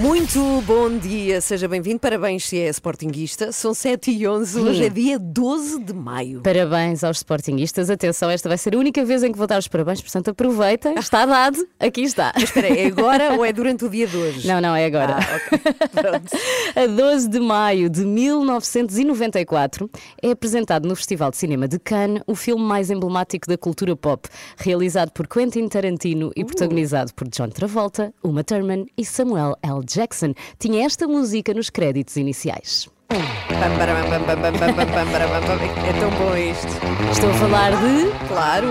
[0.00, 2.00] Muito bom dia, seja bem-vindo.
[2.00, 3.52] Parabéns se é sportinguista.
[3.52, 6.40] São 7 e 11 hoje é dia 12 de maio.
[6.40, 7.90] Parabéns aos Sportingistas.
[7.90, 10.94] Atenção, esta vai ser a única vez em que vou dar os parabéns, portanto aproveitem.
[10.98, 12.32] Está dado, aqui está.
[12.34, 14.48] Espera aí, é agora ou é durante o dia de hoje?
[14.48, 15.18] Não, não, é agora.
[15.18, 15.58] Ah, ok.
[15.92, 16.30] Pronto.
[16.74, 19.90] A 12 de maio de 1994
[20.22, 24.26] é apresentado no Festival de Cinema de Cannes o filme mais emblemático da cultura pop,
[24.56, 29.89] realizado por Quentin Tarantino e protagonizado por John Travolta, Uma Thurman e Samuel L.
[29.94, 30.34] Jackson.
[30.58, 32.88] Tinha esta música nos créditos iniciais.
[35.88, 36.68] É tão bom isto.
[37.12, 38.68] Estou a falar de Claro.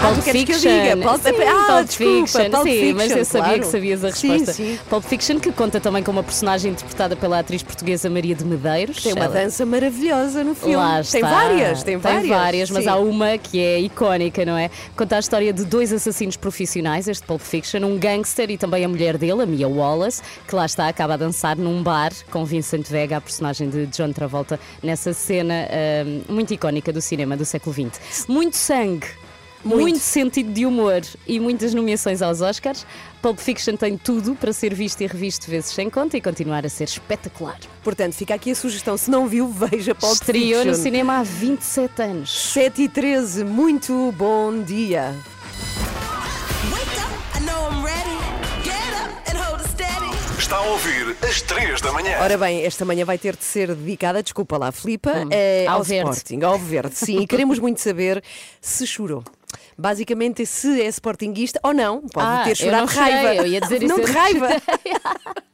[0.00, 0.70] Pulp tu queres que eu Fiction.
[0.94, 0.96] diga?
[0.96, 2.50] Pulp- Sim, Ah, Pulp desculpa, Fiction.
[2.50, 3.60] Pulp sim, mas Fiction, eu sabia claro.
[3.60, 4.52] que sabias a Sim, resposta.
[4.52, 4.78] sim.
[4.88, 9.02] Pulp Fiction, que conta também com uma personagem interpretada pela atriz portuguesa Maria de Medeiros.
[9.02, 10.76] Tem uma Ela- dança maravilhosa no filme.
[10.76, 11.28] Lá Tem está.
[11.28, 12.70] várias, tem várias.
[12.70, 12.88] mas sim.
[12.90, 14.70] há uma que é icónica, não é?
[14.96, 18.88] Conta a história de dois assassinos profissionais, este Pulp Fiction, um gangster e também a
[18.88, 22.86] mulher dele, a Mia Wallace, que lá está, acaba a dançar num bar com Vincent
[22.88, 27.74] Vega, a personagem de John Travolta, nessa cena ahm, muito icónica do cinema do século
[27.74, 28.26] XX.
[28.28, 29.06] Muito sangue.
[29.64, 29.80] Muito.
[29.82, 29.98] Muito.
[29.98, 32.86] sentido de humor e muitas nomeações aos Oscars.
[33.20, 36.68] Pulp Fiction tem tudo para ser visto e revisto vezes sem conta e continuar a
[36.68, 37.58] ser espetacular.
[37.82, 38.96] Portanto, fica aqui a sugestão.
[38.96, 40.82] Se não viu, veja Pulp Estreou no Fiction.
[40.82, 42.52] cinema há 27 anos.
[42.52, 45.14] 7 e 13, muito bom dia.
[50.38, 52.16] Está a ouvir às 3 da manhã.
[52.22, 55.84] Ora bem, esta manhã vai ter de ser dedicada, desculpa lá, Filipa, eh, Ao ao,
[55.84, 56.10] verde.
[56.10, 57.18] Sporting, ao verde, sim.
[57.18, 58.22] E queremos muito saber
[58.60, 59.22] se chorou.
[59.80, 63.34] Basicamente, se é sportinguista ou não, pode Ah, ter chorado não raiva.
[63.36, 64.06] eu ia dizer não isso.
[64.06, 64.48] de raiva.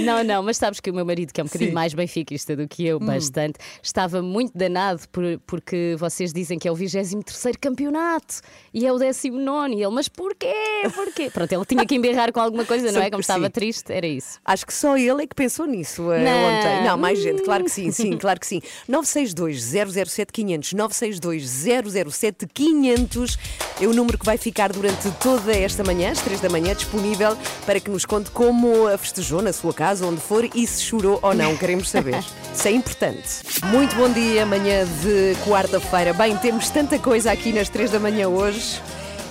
[0.00, 1.74] Não, não, mas sabes que o meu marido, que é um bocadinho Sim.
[1.74, 2.88] mais benfiquista do que Hum.
[2.88, 7.14] eu, bastante, estava muito danado por- porque vocês dizem que é o 23
[7.60, 8.40] campeonato
[8.74, 10.52] e é o 19 e ele, mas porquê?
[10.94, 11.30] Porquê?
[11.34, 13.10] Pronto, ele tinha que emberrar com alguma coisa, não é?
[13.10, 13.50] Como estava Sim.
[13.50, 14.38] triste, era isso.
[14.44, 16.56] Acho que só ele é que pensou nisso eh, Não.
[16.58, 16.82] ontem.
[16.84, 18.60] Não, mais gente, claro que sim, sim, claro que sim.
[18.88, 23.38] 962-007-500, 962-007-500
[23.80, 27.36] é o número que vai ficar durante toda esta manhã, às 3 da manhã, disponível
[27.64, 31.18] para que nos conte como a festejou na sua casa, onde for e se chorou
[31.22, 31.56] ou não.
[31.56, 32.22] Queremos saber.
[32.52, 33.28] Isso é importante.
[33.66, 36.12] Muito bom dia, manhã de quarta-feira.
[36.12, 38.82] Bem, temos tanta coisa aqui nas 3 da manhã hoje.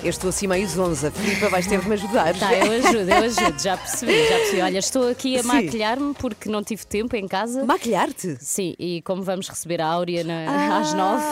[0.06, 1.10] Eu estou assim meio zonza.
[1.10, 2.38] Filipa, vais ter de me ajudar.
[2.38, 4.62] Tá, eu ajudo, eu ajudo, já percebi, já percebi.
[4.62, 7.66] Olha, estou aqui a maquilhar-me porque não tive tempo em casa.
[7.66, 8.38] Maquilhar-te?
[8.40, 11.24] Sim, e como vamos receber a Áurea na- Ah, às nove.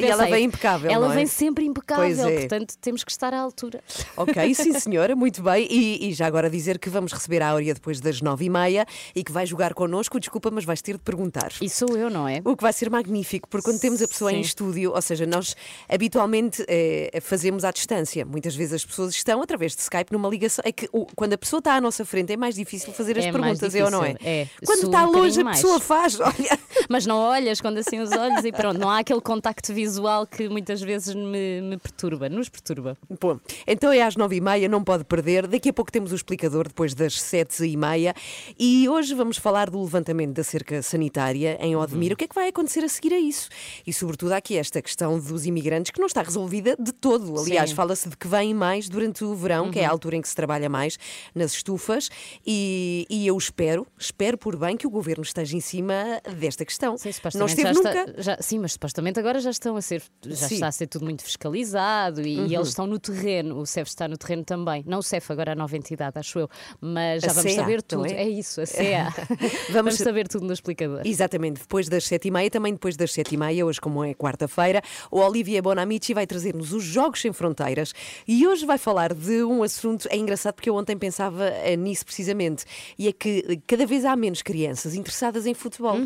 [0.00, 1.16] e ela vem impecável, Ela é?
[1.16, 2.38] vem sempre impecável, Pois é.
[2.38, 3.80] portanto temos que estar à altura.
[4.16, 5.66] Ok, sim senhora, muito bem.
[5.68, 8.86] E, e já agora dizer que vamos receber a Áurea depois das nove e meia
[9.12, 10.20] e que vai jogar connosco.
[10.20, 11.50] Desculpa, mas vais ter de perguntar.
[11.60, 12.40] E sou eu, não é?
[12.44, 14.40] O que vai ser magnífico, porque quando temos a pessoa em Sim.
[14.42, 15.56] estúdio, ou seja, nós
[15.88, 18.19] habitualmente eh, fazemos à distância.
[18.24, 20.62] Muitas vezes as pessoas estão através de Skype numa ligação.
[20.66, 23.32] É que quando a pessoa está à nossa frente é mais difícil fazer as É
[23.32, 24.16] perguntas, é ou não é?
[24.22, 24.48] é.
[24.64, 25.60] Quando está um longe, a mais.
[25.60, 26.18] pessoa faz.
[26.20, 26.58] Olha.
[26.88, 30.48] Mas não olhas, esconde assim os olhos e pronto, não há aquele contacto visual que
[30.48, 32.96] muitas vezes me, me perturba, nos perturba.
[33.20, 35.46] Bom, então é às nove e meia, não pode perder.
[35.46, 38.14] Daqui a pouco temos o explicador, depois das sete e meia.
[38.58, 42.14] E hoje vamos falar do levantamento da cerca sanitária em Odmira.
[42.14, 43.48] O que é que vai acontecer a seguir a isso?
[43.86, 47.38] E sobretudo há aqui esta questão dos imigrantes que não está resolvida de todo.
[47.38, 47.76] Aliás, Sim.
[48.00, 50.34] Fala-se de que vêm mais durante o verão, que é a altura em que se
[50.34, 50.98] trabalha mais
[51.34, 52.08] nas estufas.
[52.46, 56.96] E, e eu espero, espero por bem que o governo esteja em cima desta questão.
[56.96, 57.90] Sim, não esteve nunca.
[57.90, 60.54] está, já- sim, mas supostamente agora já estão a ser, já Sim.
[60.54, 62.46] está a ser tudo muito fiscalizado e, Uhum.
[62.46, 63.58] e eles estão no terreno.
[63.58, 64.82] O CEF está no terreno também.
[64.86, 66.48] Não o CEF, agora a nova entidade, acho eu.
[66.80, 68.06] Mas já A vamos saber tudo.
[68.06, 68.12] é?
[68.22, 68.28] É?
[68.28, 69.08] isso, a CEA.
[69.70, 71.02] Vamos- vamos saber tudo no explicador.
[71.04, 74.14] Exatamente, depois das sete e meia, também depois das sete e meia, hoje como é
[74.14, 77.89] quarta-feira, o Olivia Bonamici vai trazer-nos os Jogos Sem Fronteiras
[78.26, 82.04] e hoje vai falar de um assunto, é engraçado porque eu ontem pensava eh, nisso
[82.04, 82.64] precisamente,
[82.98, 85.96] e é que eh, cada vez há menos crianças interessadas em futebol.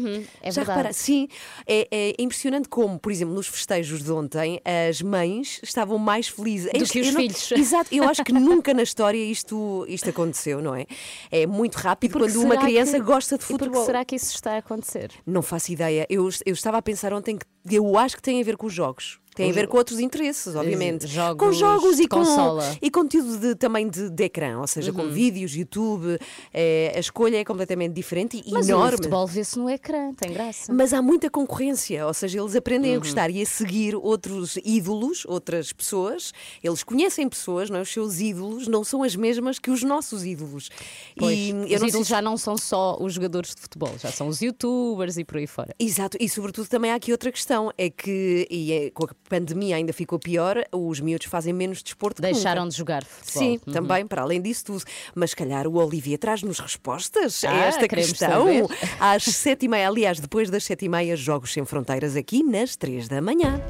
[0.42, 0.78] é Já verdade.
[0.78, 1.28] repara- Sim,
[1.66, 6.70] é, é impressionante como, por exemplo, nos festejos de ontem, as mães estavam mais felizes.
[6.72, 7.52] Do Este- que os não- filhos.
[7.52, 10.86] Exato, eu acho que nunca na história isto, isto aconteceu, não é?
[11.31, 13.84] É muito rápido quando uma criança que- gosta de E porque futebol.
[13.86, 15.10] será que isso está a acontecer?
[15.26, 16.06] Não faço ideia.
[16.08, 17.44] Eu, eu estava a pensar ontem que
[17.76, 19.19] eu acho que tem a ver com os jogos.
[19.34, 21.06] Tem a ver com outros interesses, obviamente.
[21.06, 22.62] jogos com jogos e com consola.
[22.69, 22.78] Uhum.
[22.81, 26.19] e conteúdo de- também de, de ecrã, ou seja, com vídeos, YouTube.
[26.52, 28.96] eh, a escolha é completamente diferente e Mas o enorme.
[28.96, 30.72] futebol vê-se no ecrã, tem graça.
[30.72, 32.96] Mas há muita concorrência, ou seja, eles aprendem Uhum.
[32.96, 36.32] a gostar e a seguir outros ídolos, outras pessoas.
[36.62, 37.82] Eles conhecem pessoas, não é?
[37.82, 40.70] Os seus ídolos não são as mesmas que os nossos ídolos.
[41.16, 44.28] Pois, e os ídolos se- já não são só os jogadores de futebol, já são
[44.28, 45.75] os youtubers e por aí fora.
[45.78, 49.76] Exato, e sobretudo também há aqui outra questão: é que, e é- com a pandemia
[49.76, 53.43] ainda ficou pior, os miúdos fazem menos desporto Deixaram de jogar futebol.
[53.43, 53.73] Sim, Uhum.
[53.73, 54.85] também, para além disso tudo.
[55.15, 58.44] Mas se calhar o Olivia traz-nos respostas a Ah, esta queremos questão.
[58.47, 58.67] saber.
[59.00, 62.76] Às sete e meia, aliás, depois das sete e meia, Jogos Sem Fronteiras aqui nas
[62.76, 63.61] três da manhã.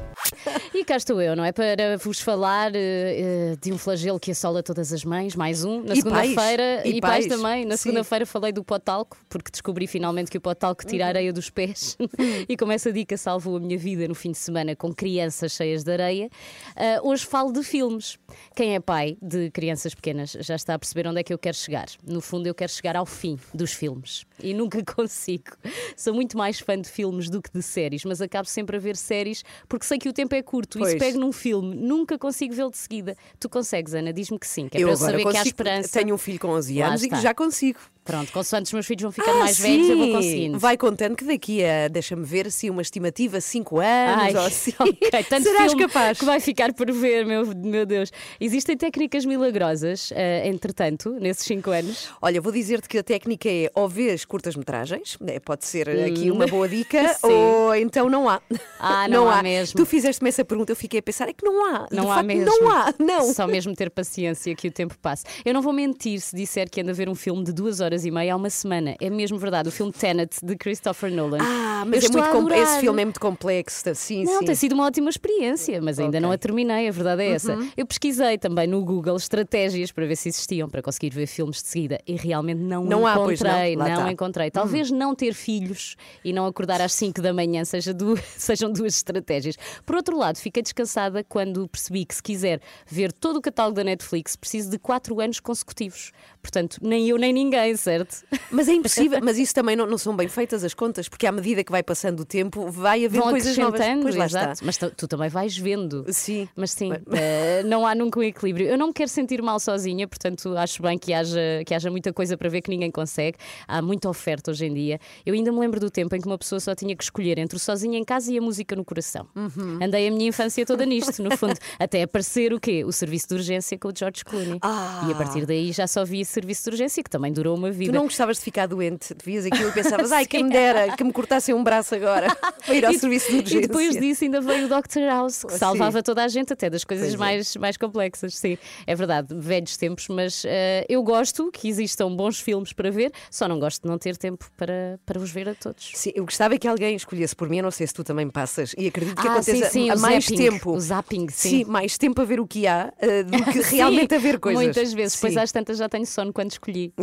[0.73, 1.51] E cá estou eu, não é?
[1.51, 5.81] Para vos falar eh, de um flagelo que assola todas as mães, mais um.
[5.83, 7.25] Na segunda-feira, E e, pais.
[7.27, 7.65] também.
[7.65, 10.89] Na segunda-feira falei do potalco, porque descobri finalmente que o potalco Uhum.
[10.89, 11.97] tira a areia dos pés.
[12.49, 15.83] e como essa dica salvou a minha vida no fim de semana com crianças cheias
[15.83, 16.29] de areia,
[16.75, 18.17] ah, hoje falo de filmes.
[18.55, 21.55] Quem é pai de crianças pequenas já está a perceber onde é que eu quero
[21.55, 21.85] chegar.
[22.05, 24.25] No fundo, eu quero chegar ao fim dos filmes.
[24.41, 25.51] E nunca consigo.
[25.95, 28.95] Sou muito mais fã de filmes do que de séries, mas acabo sempre a ver
[28.95, 30.77] séries porque sei que o tempo é curto.
[30.77, 30.91] E Pois.
[30.93, 33.15] se pego num filme, nunca consigo vê-lo de seguida.
[33.39, 34.11] Tu consegues, Ana?
[34.13, 35.99] Diz-me que sim, que é eu para eu saber que há consigo, esperança.
[35.99, 37.79] tenho um filho com 11 Lá anos e que já consigo.
[38.05, 40.11] Pronto, consoante os meus filhos vão ficando Ah, mais velhos, eu vou sim.
[40.13, 40.59] conseguindo.
[40.59, 44.73] Vai contando que daqui a, deixa-me ver, assim, uma estimativa 5 anos Ai, ou assim.
[44.79, 46.19] ok, tanto Serás capaz?
[46.19, 48.11] que vai ficar por ver, meu, meu Deus.
[48.39, 52.09] Existem técnicas milagrosas, eh, entretanto, nesses 5 anos.
[52.21, 56.45] Olha, vou dizer-te que a técnica é ou vês curtas-metragens, né, pode ser aqui uma
[56.47, 57.27] boa dica, Hum.
[57.27, 57.33] Sim.
[57.33, 58.39] ou então não há.
[58.79, 59.77] Ah, não há mesmo.
[59.77, 61.87] Tu fizeste-me essa pergunta, eu fiquei a pensar, é que não há.
[61.91, 62.45] Não De há facto, mesmo.
[62.45, 63.33] Não há, não.
[63.33, 65.23] Só mesmo ter paciência que o tempo passe.
[65.43, 67.94] Eu não vou mentir se disser que ando a ver um filme de duas horas
[68.03, 68.95] e meia há uma semana.
[68.99, 69.69] É mesmo verdade.
[69.69, 71.37] O filme Tenet de Christopher Nolan.
[71.39, 74.45] Ah, mas é muito com- esse filme é muito complexo, sim, Não, sim.
[74.45, 76.19] tem sido uma ótima experiência, mas ainda Ok.
[76.19, 77.55] não a terminei, a verdade é essa.
[77.55, 77.69] Uhum.
[77.77, 81.67] Eu pesquisei também no Google estratégias para ver se existiam para conseguir ver filmes de
[81.69, 83.49] seguida e realmente não, Não há, pois não?
[83.49, 83.75] encontrei.
[83.75, 84.05] Lá está.
[84.05, 84.09] Hum.
[84.09, 84.51] encontrei.
[84.51, 87.93] Talvez não ter filhos e não acordar às 5 da manhã seja
[88.37, 89.55] sejam duas estratégias.
[89.85, 93.83] Por outro lado, fiquei descansada quando percebi que se quiser ver todo o catálogo da
[93.83, 96.11] Netflix, preciso de 4 anos consecutivos.
[96.45, 98.23] Portanto, nem eu nem ninguém, certo?
[98.51, 101.31] Mas é impossível, mas isso também não, não são bem feitas as contas, porque à
[101.31, 103.81] medida que vai passando o tempo, vai haver Vão coisas novas.
[104.03, 104.53] Pois lá exato.
[104.53, 104.65] está.
[104.65, 106.05] Mas tu, tu também vais vendo.
[106.09, 106.47] Sim.
[106.55, 108.67] Mas sim, eh, não há nunca um equilíbrio.
[108.67, 112.13] Eu não me quero sentir mal sozinha, portanto acho bem que haja, que haja muita
[112.13, 113.39] coisa para ver que ninguém consegue.
[113.67, 114.99] Há muita oferta hoje em dia.
[115.25, 117.57] Eu ainda me lembro do tempo em que uma pessoa só tinha que escolher entre
[117.57, 119.27] o sozinho em casa e a música no coração.
[119.35, 119.79] Uhum.
[119.81, 122.83] Andei a minha infância toda nisto, no fundo, até aparecer o quê?
[122.85, 124.59] O serviço de urgência com o George Clooney.
[124.61, 125.07] Ah.
[125.09, 127.69] E a partir daí já só vi esse serviço de urgência, que também durou uma
[127.71, 127.91] Tu vida.
[127.93, 131.03] não gostavas de ficar doente, te vias aquilo e pensavas, ai, que me dera, que
[131.03, 132.27] me cortassem um braço agora
[132.65, 133.57] para ir ao E- serviço de urgência.
[133.57, 134.99] E depois disso ainda veio o Dr.
[135.09, 135.57] House, que Sim.
[135.57, 137.17] salvava toda a gente, até das coisas Pois é.
[137.17, 138.37] mais, mais complexas.
[138.37, 143.11] Sim, é verdade, velhos tempos, mas eh, eu gosto que existam bons filmes para ver,
[143.31, 145.91] só não gosto de não ter tempo para, para os ver a todos.
[145.95, 148.73] Sim, eu gostava que alguém escolhesse por mim, eu não sei se tu também passas,
[148.77, 150.71] e acredito que Ah, aconteça sim, sim, o mais zapping, tempo.
[150.71, 151.63] o zapping, sim.
[151.65, 154.63] mais tempo a ver o que há eh, do que Sim, realmente a ver coisas.
[154.63, 155.39] Muitas vezes, pois Sim.
[155.39, 156.93] às tantas já tenho sono quando escolhi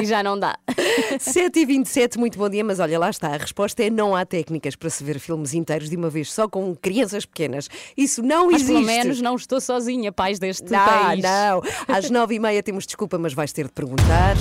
[0.00, 0.56] e já não dá.
[1.18, 3.28] 7 e 27 muito bom dia, mas olha, lá está.
[3.28, 6.48] A resposta é não há técnicas para se ver filmes inteiros de uma vez só
[6.48, 7.68] com crianças pequenas.
[7.96, 8.72] Isso não Mas existe.
[8.74, 11.22] pelo menos não estou sozinha, pais deste Não, país.
[11.22, 11.62] não.
[11.88, 14.36] Às nove e meia temos desculpa, mas vais ter de perguntar.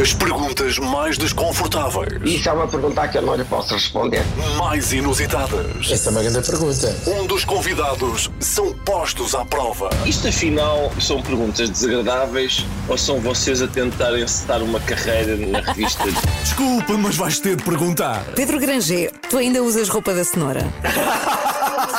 [0.00, 4.22] As perguntas mais desconfortáveis, Isso é uma pergunta que eu não lhe posso responder.
[4.58, 5.90] mais inusitadas.
[5.90, 6.96] Essa é uma grande pergunta.
[7.06, 9.90] Onde os convidados são postos à prova.
[10.04, 16.04] Isto afinal são perguntas desagradáveis ou são vocês a tentar encetar uma carreira na revista?
[16.42, 18.24] Desculpa, mas vais ter de perguntar.
[18.34, 20.66] Pedro Granger, tu ainda usas roupa da cenoura?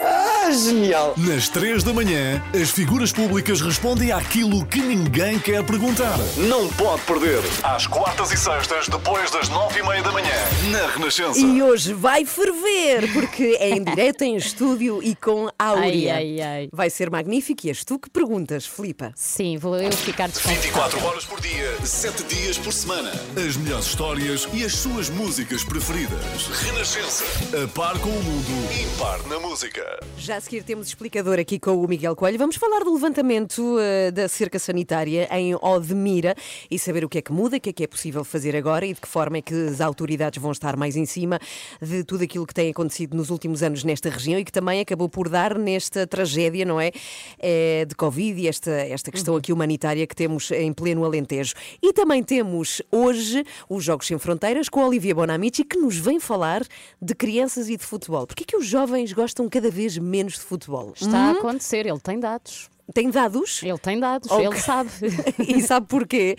[0.00, 1.14] Ah, genial!
[1.16, 6.16] Nas 3 da manhã, as figuras públicas respondem àquilo que ninguém quer perguntar.
[6.36, 7.40] Não pode perder.
[7.62, 10.34] Às quartas e sextas, depois das nove e meia da manhã,
[10.70, 11.38] na Renascença.
[11.38, 16.14] E hoje vai ferver, porque é em direto, em estúdio e com Áurea.
[16.16, 16.68] Ai, ai, ai.
[16.72, 19.12] Vai ser magnífico e és tu que perguntas, Filipa.
[19.16, 20.62] Sim, vou eu ficar desconfortável.
[20.62, 23.12] 24 horas por dia, 7 dias por semana.
[23.36, 26.20] As melhores histórias e as suas músicas preferidas.
[26.62, 27.24] Renascença.
[27.62, 29.82] A par com o mundo, impar na música.
[30.18, 32.36] Já a seguir temos explicador aqui com o Miguel Coelho.
[32.36, 36.34] Vamos falar do levantamento eh, da cerca sanitária em Odmira
[36.70, 38.84] e saber o que é que muda, o que é que é possível fazer agora
[38.84, 41.38] e de que forma é que as autoridades vão estar mais em cima
[41.80, 45.08] de tudo aquilo que tem acontecido nos últimos anos nesta região e que também acabou
[45.08, 46.90] por dar nesta tragédia, não é?
[47.38, 51.54] Eh, de Covid e esta, esta questão aqui humanitária que temos em pleno Alentejo.
[51.82, 56.20] E também temos hoje os Jogos Sem Fronteiras com a Olivia Bonamici que nos vem
[56.20, 56.62] falar
[57.00, 58.26] de crianças e de futebol.
[58.26, 60.92] Porquê que eu os jovens gostam cada vez menos de futebol.
[61.00, 62.68] Está a acontecer, ele tem dados.
[62.92, 63.62] Tem dados?
[63.62, 64.44] Ele tem dados, Ok.
[64.44, 64.90] ele sabe.
[65.38, 66.36] e sabe porquê?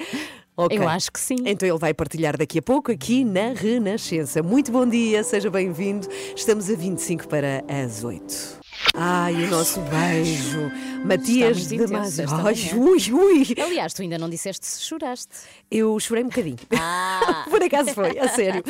[0.57, 0.77] Ok.
[0.77, 1.37] Eu acho que sim.
[1.45, 4.43] Então ele vai partilhar daqui a pouco aqui na Renascença.
[4.43, 6.05] Muito bom dia, seja bem-vindo.
[6.35, 8.59] Estamos a 25 para as 8.
[8.93, 10.71] Ai, o nosso beijo.
[11.03, 12.75] Matias Ai, manhã.
[12.75, 13.55] ui, ui.
[13.61, 15.31] Aliás, tu ainda não disseste se choraste.
[15.69, 16.57] Eu chorei um bocadinho.
[16.75, 17.45] Ah.
[17.49, 18.63] Por acaso foi, a sério.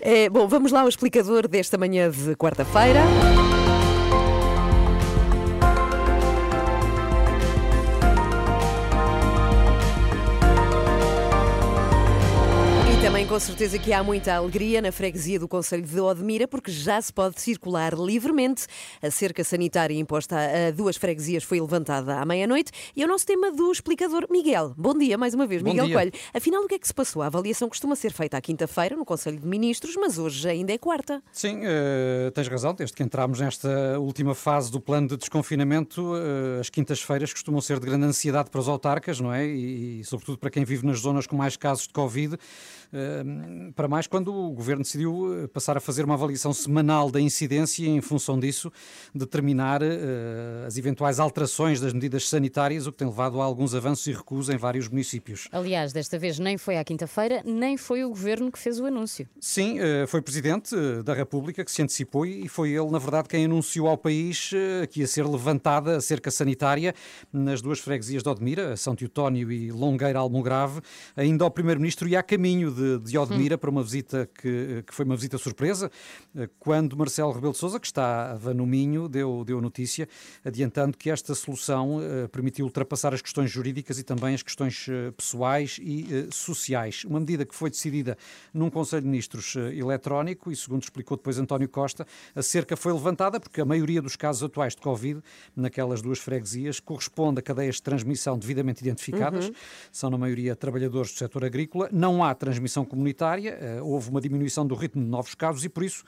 [0.00, 3.02] É, bom, vamos lá ao explicador desta manhã de quarta-feira.
[13.34, 17.12] Com certeza que há muita alegria na freguesia do Conselho de Odmira, porque já se
[17.12, 18.64] pode circular livremente.
[19.02, 22.70] A cerca sanitária imposta a duas freguesias foi levantada à meia-noite.
[22.94, 24.72] E é o nosso tema do explicador, Miguel.
[24.78, 25.96] Bom dia mais uma vez, Bom Miguel dia.
[25.96, 26.12] Coelho.
[26.32, 27.22] Afinal, o que é que se passou?
[27.22, 30.78] A avaliação costuma ser feita à quinta-feira no Conselho de Ministros, mas hoje ainda é
[30.78, 31.20] quarta.
[31.32, 32.72] Sim, eh, tens razão.
[32.72, 37.80] Desde que entramos nesta última fase do plano de desconfinamento, eh, as quintas-feiras costumam ser
[37.80, 39.44] de grande ansiedade para os autarcas, não é?
[39.44, 42.38] E, e, sobretudo para quem vive nas zonas com mais casos de Covid.
[42.92, 43.23] eh,
[43.74, 47.84] para mais quando o Governo decidiu eh, passar a fazer uma avaliação semanal da incidência
[47.84, 48.72] e, em função disso,
[49.14, 54.06] determinar eh, as eventuais alterações das medidas sanitárias, o que tem levado a alguns avanços
[54.06, 55.48] e recuos em vários municípios.
[55.52, 59.28] Aliás, desta vez nem foi à quinta-feira, nem foi o governo que fez o anúncio.
[59.40, 63.28] Sim, eh, foi Presidente eh, da República que se antecipou e foi ele, na verdade,
[63.28, 64.50] quem anunciou ao país
[64.90, 66.94] que ia ser levantada a cerca sanitária
[67.32, 70.80] nas duas freguesias de Odmira, São Teotónio e Longueira Almograve.
[71.16, 75.04] Ainda o Primeiro-Ministro ia a caminho de, de Odmira para uma visita que, que foi
[75.04, 75.90] uma visita surpresa,
[76.36, 80.08] eh, quando Marcelo Rebelo de Sousa, que estava no Minho, deu, deu notícia,
[80.44, 85.10] adiantando que esta solução eh, permitiu ultrapassar as questões jurídicas e também as questões eh,
[85.12, 87.04] pessoais e sociais.
[87.04, 88.16] Uma medida que foi decidida
[88.52, 93.38] num Conselho de Ministros eletrónico e, segundo explicou depois António Costa, a cerca foi levantada
[93.40, 95.20] porque a maioria dos casos atuais de Covid
[95.56, 99.50] naquelas duas freguesias corresponde a cadeias de transmissão devidamente identificadas.
[99.90, 101.88] São, na maioria, trabalhadores do setor agrícola.
[101.92, 105.82] Não há transmissão comunitária, eh, houve uma diminuição do ritmo de novos casos e, por
[105.84, 106.04] isso,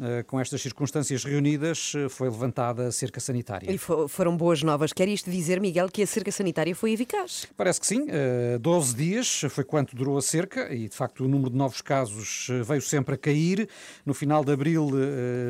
[0.00, 3.70] eh, com estas circunstâncias reunidas, eh, foi levantada a cerca sanitária.
[3.70, 4.92] E fo- foram boas novas.
[4.92, 7.46] Quer isto dizer, Miguel, que a cerca sanitária foi eficaz?
[7.56, 8.06] Parece que sim.
[8.08, 11.80] Eh, 12 dias foi quanto durou a cerca e, de facto, o número de novos
[11.80, 13.68] casos veio sempre a cair.
[14.04, 14.90] No final de abril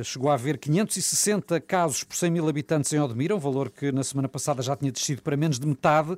[0.02, 4.02] chegou a haver 560 casos por 100 mil habitantes em Odmira, um valor que na
[4.04, 6.16] semana passada já tinha descido para menos de metade.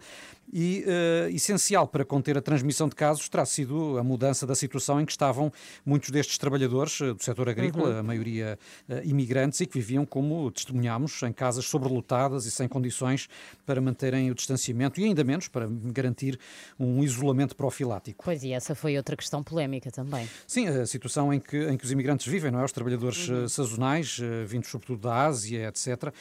[0.53, 0.85] E
[1.33, 4.66] essencial para conter a transmissão de casos terá sido a mudança da situação
[5.01, 5.53] em que estavam
[5.85, 8.59] muitos destes trabalhadores eh, do setor agrícola, a maioria
[8.89, 13.29] eh, imigrantes, e que viviam, como testemunhámos, em casas sobrelotadas e sem condições
[13.65, 16.39] para manterem o distanciamento e ainda menos para garantir
[16.79, 18.25] um isolamento profilático.
[18.25, 20.29] Pois e essa foi outra questão polémica também.
[20.47, 22.65] Sim, a situação em que, em que os imigrantes vivem, não é?
[22.65, 26.13] Os trabalhadores eh, sazonais, vindos sobretudo da Ásia, etc.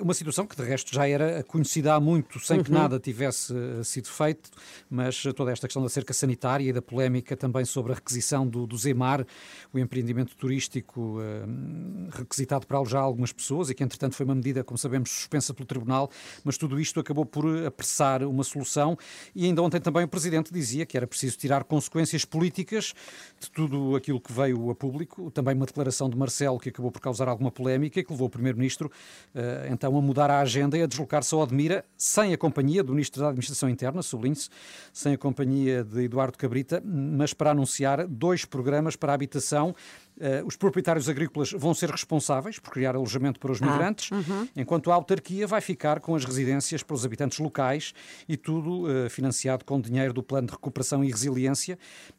[0.00, 3.54] Uma situação que, de resto, já era conhecida há muito, sem que nada tivesse
[3.84, 4.50] sido feito,
[4.88, 8.66] mas toda esta questão da cerca sanitária e da polémica também sobre a requisição do,
[8.66, 9.26] do Zemar,
[9.72, 11.44] o empreendimento turístico eh,
[12.10, 15.66] requisitado para alojar algumas pessoas e que, entretanto, foi uma medida, como sabemos, suspensa pelo
[15.66, 16.10] Tribunal,
[16.44, 18.96] mas tudo isto acabou por apressar uma solução.
[19.34, 22.94] E ainda ontem também o Presidente dizia que era preciso tirar consequências políticas
[23.38, 27.00] de tudo aquilo que veio a público, também uma declaração de Marcelo que acabou por
[27.00, 28.90] causar alguma polémica e que levou o Primeiro-Ministro
[29.34, 32.92] eh, então a mudar a agenda e a deslocar-se a Odmira sem a companhia do
[32.92, 34.48] Ministro da Administração Interna, sublinhe-se,
[34.92, 39.74] sem a companhia de Eduardo Cabrita, mas para anunciar dois programas para a habitação.
[40.20, 44.10] Eh, os proprietários agrícolas vão ser responsáveis por criar alojamento para os migrantes,
[44.54, 47.94] enquanto a autarquia vai ficar com as residências para os habitantes locais
[48.28, 51.78] e tudo eh, financiado com dinheiro do Plano de Recuperação e Resiliência.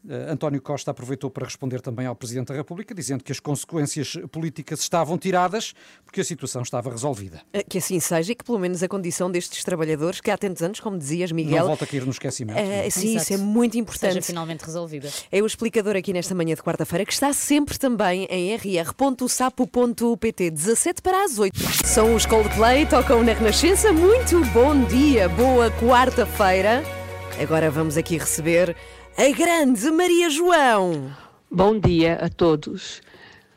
[0.09, 4.17] Eh, António Costa aproveitou para responder também ao Presidente da República, dizendo que as consequências
[4.31, 7.41] políticas estavam tiradas porque a situação estava resolvida.
[7.69, 10.79] Que assim seja e que pelo menos a condição destes trabalhadores, que há tantos anos,
[10.79, 12.57] como dizias, Não Miguel, volta a cair no esquecimento.
[12.57, 13.23] eh, sim, Exato.
[13.23, 14.21] isso é muito Seja importante.
[14.25, 15.09] finalmente resolvida.
[15.31, 21.01] É o explicador aqui nesta manhã de quarta-feira, que está sempre também em rr.sapo.pt, 17
[21.01, 21.57] para as 8.
[21.85, 23.91] São os Coldplay, tocam na Renascença.
[23.91, 26.83] Muito bom dia, boa quarta-feira.
[27.41, 28.75] Agora vamos aqui receber
[29.17, 31.11] a grande Maria João.
[31.49, 33.01] Bom dia a todos.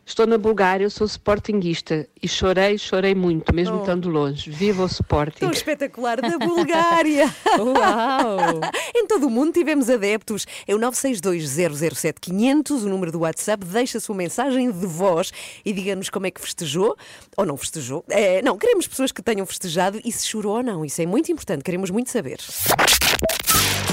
[0.06, 3.80] Estou na Bulgária, eu sou sportinguista e chorei, chorei muito, mesmo Oh.
[3.80, 4.50] estando longe.
[4.50, 5.38] Viva o Sporting!
[5.38, 7.24] Tão espetacular da Bulgária.
[7.58, 8.60] Uau!
[8.94, 10.46] em todo o mundo tivemos adeptos.
[10.68, 13.64] É o 962-007-500, o número do WhatsApp.
[13.64, 15.32] Deixa a sua mensagem de voz
[15.64, 16.94] e diga-nos como é que festejou
[17.34, 18.04] ou não festejou.
[18.10, 20.84] É, não, queremos pessoas que tenham festejado e se chorou ou não.
[20.84, 22.38] Isso é muito importante, queremos muito saber.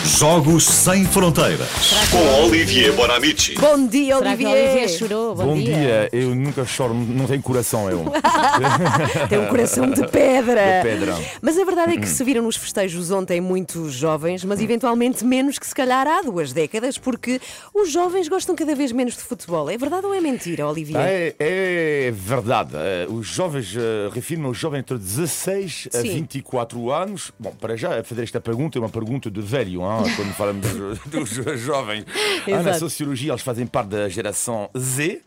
[0.06, 1.68] Jogos Sem Fronteiras.
[2.10, 3.54] Com Olivier Bonamici.
[3.56, 4.90] Bom dia, Será que a Olivier.
[4.90, 5.36] Chorou?
[5.36, 8.06] Bom, Bom dia, eu nunca choro, não tenho coração eu.
[9.30, 10.82] Tem um coração de pedra.
[10.82, 11.16] De pedra.
[11.42, 15.60] Mas a verdade é que se viram nos festejos ontem muitos jovens, mas eventualmente menos
[15.60, 17.40] que se calhar há duas décadas, porque
[17.74, 19.70] os jovens gostam cada vez menos de futebol.
[19.70, 21.00] É verdade ou é mentira, Olivier?
[21.00, 22.72] É, é verdade.
[22.76, 26.14] Eh, Os jovens, eh, refiro-me aos jovens entre 16 a Sim.
[26.16, 27.32] 24 anos.
[27.40, 31.30] Bom, para já, fazer esta pergunta é uma pergunta de velho, hein, quando falamos dos,
[31.46, 32.06] dos jovens.
[32.48, 35.22] Ah, na sociologia, eles fazem parte da geração Z.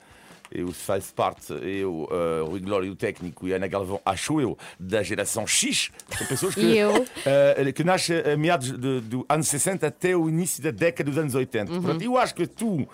[0.54, 4.40] Eu faço parte, eu, eh, o Rui Glória, o técnico, e a Ana Galvão, acho
[4.40, 5.90] eu, da geração X.
[6.16, 6.78] São pessoas que, E
[7.26, 11.18] eh, que nascem a meados de- do anos 60 até o início da década dos
[11.18, 11.72] anos 80.
[11.72, 11.82] Uhum.
[11.82, 12.86] Portanto, eu acho que tu,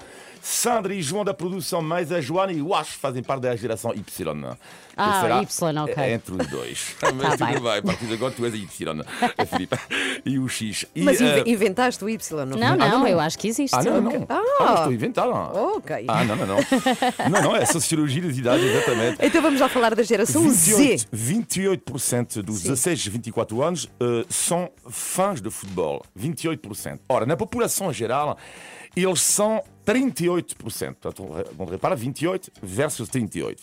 [0.43, 3.93] Sandra e João da produção, mais a Joana, eu acho que fazem parte da geração
[3.95, 4.57] Y.
[4.97, 5.95] Ah, será Y, ok.
[6.03, 6.97] é Entre os dois.
[7.15, 7.63] Mas Tá tudo bem.
[7.63, 9.05] bem, a partir de agora tu és a Y,
[9.39, 9.77] a Filipe.
[10.27, 10.85] E o X.
[10.95, 12.59] E, Mas eh, inventaste o Y, não?
[12.59, 13.09] Não, Ah, não, não, não.
[13.09, 13.75] eu acho que existe.
[13.75, 14.27] ah, não, não.
[14.29, 14.41] Ah.
[14.61, 15.29] Ah, estou a inventar.
[15.29, 16.05] Ok.
[16.09, 16.57] Ah, não, não, não.
[17.31, 19.19] Não, não, é sociologia das idades, exatamente.
[19.21, 21.07] Então vamos lá falar da geração Z.
[21.15, 26.03] 28%, 28% dos 16 a 24 anos eh, são fãs de futebol.
[26.19, 27.01] 28%.
[27.09, 28.37] Ora, na população geral,
[28.97, 30.55] eles são 38%.
[31.01, 33.63] Portanto, repara, 28 versus 38.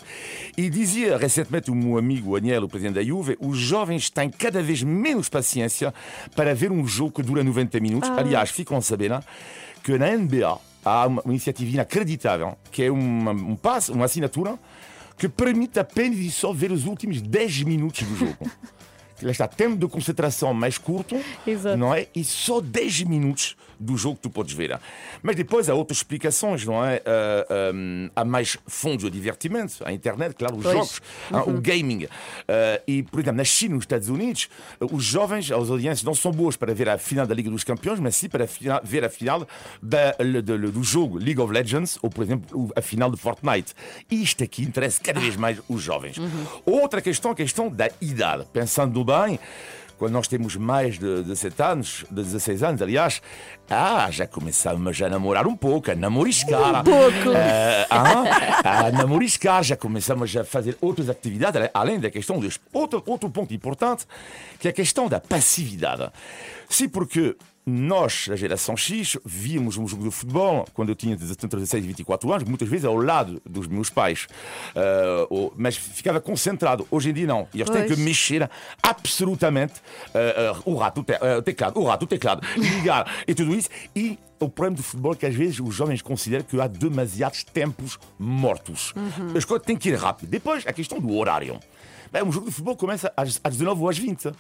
[0.58, 4.62] E dizia recentemente o meu amigo Aniel, o presidente da Juve, os jovens têm cada
[4.62, 5.94] vez menos paciência
[6.36, 8.10] para ver um jogo que dura 90 minutos.
[8.10, 9.12] Aliás, ficam a saber
[9.84, 14.58] que na NBA há uma, uma iniciativa inacreditável, que é uma, um passe, uma assinatura,
[15.18, 18.38] que permite apenas e só ver os últimos 10 minutos do jogo.
[19.22, 21.78] Lá está, tempo de concentração mais curto, Exato.
[21.78, 22.08] não é?
[22.16, 24.80] E só 10 minutos do jogo que tu podes ver.
[25.22, 27.00] Mas depois há outras explicações, não é?
[27.06, 30.74] Ah, hum, há mais fontes de divertimento, a internet, claro, os Pois.
[30.76, 32.08] jogos, ah, o gaming.
[32.48, 36.32] Ah, e, por exemplo, na China, nos Estados Unidos, os jovens, as audiências não são
[36.32, 39.10] boas para ver a final da Liga dos Campeões, mas sim para fina- ver a
[39.10, 39.48] final
[39.82, 43.74] da- de- do jogo League of Legends, ou, por exemplo, a final de Fortnite.
[44.10, 46.18] Isto aqui interessa cada vez mais os jovens.
[46.66, 48.46] Outra questão, a questão da idade.
[48.52, 49.40] Pensando bem,
[49.98, 53.22] quando nós temos mais de 17 anos, de 16 anos, aliás,
[53.70, 56.82] ah, já começamos a namorar um pouco, a namoriscar.
[56.82, 57.32] Um pouco.
[57.90, 62.60] a namoriscar, já começamos a fazer outras atividades, além da questão dos.
[62.74, 64.06] Outro, outro ponto importante,
[64.60, 66.12] que é a questão da passividade.
[66.70, 67.38] Sim, porque
[67.70, 71.26] nós, a geração X, víamos um jogo de futebol quando eu tinha entre
[71.60, 74.26] 16 e 24 anos, muitas vezes ao lado dos meus pais.
[75.30, 76.88] Ou- mas ficava concentrado.
[76.90, 77.46] Hoje em dia, não.
[77.54, 78.50] E eles têm que mexer
[78.82, 79.74] absolutamente
[80.16, 83.54] ah, ah, o rato, o, te- o teclado, o rato, o teclado, ligar e tudo
[83.54, 83.70] isso.
[83.96, 87.44] E o problema do futebol é que às vezes os jovens consideram que há demasiados
[87.44, 88.94] tempos mortos.
[89.36, 90.30] As coisas têm que ir rápido.
[90.30, 91.60] Depois, a questão do horário.
[92.14, 94.32] Bem, um jogo de futebol começa às, às 19 ou às 20.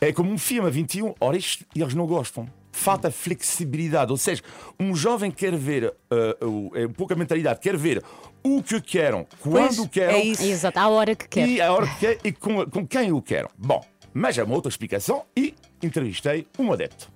[0.00, 2.48] É como um filme a 21 horas e eles não gostam.
[2.74, 4.42] Falta flexibilidade, ou seja,
[4.80, 8.02] um jovem quer ver, ah, o- é um pouco a mentalidade, quer ver
[8.42, 10.42] o que querem, quando Pois, querem é isso.
[10.42, 11.46] Exato, à hora que quer.
[11.48, 13.50] e a hora que quer e com, com quem eu quero.
[13.58, 17.08] Bom, mas há uma outra explicação e entrevistei um adepto.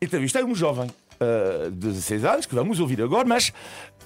[0.00, 3.52] Entrevistei um jovem ah, de 16 anos, que vamos ouvir agora, mas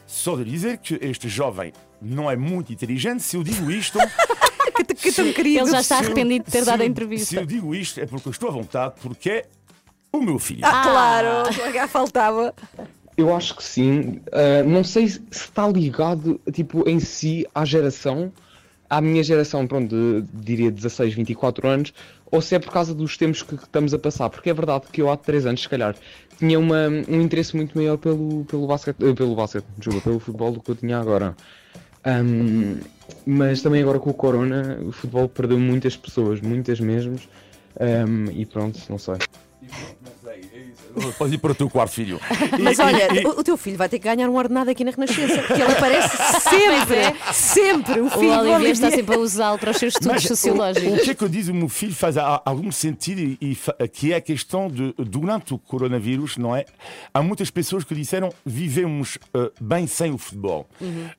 [0.06, 3.98] só de dizer que este jovem não é muito inteligente, se eu digo isto.
[4.84, 5.60] Que, que tão querido.
[5.64, 7.26] Ele já está se eu- arrependido de ter dado a entrevista.
[7.26, 9.46] Se eu digo isto é porque eu estou à vontade, porque é
[10.12, 10.60] o meu filho.
[10.64, 12.54] Ah, claro, já faltava.
[13.16, 14.20] Eu acho que sim.
[14.32, 18.32] Ah, não sei se está ligado, tipo, em si à geração,
[18.88, 21.92] à minha geração, pronto, de, diria 16, 24 anos,
[22.30, 24.30] ou se é por causa dos tempos que, estamos a passar.
[24.30, 25.94] Porque é verdade que eu há 3 anos, se calhar,
[26.38, 29.64] tinha uma, um interesse muito maior pelo, pelo basquete, eh, pelo basquete,
[30.02, 31.36] pelo futebol do que eu tinha agora.
[32.04, 32.80] Ahm,
[33.26, 37.16] mas também agora com o Corona, o futebol perdeu muitas pessoas, muitas mesmo.
[37.78, 39.16] Ahm, e pronto, não sei.
[41.18, 42.20] Pode ir para o teu quarto, filho.
[42.60, 44.84] Mas e- olha, e- o, o teu filho vai ter que ganhar um ordenado aqui
[44.84, 48.00] na Renascença, porque ele aparece sempre, sempre.
[48.00, 50.28] O O filho do Olivier está sempre a usá-lo para os seus estudos Mas o-
[50.28, 50.92] sociológicos.
[51.00, 53.38] O, que é que eu diz o meu filho faz algum sentido e,
[53.80, 56.64] e que é a questão de durante o coronavírus, não é?
[57.14, 60.68] Há muitas pessoas que disseram vivemos eh, bem sem o futebol.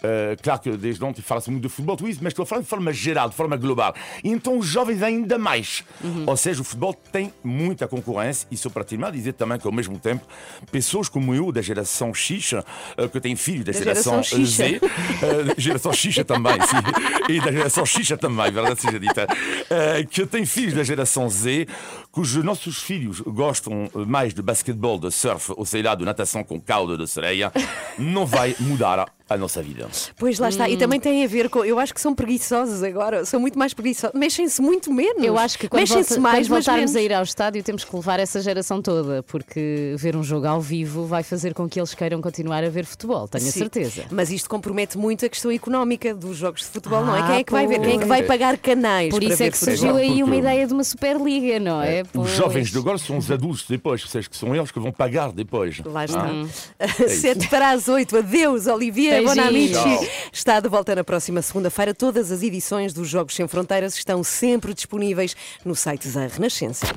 [0.03, 2.61] Eh, claro que desde ontem fala-se muito de futebol, tudo isso, mas estou a falar
[2.61, 3.93] de forma geral, de forma global.
[4.23, 5.83] E então os jovens ainda mais.
[6.27, 9.73] Ou seja, o futebol tem muita concorrência e só para terminar dizer também que ao
[9.73, 10.25] mesmo tempo
[10.71, 14.63] pessoas como eu da geração X, eh, que têm filhos da, Da geração, geração Xixa.
[14.63, 17.33] Z, eh, geração Xixa também, sim.
[17.33, 19.27] E da geração Xixa também, verdade seja dita.
[19.69, 21.67] Eh, que tem filhos da geração Z,
[22.11, 26.59] cujos nossos filhos gostam mais de basquetebol, de surf, ou sei lá, de natação com
[26.59, 27.51] cauda de sereia,
[27.97, 29.87] não vai mudar a nossa vida.
[30.17, 30.67] Pois lá está.
[30.67, 31.63] E também tem a ver com.
[31.63, 33.23] Eu acho que são preguiçosos agora.
[33.23, 34.13] São muito mais preguiçosos.
[34.19, 35.23] Mexem-se muito menos.
[35.23, 36.95] Eu acho que quando, Mexem-se volta- mais, quando voltarmos menos.
[36.97, 40.59] a ir ao estádio temos que levar essa geração toda, porque ver um jogo ao
[40.59, 43.59] vivo vai fazer com que eles queiram continuar a ver futebol, tenho a Sim.
[43.59, 44.03] certeza.
[44.11, 47.21] Mas isto compromete muito a questão económica dos jogos de futebol, não é?
[47.21, 47.79] Ah, Quem é que vai ver?
[47.79, 49.11] Quem é que vai pagar canais?
[49.11, 49.77] Por para isso é que futebol?
[49.77, 52.00] surgiu aí uma ideia de uma Superliga, não é?
[52.13, 55.31] Os jovens de agora são os adultos depois, vocês que são eles que vão pagar
[55.31, 55.79] depois.
[55.85, 56.31] Lá está.
[56.79, 57.07] Ah.
[57.07, 58.17] Sete para as oito.
[58.17, 59.71] Adeus, Olivier Beijinhos.
[59.71, 60.09] Bonamici.
[60.31, 61.93] Está de volta na próxima segunda-feira.
[61.93, 66.87] Todas as edições dos Jogos Sem Fronteiras estão sempre disponíveis no site da Renascença.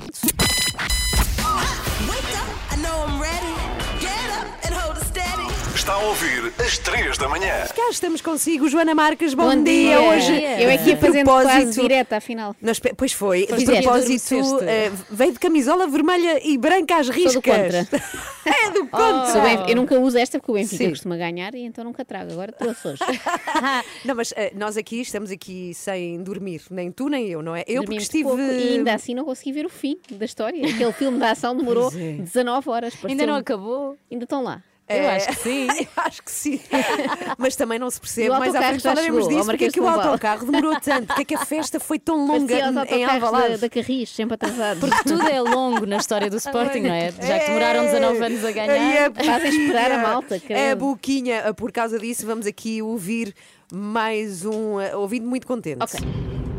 [5.84, 7.52] Está a ouvir às 3 da manhã.
[7.76, 9.34] Cá estamos consigo, Joana Marques.
[9.34, 9.98] Bom, Bom dia.
[9.98, 10.00] dia.
[10.00, 12.56] Hoje, Eu aqui de fazendo propósito- quase direta, afinal.
[12.62, 13.82] Nós pois foi, de direto.
[13.82, 17.42] propósito, eh, veio de camisola vermelha e branca às Sou do riscas.
[17.44, 17.78] contra.
[18.46, 19.26] é do contra.
[19.30, 20.88] Sou bem- eu nunca uso esta porque o Benfica Sim.
[20.90, 22.32] costuma ganhar e então nunca trago.
[22.32, 23.00] Agora trouxe hoje.
[24.06, 27.62] Não, mas eh, nós aqui estamos aqui sem dormir, nem tu nem eu, não é?
[27.68, 28.24] Eu porque estive.
[28.24, 30.66] pouco e ainda assim não consegui ver o fim da história.
[30.66, 32.22] Aquele filme da ação demorou é.
[32.22, 32.94] 19 horas.
[33.04, 33.98] Ainda não acabou?
[34.10, 34.62] Ainda estão lá.
[34.86, 35.68] Eu É, acho que sim.
[35.96, 36.60] acho que sim.
[37.38, 38.28] Mas também não se percebe.
[38.30, 39.44] O Mais à frente já falaremos disso.
[39.46, 41.06] Porque é Marquês que o autocarro demorou tanto?
[41.06, 43.56] Porque é que a festa foi tão longa em autocarros da, Alvalade?
[43.58, 44.80] da Carris, sempre atrasados.
[44.80, 47.10] Porque tudo é longo na história do Sporting, não é?
[47.12, 48.72] Já que demoraram 19 anos a ganhar.
[48.76, 50.08] é Fazem esperar a boquinha.
[50.12, 50.78] malta, É credo.
[50.80, 51.54] boquinha.
[51.54, 53.34] Por causa disso, vamos aqui ouvir
[53.72, 54.78] mais um.
[54.80, 55.82] eh, Ouvindo muito contente.
[55.82, 55.98] Ok.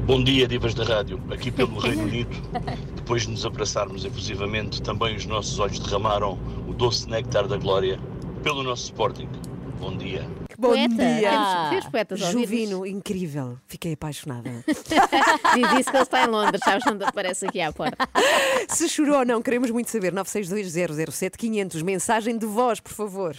[0.05, 1.19] Bom dia, divas da rádio.
[1.31, 2.29] Aqui pelo Reino Unido,
[2.95, 6.37] depois de nos abraçarmos efusivamente, também os nossos olhos derramaram
[6.67, 7.99] o doce néctar da glória
[8.43, 9.27] pelo nosso Sporting.
[9.79, 10.23] Bom dia.
[10.59, 10.95] Bom Poeta.
[10.95, 11.29] dia.
[11.31, 12.19] Temos, temos poetas.
[12.19, 13.57] Juvino, incrível.
[13.65, 14.51] Fiquei apaixonada.
[14.67, 18.07] Diz isso que ele está em Londres, sabes quando aparece aqui à porta.
[18.69, 20.13] Se chorou ou não, queremos muito saber.
[20.13, 21.83] 962-007-500.
[21.83, 23.35] Mensagem de voz, por favor.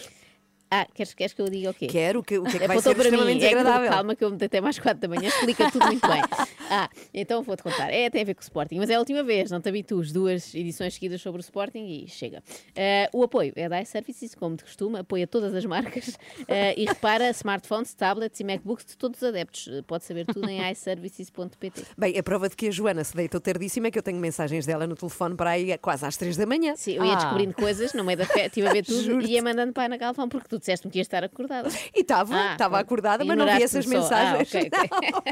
[0.70, 1.86] Ah, queres, queres que eu diga o quê?
[1.86, 3.40] Quero o que, o que é que vai Apontou ser para mim.
[3.40, 6.22] É que, calma que eu me deitei mais quatro da manhã, explica tudo muito bem.
[6.68, 7.90] Ah, então vou-te contar.
[7.92, 10.10] É, tem a ver com o Sporting, mas é a última vez, não te habitues.
[10.10, 12.42] Duas edições seguidas sobre o Sporting e chega.
[12.76, 16.84] Ah, o apoio é da iServices, como de costume, apoia todas as marcas ah, e
[16.84, 19.68] repara smartphones, tablets e MacBooks de todos os adeptos.
[19.86, 21.84] Pode saber tudo em iServices.pt.
[21.96, 24.66] Bem, a prova de que a Joana se deitou tardíssima é que eu tenho mensagens
[24.66, 26.74] dela no telefone para aí quase às três da manhã.
[26.76, 27.16] Sim, eu ia Ah.
[27.16, 29.86] descobrindo coisas no meio da festa, estive a ver tudo e ia mandando para a
[29.86, 31.68] Ana Galvão, porque tu disseste-me que ias estar acordada.
[31.94, 32.84] E estava, Ah, estava pronto.
[32.86, 33.86] acordada, mas não vi essas.
[33.86, 34.48] Ah, mensagens.
[34.54, 35.10] ok, ok.
[35.12, 35.22] Não.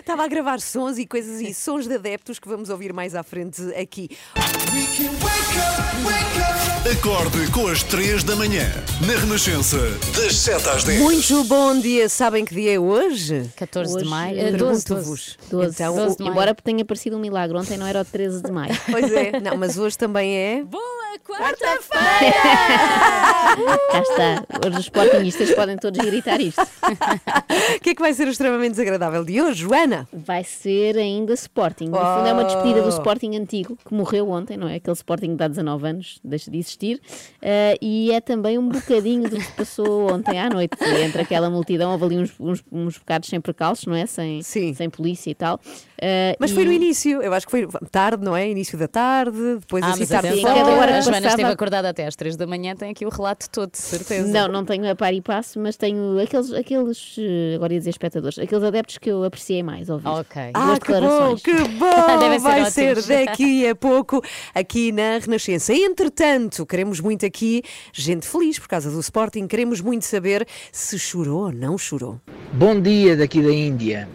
[0.00, 3.22] Estava a gravar sons e coisas e sons de adeptos que vamos ouvir mais à
[3.22, 4.08] frente aqui.
[6.90, 8.64] Acorde com as 3 da manhã.
[9.06, 9.78] Na Renascença,
[10.16, 11.00] das 7 às 10.
[11.00, 12.08] Muito bom dia.
[12.08, 13.48] Sabem que dia é hoje?
[13.56, 14.38] 14 de Hoje, maio.
[14.38, 14.84] eh, 12, 12.
[14.86, 15.38] Pergunto-vos.
[15.50, 18.50] 12, Então, 12 o- embora tenha parecido um milagre, ontem não era o 13 de
[18.50, 18.74] maio.
[18.90, 20.62] Pois é, não, mas hoje também é.
[20.64, 22.34] Boa quarta-feira!
[23.92, 26.60] Cá está, os sportingistas podem todos gritar isto.
[27.76, 30.08] O que é que vai ser o extremamente desagradável de hoje, Joana?
[30.12, 31.86] Vai ser ainda Sporting.
[31.86, 32.90] No fundo é uma despedida do Oh.
[32.90, 34.76] Sporting antigo, que morreu ontem, não é?
[34.76, 37.00] Aquele Sporting de há 19 anos, deixa de existir.
[37.40, 40.76] Eh, e é também um bocadinho do que se passou ontem à noite.
[41.04, 44.06] Entre aquela multidão, houve ali uns, uns, uns bocados sem percalços, não é?
[44.06, 45.60] Sem, sem polícia e tal.
[46.02, 48.48] Eh, Mas e- foi no início, eu acho que foi tarde, não é?
[48.48, 50.64] Início da tarde, depois Ah, assim tarde atenção, fora.
[50.72, 53.10] hora que a Joana passava- esteve acordada até às 3 da manhã, tem aqui o
[53.10, 54.26] relato todo, de certeza.
[54.28, 57.90] Não, não tenho a par e passo, mas tenho aqueles, aqueles eh, agora ia dizer
[57.90, 60.08] espectadores, aqueles adeptos que eu apreciei mais ouvir.
[60.08, 60.42] Ok.
[60.54, 62.18] Ah, Duas que bom, que bom!
[62.18, 62.72] Devem Vai ótimos.
[62.74, 64.22] ser daqui a pouco
[64.54, 65.74] aqui na Renascença.
[65.74, 69.46] Entretanto, queremos muito aqui gente feliz por causa do Sporting.
[69.46, 72.18] Queremos muito saber se chorou ou não chorou.
[72.52, 74.08] Bom dia daqui da Índia.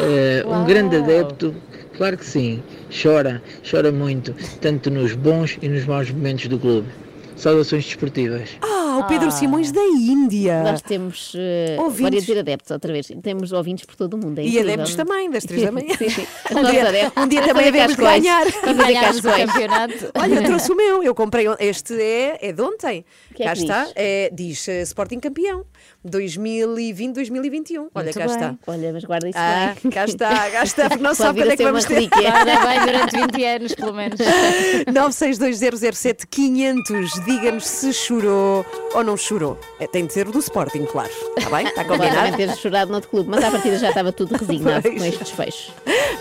[0.00, 1.54] Eh, um grande adepto,
[1.96, 2.62] claro que sim,
[3.02, 6.88] chora, chora muito, tanto nos bons e nos maus momentos do clube.
[7.36, 8.50] Saudações desportivas.
[8.60, 10.60] Ah, o Pedro Simões da Índia.
[10.64, 11.38] Nós temos, uh,
[11.82, 11.98] Ouvintes.
[12.00, 14.40] agora ia dizer adeptos outra vez, temos ouvintes por todo o mundo.
[14.40, 14.72] É E incrível.
[14.72, 15.94] adeptos também, das três da manhã.
[15.96, 16.26] sim, sim.
[16.50, 17.22] Um Nossos dia- adeptos.
[17.22, 18.22] um dia Vamos também fazer havemos de cascóis.
[18.22, 18.44] ganhar.
[18.44, 19.52] Vamos fazer Ganhámos o cascóis.
[19.52, 20.10] campeonato.
[20.16, 21.02] Olha, eu trouxe o meu.
[21.04, 21.48] Eu comprei.
[21.48, 23.04] on- Este é, é de ontem.
[23.38, 23.84] Que é cá que está.
[23.84, 23.92] diz?
[23.96, 25.64] É, diz eh, Sporting campeão
[26.06, 27.86] 2020-2021.
[27.94, 28.34] Olha, cá bem.
[28.34, 28.54] está.
[28.66, 29.92] Olha, mas guarda isso Ah, bem.
[29.92, 32.08] cá está, cá está, porque não sabe quando é que vamos ter.
[32.10, 34.18] bem, durante 20 anos, pelo menos.
[34.88, 39.58] 962007500, diga-nos se chorou ou não chorou.
[39.78, 41.10] É, tem de ser o do Sporting, claro.
[41.36, 41.66] Está bem?
[41.78, 42.36] Está combinado?
[42.36, 44.98] ter chorado noutro clube, mas à partida já estava tudo resignado Pois.
[44.98, 45.72] com este desfecho.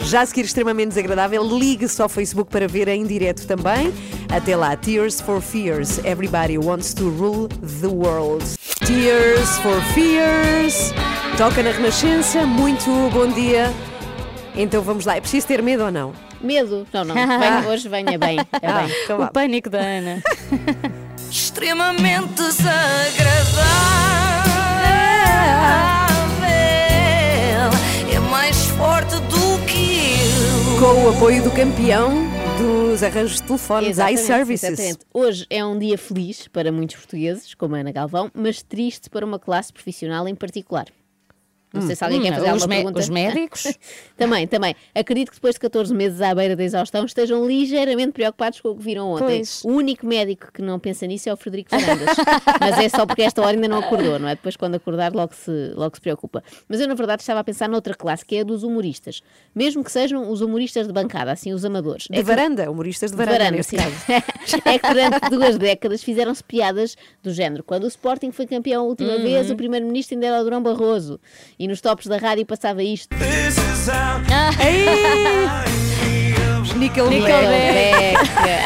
[0.01, 3.93] Já a seguir, extremamente desagradável, ligue-se ao Facebook para ver em direto também.
[4.29, 5.99] Até lá, Tears for Fears.
[6.05, 8.43] Everybody wants to to Rule the World.
[8.85, 10.93] Tears for Fears.
[11.37, 12.45] Toca na Renascença.
[12.45, 13.71] Muito bom dia.
[14.55, 15.15] Então vamos lá.
[15.15, 16.13] É preciso ter medo ou não?
[16.41, 16.85] Medo?
[16.91, 17.15] Não, não.
[17.39, 18.39] Venha hoje, venha bem.
[18.39, 18.95] É ah, bem.
[19.03, 20.21] Então o pânico da Ana.
[21.31, 22.77] Extremamente desagradável.
[28.13, 30.79] É mais forte do que eu.
[30.79, 34.63] Com o apoio do campeão dos arranjos de telefones, iServices.
[34.63, 34.99] exatamente.
[35.13, 39.25] Hoje é um dia feliz para muitos portugueses, como a Ana Galvão, mas triste para
[39.25, 40.85] uma classe profissional em particular.
[41.77, 42.99] Não sei se alguém Hum, quer fazer alguma pergunta.
[42.99, 43.77] os médicos?
[44.17, 44.75] também, também.
[44.95, 48.75] Acredito que depois de 14 meses à beira da exaustão estejam ligeiramente preocupados com o
[48.75, 49.25] que viram ontem.
[49.37, 49.63] Pois.
[49.63, 52.05] O único médico que não pensa nisso é o Frederico Fernandes.
[52.59, 54.35] Mas é só porque esta hora ainda não acordou, não é?
[54.35, 56.43] Depois quando acordar logo se, logo se preocupa.
[56.67, 59.21] Mas eu na verdade estava a pensar noutra classe, que é a dos humoristas.
[59.55, 62.07] Mesmo que sejam os humoristas de bancada, assim, os amadores.
[62.09, 63.77] De É que- varanda, humoristas de varanda, neste sim.
[63.77, 63.95] caso.
[64.65, 67.63] é que durante duas décadas fizeram-se piadas do género.
[67.63, 69.21] Quando o Sporting foi campeão a última Uhum.
[69.23, 71.19] vez, o primeiro-ministro ainda era o Durão Barroso.
[71.59, 73.15] E nos tops da rádio passava isto.
[76.77, 77.19] Nickelback.
[77.19, 78.15] Nickelback.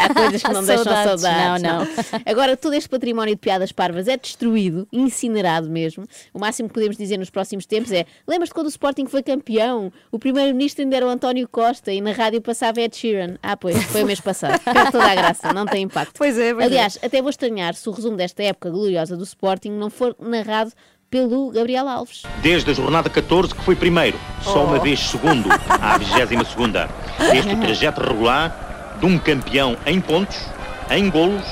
[0.04, 1.22] Há coisas que não deixam Saudades.
[1.22, 1.64] saudades.
[1.64, 1.88] Não, não.
[2.26, 6.06] Agora, todo este património de piadas parvas é destruído, incinerado mesmo.
[6.34, 9.92] O máximo que podemos dizer nos próximos tempos é: lembras-te quando o Sporting foi campeão?
[10.12, 13.38] O primeiro-ministro ainda era o António Costa e na rádio passava Ed Sheeran.
[13.42, 14.60] Ah, pois, foi o mês passado.
[14.60, 16.14] Perde toda a graça, não tem impacto.
[16.18, 16.68] Pois é, pois é.
[16.68, 20.72] Aliás, até vou estranhar se o resumo desta época gloriosa do Sporting não for narrado
[21.12, 22.24] pelo Gabriel Alves.
[22.42, 26.90] Desde a jornada 14, que foi primeiro, só uma vez segundo, à 22 segunda.
[27.34, 30.38] Este trajeto regular de um campeão em pontos,
[30.90, 31.46] em golos,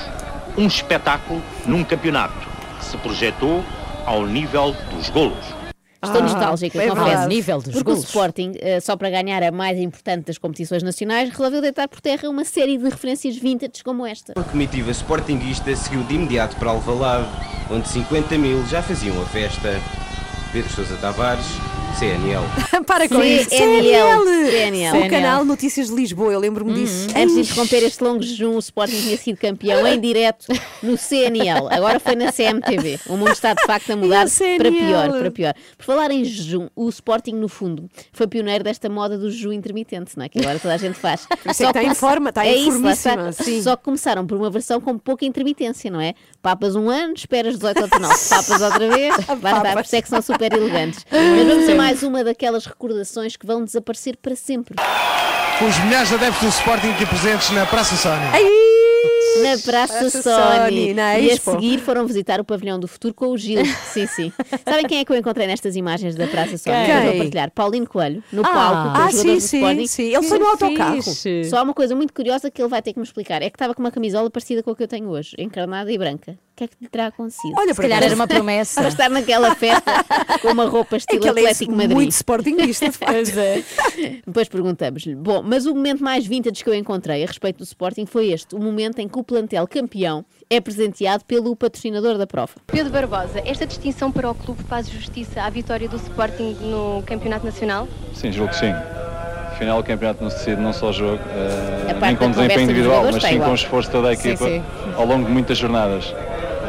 [0.58, 2.48] um espetáculo num campeonato
[2.80, 3.63] que se projetou
[4.06, 5.59] ao nível dos golos.
[6.02, 7.06] Estou Ah, nostálgica, é confesso.
[7.08, 7.28] verdade.
[7.28, 8.04] nível dos Porque golos.
[8.04, 12.00] o Sporting, eh, só para ganhar a mais importante das competições nacionais, resolveu deitar por
[12.00, 14.32] terra uma série de referências vintage como esta.
[14.40, 17.28] A comitiva sportinguista seguiu de imediato para Alvalade,
[17.70, 19.78] onde 50 mil já faziam a festa.
[20.54, 21.46] Pedro Sousa Tavares,
[21.97, 22.43] CNL.
[22.86, 23.49] Para com isso.
[23.49, 24.19] CNL.
[24.19, 25.10] O CNL.
[25.10, 27.08] canal Notícias de Lisboa, eu lembro-me disso.
[27.15, 30.47] Antes de interromper este longo jejum, o Sporting tinha sido campeão em direto
[30.82, 31.67] no CNL.
[31.69, 32.99] Agora foi na CMTV.
[33.08, 35.54] O mundo está de facto a mudar o para pior, para pior.
[35.78, 40.17] Por falar em jejum, o Sporting, no fundo, foi pioneiro desta moda do jejum intermitente,
[40.17, 40.30] não é?
[40.30, 41.28] Que agora toda a gente faz.
[41.49, 43.32] isso é que está em forma, está é em isso, está.
[43.62, 46.13] Só que começaram por uma versão com pouca intermitência, não é?
[46.41, 48.15] Papas um ano, esperas 18 ou 19.
[48.30, 51.06] Papas outra vez, lá está, por isso é que são super elegantes.
[51.12, 54.75] Mas vamos a mais uma daquelas recordações que vão desaparecer para sempre.
[55.58, 58.32] Com os milhares de adeptos do Sporting aqui presentes na Praça Sónia.
[59.44, 60.65] Na Praça, Praça Sony.
[60.65, 63.63] Sony, na e a seguir foram visitar o Pavilhão do Futuro com o Gil.
[63.94, 64.34] Sim, sim.
[64.65, 66.76] Sabem quem é que eu encontrei nestas imagens da Praça Sony?
[66.86, 66.96] Quem?
[66.96, 67.52] Eu vou partilhar.
[67.52, 70.13] Paulinho Coelho, no Ah, palco ah, sim, sim, sim.
[70.13, 71.02] Ele foi no autocarro.
[71.50, 73.42] Só há uma coisa muito curiosa que ele vai ter que me explicar.
[73.42, 75.98] É que estava com uma camisola parecida com a que eu tenho hoje, encarnada e
[75.98, 76.32] branca.
[76.32, 77.54] O que é que lhe terá acontecido?
[77.58, 78.82] Olha, Se calhar era uma promessa.
[78.82, 80.04] Para estar naquela festa
[80.42, 81.92] com uma roupa É estilo é Atlético Madrid.
[81.96, 82.12] muito
[82.92, 83.13] facto.
[83.13, 83.63] Pois é.
[84.28, 85.15] Depois perguntamos-lhe.
[85.15, 88.56] Bom, mas o momento mais vintage que eu encontrei a respeito do Sporting foi este:
[88.56, 92.54] o momento em que o plantel campeão é presenteado pelo patrocinador da prova.
[92.68, 97.46] Pedro Barbosa, esta distinção para o clube faz justiça à vitória do Sporting no Campeonato
[97.46, 97.88] Nacional?
[98.14, 98.74] Sim, julgo que sim.
[99.52, 101.20] Afinal, o campeonato não se decide num só jogo,
[102.00, 103.48] parte nem com desempenho individual, mas sim igual.
[103.48, 104.64] com o esforço de toda a Sim, equipa sim.
[104.96, 106.16] ao longo de muitas jornadas.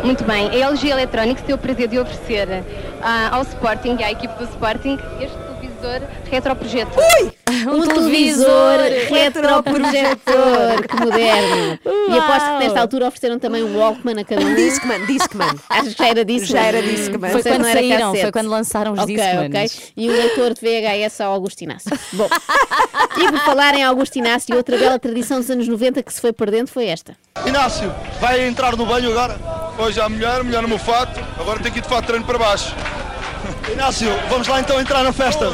[0.03, 2.65] Muito bem, a LG Electronics tem o prazer de oferecer
[3.01, 5.50] ah, ao Sporting e à equipe do Sporting este
[5.91, 7.03] televisor retroprojetor.
[7.03, 7.33] Ui!
[7.51, 8.79] Um, televisor
[9.11, 11.79] retroprojetor, que moderno.
[11.85, 14.51] E aposto que nesta altura ofereceram também um Walkman a cada um.
[14.51, 15.55] Um Discman, Discman.
[15.69, 16.61] Acho que já era Discman.
[16.61, 17.31] Já era Discman.
[17.31, 18.23] Foi quando saíram, cassete.
[18.23, 19.49] foi quando lançaram os Ok, Discmans.
[19.49, 19.93] ok.
[19.97, 21.91] E um leitor de VHS ao Augusto Inácio.
[22.13, 22.29] Bom,
[23.19, 26.33] e por falar em Augusto Inácio, outra bela tradição dos anos 90 que se foi
[26.33, 27.17] perdendo foi esta.
[27.45, 29.39] Inácio, vai entrar no banho agora?
[29.79, 32.39] Hoje há mulher, mulher no meu fato, agora tenho que ir de fato treino para
[32.39, 32.75] baixo.
[33.73, 35.47] Inácio, vamos lá então entrar na festa.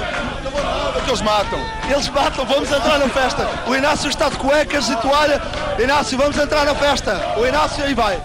[0.56, 1.58] Não vou nada, que eles matam.
[1.90, 3.48] Eles matam, vamos entrar na festa.
[3.68, 5.40] O Inácio está de cuecas e toalha.
[5.82, 7.34] Inácio, vamos entrar na festa.
[7.38, 8.20] O Inácio aí vai.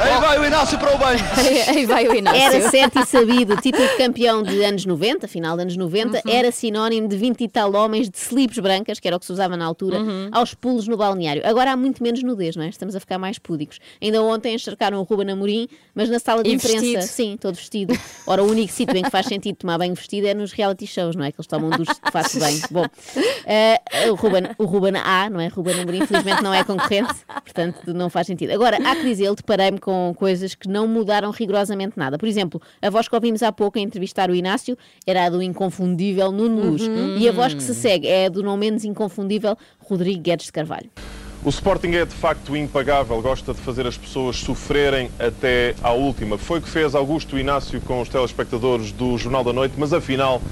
[0.00, 1.18] Aí vai o Inácio para o banho.
[1.68, 2.40] Aí vai o Inácio.
[2.40, 6.52] Era certo e sabido, título de campeão de anos 90, final de anos 90, era
[6.52, 9.56] sinónimo de 20 e tal homens de slips brancas, que era o que se usava
[9.56, 9.98] na altura,
[10.30, 11.42] aos pulos no balneário.
[11.44, 12.68] Agora há muito menos nudez, não é?
[12.68, 13.80] Estamos a ficar mais púdicos.
[14.00, 17.02] Ainda ontem encharcaram o Ruben Amorim, mas na sala de E imprensa, vestido.
[17.02, 17.98] sim, todo vestido.
[18.24, 21.16] Ora, o único sítio em que faz sentido tomar banho vestido é nos reality shows,
[21.16, 21.32] não é?
[21.32, 21.67] Que eles tomam
[22.12, 22.60] fato de banho.
[22.70, 22.86] Bom,
[23.46, 25.48] eh, o, Ruben, o Ruben A, não é?
[25.48, 28.52] Ruben Amorim, infelizmente não é concorrente, portanto não faz sentido.
[28.52, 32.18] Agora, há que dizer, deparei-me com coisas que não mudaram rigorosamente nada.
[32.18, 34.76] Por exemplo, a voz que ouvimos há pouco a entrevistar o Inácio
[35.06, 36.82] era a do inconfundível Nuno Luz.
[37.18, 40.52] E a voz que se segue é a do não menos inconfundível Rodrigo Guedes de
[40.52, 40.90] Carvalho.
[41.44, 46.36] O Sporting é de facto impagável, gosta de fazer as pessoas sofrerem até à última.
[46.36, 50.42] Foi o que fez Augusto Inácio com os telespectadores do Jornal da Noite, mas afinal,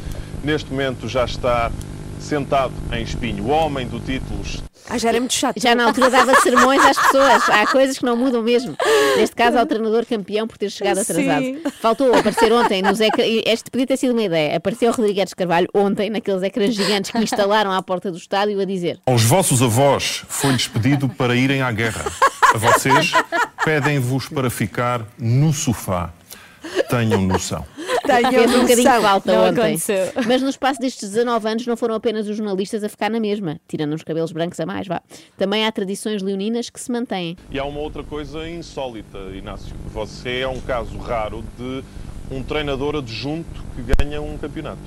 [0.47, 1.73] neste momento já está
[2.21, 3.45] sentado em espinho.
[3.45, 4.41] O homem do título
[4.89, 5.61] Ah, já era muito chato.
[5.61, 7.49] Já na altura dava sermões às pessoas.
[7.51, 8.77] Há coisas que não mudam mesmo.
[9.17, 11.43] Neste caso, ao treinador campeão por ter chegado atrasado.
[11.43, 11.61] Sim.
[11.81, 13.27] Faltou aparecer ontem nos ecrãs.
[13.45, 14.57] Este podia ter sido uma ideia.
[14.57, 18.65] Apareceu o Rodrigues Carvalho ontem, naqueles ecrãs gigantes que instalaram à porta do estádio, a
[18.65, 22.05] dizer: Aos vossos avós foi-lhes pedido para irem à guerra.
[22.55, 23.11] A vocês
[23.65, 26.11] pedem-vos para ficar no sofá.
[26.89, 27.67] Tenham noção.
[28.07, 29.61] Tenho Fez um bocadinho de falta Não ontem.
[29.61, 30.13] aconteceu.
[30.27, 33.61] Mas no espaço destes 19 anos não foram apenas os jornalistas a ficar na mesma,
[33.69, 35.03] tirando uns cabelos brancos a mais, vá.
[35.37, 37.37] Também há tradições leoninas que se mantêm.
[37.51, 39.75] E há uma outra coisa insólita, Inácio.
[39.93, 41.83] Você é um caso raro de
[42.31, 44.79] um treinador adjunto que ganha um campeonato.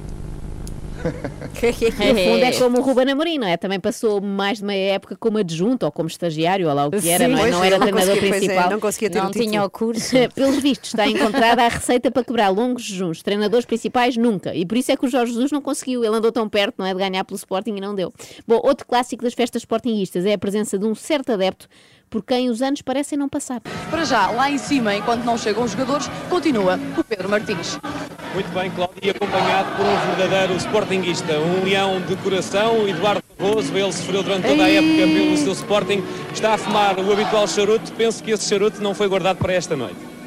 [1.59, 3.57] No fundo é como o Ruben Amorim, não é?
[3.57, 7.09] Também passou mais de meia época como adjunto ou como estagiário, ou lá o que
[7.09, 7.51] era, Sim, não, é?
[7.51, 8.69] não era não treinador é, principal.
[8.69, 10.15] não conseguia ter Não o tinha o curso.
[10.33, 13.21] Pelos vistos, está encontrada a receita para quebrar longos jejuns.
[13.21, 14.55] Treinadores principais, nunca.
[14.55, 16.03] E por isso é que o Jorge Jesus não conseguiu.
[16.03, 16.93] Ele andou tão perto, não é?
[16.93, 18.13] De ganhar pelo Sporting e não deu.
[18.47, 21.67] Bom, outro clássico das festas sportinguistas é a presença de um certo adepto
[22.10, 23.62] por quem os anos parecem não passar.
[23.89, 27.80] Para já, lá em cima, enquanto não chegam os jogadores, continua o Pedro Martins.
[28.34, 33.76] Muito bem, Cláudio, e acompanhado por um verdadeiro sportinguista, um leão de coração, Eduardo Barroso,
[33.76, 37.91] ele sofreu durante toda a época pelo seu Sporting, está a fumar o habitual charuto,
[37.93, 40.18] penso que esse charuto não foi guardado para esta noite.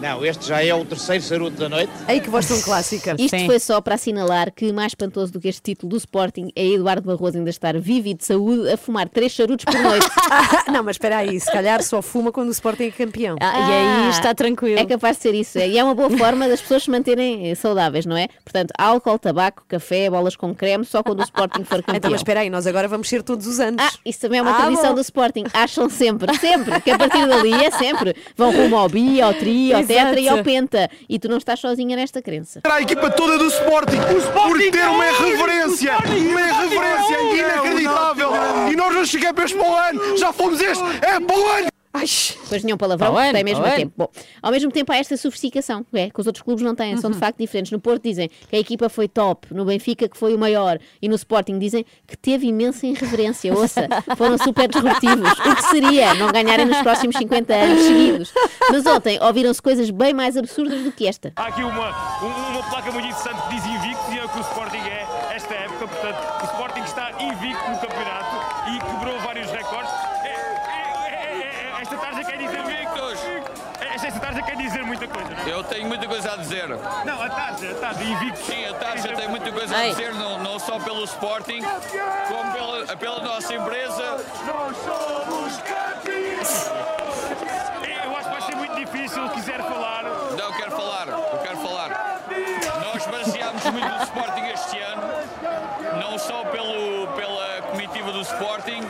[0.00, 1.92] Não, este já é o terceiro charuto da noite.
[2.08, 3.14] Ei, que voz tão clássica.
[3.18, 6.66] Isto foi só para assinalar que mais espantoso do que este título do Sporting é
[6.66, 10.06] Eduardo Barroso ainda estar vivo e de saúde a fumar três charutos por noite.
[10.30, 13.36] Ah, não, mas espera aí, se calhar só fuma quando o Sporting é campeão.
[13.40, 13.72] Ah, e
[14.06, 14.78] aí está tranquilo.
[14.78, 15.58] É capaz de ser isso.
[15.58, 18.28] E é uma boa forma das pessoas se manterem eh, saudáveis, não é?
[18.42, 21.96] Portanto, álcool, tabaco, café, bolas com creme, só quando o Sporting for campeão.
[21.96, 23.82] Então, mas espera aí, nós agora vamos ser todos os anos.
[23.82, 24.94] Ah, isso também é uma Ah, tradição bom.
[24.94, 25.44] do Sporting.
[25.52, 28.16] Acham sempre, sempre, que a partir dali é sempre.
[28.34, 30.90] Vão rumo ao bi, ao tri, ao tetra e ao penta.
[31.08, 32.60] E tu não estás sozinha nesta crença.
[32.60, 33.98] Para a equipa toda do Sporting,
[34.32, 38.30] por ter uma irreverência, uma irreverência inacreditável.
[38.70, 41.69] E nós não chegamos para o ano, já fomos este, é para o ano.
[41.92, 43.80] Pois nenhum palavrão, Tá bem, tem mesmo tá a bem.
[43.84, 43.92] tempo.
[43.96, 44.08] Bom,
[44.40, 47.00] ao mesmo tempo há esta sofisticação, é, que os outros clubes não têm, Uhum.
[47.00, 47.72] são de facto diferentes.
[47.72, 51.08] No Porto dizem que a equipa foi top, no Benfica que foi o maior e
[51.08, 55.30] no Sporting dizem que teve imensa irreverência, ouça, foram super disruptivos.
[55.32, 58.32] O que seria não ganharem nos próximos 50 anos seguidos?
[58.70, 61.32] Mas ontem ouviram-se coisas bem mais absurdas do que esta.
[61.36, 61.90] Há aqui uma,
[62.22, 63.66] um- uma placa muito interessante que diz
[76.40, 76.68] dizer.
[76.68, 78.40] Não, a tarde, a tarde, invicto.
[78.44, 81.60] Sim, a Tarja tem muita coisa a dizer, não, não só pelo Sporting,
[82.28, 84.16] como pela, pela nossa empresa.
[84.46, 86.70] Nós somos campeões!
[88.04, 90.04] Eu acho que vai ser muito difícil, quiser falar.
[90.04, 92.20] Não, quero falar, eu quero falar.
[92.84, 95.02] Nós baseámos muito no Sporting este ano,
[96.00, 98.82] não só pelo, pela comitiva do Sporting,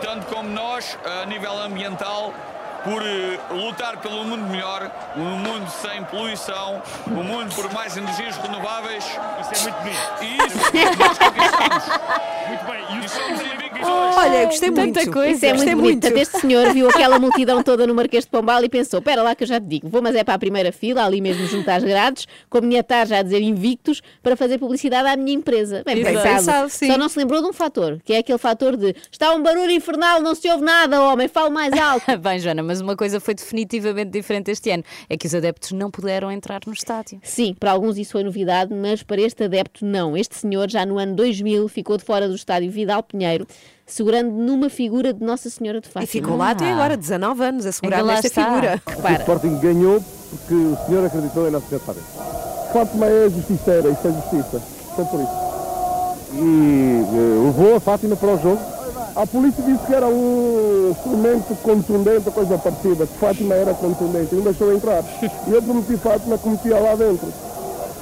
[0.00, 2.32] tanto como nós, a nível ambiental,
[2.84, 8.36] por eh, lutar pelo mundo melhor, um mundo sem poluição, um mundo por mais energias
[8.36, 9.04] renováveis.
[9.04, 10.22] Isso é muito bonito.
[10.22, 11.84] E isso nós conquistamos.
[12.48, 13.68] Muito bem, e os somos invictos
[14.18, 15.12] Olha, gostei Tanta muito.
[15.12, 15.30] coisa.
[15.30, 16.00] Isso é Gostei muito bonito.
[16.02, 19.34] Portanto, Este senhor viu aquela multidão toda no Marquês de Pombal e pensou: Espera lá
[19.34, 21.68] que eu já te digo, vou, mas é para a primeira fila, ali mesmo junto
[21.70, 25.82] às grades, com a minha tarja a dizer invictos, para fazer publicidade à minha empresa.
[25.84, 26.28] Bem pensado.
[26.28, 26.90] pensado, sim.
[26.90, 29.70] Só não se lembrou de um fator, que é aquele fator de está um barulho
[29.70, 32.04] infernal, não se ouve nada, homem, fale mais alto.
[32.18, 35.90] Bem, Joana, mas uma coisa foi definitivamente diferente este ano: é que os adeptos não
[35.90, 37.18] puderam entrar no estádio.
[37.22, 40.14] Sim, para alguns isso foi novidade, mas para este adepto não.
[40.14, 43.46] Este senhor, já no ano 2000, ficou de fora do estádio Vidal Pinheiro,
[43.86, 46.04] segurando numa figura de Nossa Senhora de Fátima.
[46.04, 48.44] E ficou lá até agora, 19 anos, a segurar nesta está.
[48.44, 48.82] figura.
[48.86, 49.20] Repara.
[49.20, 52.28] Sporting ganhou porque o senhor acreditou em Nossa Senhora de Fátima.
[52.72, 54.62] Fátima é justiceira, isto é justiça.
[54.94, 55.48] Só por isso.
[56.34, 58.77] E eh, levou a Fátima para o jogo.
[59.18, 64.44] A polícia disse que era um instrumento contundente, coisa parecida, que Fátima era contundente, não
[64.44, 65.02] deixou entrar.
[65.48, 67.26] E eu prometi Fátima que metia lá dentro.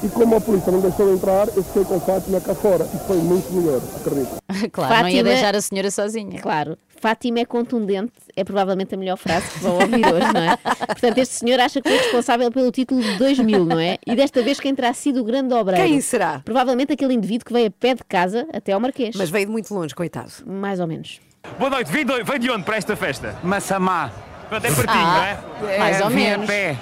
[0.02, 2.86] E como a polícia não deixou entrar, eu fiquei com Fátima cá fora.
[2.94, 4.36] E foi muito melhor, acredito.
[4.70, 6.38] Claro, não ia deixar a senhora sozinha.
[6.42, 6.76] Claro.
[7.00, 10.56] Fátima é contundente, é provavelmente a melhor frase que vão ouvir hoje, não é?
[10.86, 13.98] Portanto, este senhor acha que foi responsável pelo título de 2000, não é?
[14.06, 15.86] E desta vez quem terá sido o grande obreiro?
[15.86, 16.40] Quem será?
[16.44, 19.14] Provavelmente aquele indivíduo que veio a pé de casa até ao Marquês.
[19.16, 20.32] Mas veio de muito longe, coitado.
[20.46, 21.20] Mais ou menos.
[21.58, 23.36] Boa noite, vem de, vem de onde para esta festa?
[23.42, 24.10] Massamá.
[24.48, 25.78] Pronto, é pertinho, Ah, não é?
[25.78, 26.44] mais ou vim menos.
[26.44, 26.76] a pé.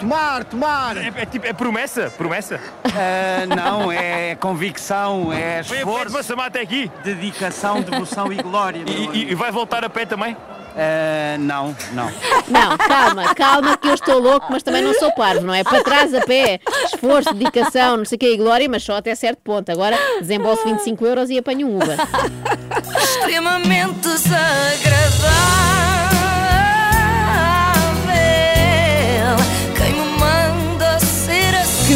[0.00, 0.96] Tomar, tomar.
[0.96, 2.10] É, é tipo, é promessa?
[2.16, 2.58] Promessa?
[2.84, 6.90] Ah, não, é convicção, é Foi a pé de esforço, Massamá até aqui?
[7.04, 8.82] dedicação, devoção e glória.
[8.86, 10.34] E, e- e vai voltar a pé também?
[10.76, 12.10] Eh, não, não.
[12.48, 15.62] Não, calma, calma que eu estou louco, mas também não sou parvo, não é?
[15.64, 19.14] Para trás a pé, esforço, dedicação, não sei o que e glória, mas só até
[19.14, 19.70] certo ponto.
[19.70, 21.96] Agora desembolso 25 euros e apanho um Uber.
[23.02, 25.89] Extremamente desagradável.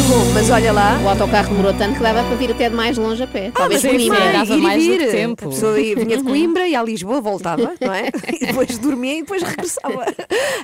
[0.07, 0.99] Bom, mas olha lá.
[1.03, 3.51] O autocarro demorou tanto que dava para vir até de mais longe a pé.
[3.51, 4.17] Talvez mas é Coimbra.
[4.17, 4.99] isso, dava ir mais do vir.
[4.99, 5.45] que tempo.
[5.45, 8.09] A pessoa ia- vinha de Coimbra e a Lisboa voltava, não é?
[8.35, 10.05] E depois dormia e depois regressava.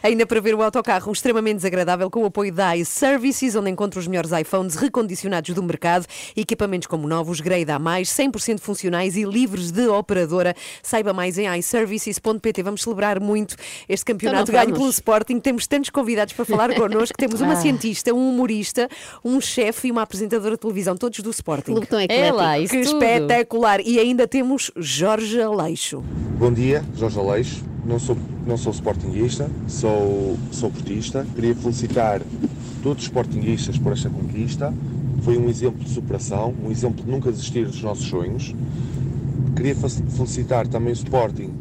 [0.03, 4.07] Ainda para ver o autocarro extremamente desagradável com o apoio da iServices, onde encontra os
[4.07, 9.71] melhores iPhones recondicionados do mercado, equipamentos como novos, grade a mais, 100% funcionais e livres
[9.71, 10.53] de operadora.
[10.83, 12.63] Saiba mais em iServices.pt.
[12.63, 13.55] Vamos celebrar muito
[13.87, 15.39] este campeonato Então ganho pelo Sporting.
[15.39, 17.17] Temos tantos convidados para falar connosco.
[17.17, 17.55] Temos uma Ah.
[17.57, 18.87] cientista, um humorista,
[19.23, 21.71] um chefe e uma apresentadora de televisão, todos do Sporting.
[21.71, 22.37] Clube tão É eclético.
[22.37, 22.95] lá, isso Que tudo.
[23.03, 23.79] espetacular!
[23.85, 26.03] E ainda temos Jorge Aleixo.
[26.37, 27.63] Bom dia, Jorge Aleixo.
[27.85, 31.25] Não sou, não sou sportinguista, sou, sou portista.
[31.33, 32.21] Queria felicitar
[32.83, 34.73] todos os sportinguistas por esta conquista.
[35.23, 38.53] Foi um exemplo de superação, um exemplo de nunca desistir dos nossos sonhos.
[39.55, 41.51] Queria felicitar também o Sporting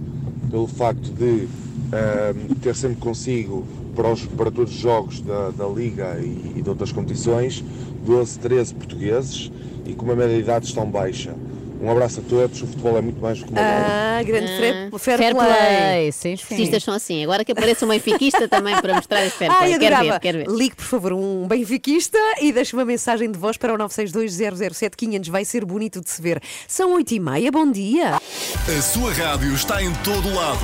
[0.51, 1.47] pelo facto de
[1.93, 3.67] ahm, ter sempre consigo
[4.01, 7.63] para, os- para todos os jogos da, da Liga e, e de outras competições
[8.01, 9.51] 12, 13 portugueses
[9.85, 11.39] e com uma média de idade tão baixa.
[11.81, 13.61] Um abraço a todos, o futebol é muito mais do que uma.
[13.63, 14.51] Ah, grande
[14.93, 15.49] Ah, fair, fair play.
[15.49, 16.13] play.
[16.13, 17.25] sim, Os portistas são assim.
[17.25, 19.73] Agora que apareça um benfiquista também para mostrar esse fair play.
[19.73, 20.47] Ai, quero ver, quero ver.
[20.49, 25.31] Ligue, por favor, um benfiquista e deixe uma mensagem de voz para o 962-007-500.
[25.31, 26.43] Vai ser bonito de se ver.
[26.69, 28.17] São 8 e meia, bom dia.
[28.17, 30.61] A sua rádio está em todo lado.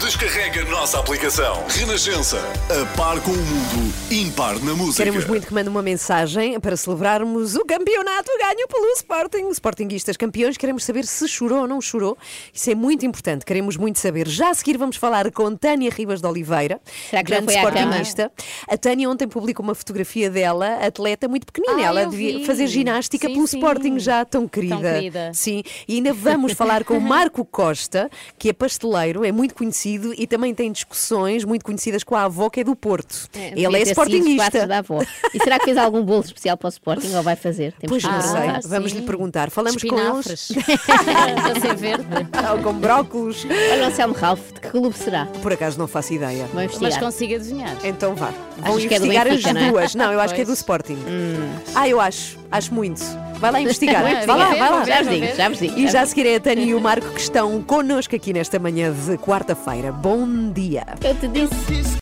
[0.00, 1.64] Descarrega a nossa aplicação.
[1.68, 2.38] Renascença.
[2.68, 4.98] A par com o mundo, impar na música.
[5.04, 9.48] Queremos muito que mande uma mensagem para celebrarmos o campeonato ganho pelo Sporting.
[9.50, 12.16] Sportinguistas campeões, queremos saber se chorou ou não chorou.
[12.52, 14.28] Isso é muito importante, queremos muito saber.
[14.28, 18.32] Já a seguir vamos falar com Tânia Ribas de Oliveira, Será que grande sportinguista.
[18.68, 21.76] A Tânia ontem publicou uma fotografia dela, atleta muito pequenina.
[21.78, 22.44] Ah, Ela devia vi.
[22.44, 23.56] fazer ginástica Sim, pelo sim.
[23.58, 24.76] Sporting já tão querida.
[24.76, 25.30] querida.
[25.34, 30.14] Sim, e ainda vamos falar com o Marco Costa, que é pasteleiro, é muito conhecido
[30.16, 33.28] e também tem discussões muito conhecidas com a avó, que é do Porto.
[33.34, 35.00] É, Ele é passos da avó.
[35.34, 37.72] E será que fez algum bolo especial para o Sporting ou vai fazer?
[37.72, 38.68] Temos Pois que não sei, perguntar.
[38.68, 39.50] vamos lhe perguntar.
[39.50, 40.39] Falamos com Espinafres.
[40.50, 40.64] Eles.
[40.84, 42.06] Para ser verde.
[42.50, 43.44] Ou com brócolos.
[43.72, 45.26] Olha o Anselmo Ralph, de que clube será?
[45.42, 46.46] Por acaso não faço ideia.
[46.52, 46.90] Vou investigar.
[46.92, 47.76] Mas consigo adivinhar.
[47.84, 48.30] Então vá.
[48.58, 49.70] Vão que é do investigar Benfica, as não é?
[49.70, 49.94] duas.
[49.94, 50.52] Não, eu acho que é do.
[50.60, 50.98] Sporting.
[51.08, 51.50] Hum.
[51.74, 52.38] Ah, eu acho.
[52.52, 53.00] Acho muito.
[53.38, 54.02] Vai lá investigar.
[54.02, 54.84] Vai, vai lá, vai lá.
[54.84, 55.78] Já vos digo, já vos digo.
[55.78, 58.58] E já a seguir é a Tânia e o Marco que estão connosco aqui nesta
[58.58, 59.90] manhã de quarta-feira.
[59.90, 60.84] Bom dia.
[61.02, 62.00] Eu te disse.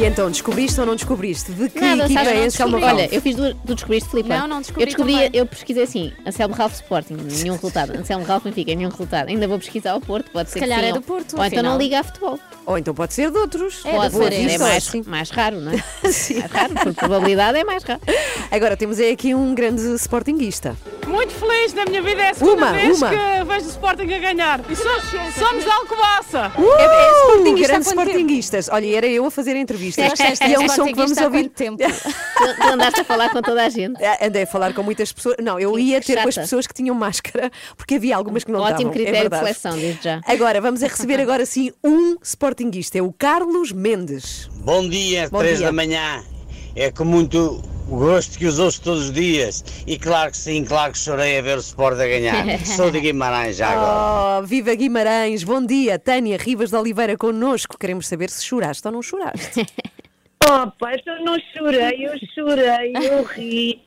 [0.00, 1.52] E então, descobriste ou não descobriste?
[1.52, 2.86] De que Nada, equipa sabes, é não esse Anselmo descobri.
[2.86, 3.08] Ralph?
[3.10, 3.54] Olha, eu fiz duas.
[3.66, 4.28] Tu descobriste, Filipe?
[4.30, 5.30] Não, não descobri Eu descobri, também.
[5.34, 7.94] eu pesquisei assim: Anselmo Ralph Sporting, nenhum resultado.
[7.98, 9.28] Anselmo Ralph Benfica, nenhum resultado.
[9.28, 10.90] Ainda vou pesquisar ao Porto, pode ser calhar que sim.
[10.90, 12.38] é ou- do Porto, Ou então não liga a futebol.
[12.64, 13.82] Ou então pode ser de outros.
[13.84, 15.02] É, pode ser, é mais, Sim.
[15.06, 15.76] mais raro, não é?
[16.02, 18.00] Mais raro, por probabilidade é mais raro.
[18.50, 20.76] Agora temos aí aqui um grande sportinguista.
[21.06, 23.08] Muito feliz na minha vida, é a segunda Uma, vez uma.
[23.10, 24.60] que vejo o Sporting a ganhar.
[24.70, 25.02] E somos,
[25.36, 26.52] somos de Alcobaça.
[26.56, 28.68] Uh, é, é sportinguista, Grande há sportinguistas.
[28.70, 29.58] Olha, era eu a fazer a
[29.94, 31.48] Disseste E é um som que vamos ouvir.
[31.50, 31.78] tempo?
[31.78, 34.02] Tu, andaste a falar com toda a gente.
[34.04, 35.36] Ah, Andei a falar com muitas pessoas.
[35.42, 38.60] Não, eu ia ter com as pessoas que tinham máscara, porque havia algumas que não
[38.60, 39.42] Ótimo critério é de verdade.
[39.44, 40.20] seleção, desde já.
[40.26, 44.48] Agora, vamos a receber agora sim um sportinguista, é o Carlos Mendes.
[44.64, 45.66] Bom dia, Bom três dia.
[45.66, 46.22] da manhã.
[46.76, 47.60] É com muito
[47.90, 49.64] gosto que os ouço todos os dias.
[49.86, 52.44] E claro que sim, claro que chorei a ver o Sport a ganhar.
[52.64, 54.38] Sou de Guimarães já agora.
[54.42, 55.98] Oh, viva Guimarães, bom dia.
[55.98, 57.76] Tânia Rivas de Oliveira connosco.
[57.78, 59.66] Queremos saber se choraste ou não choraste.
[60.42, 63.82] Opa, eu não chorei, eu chorei, eu ri.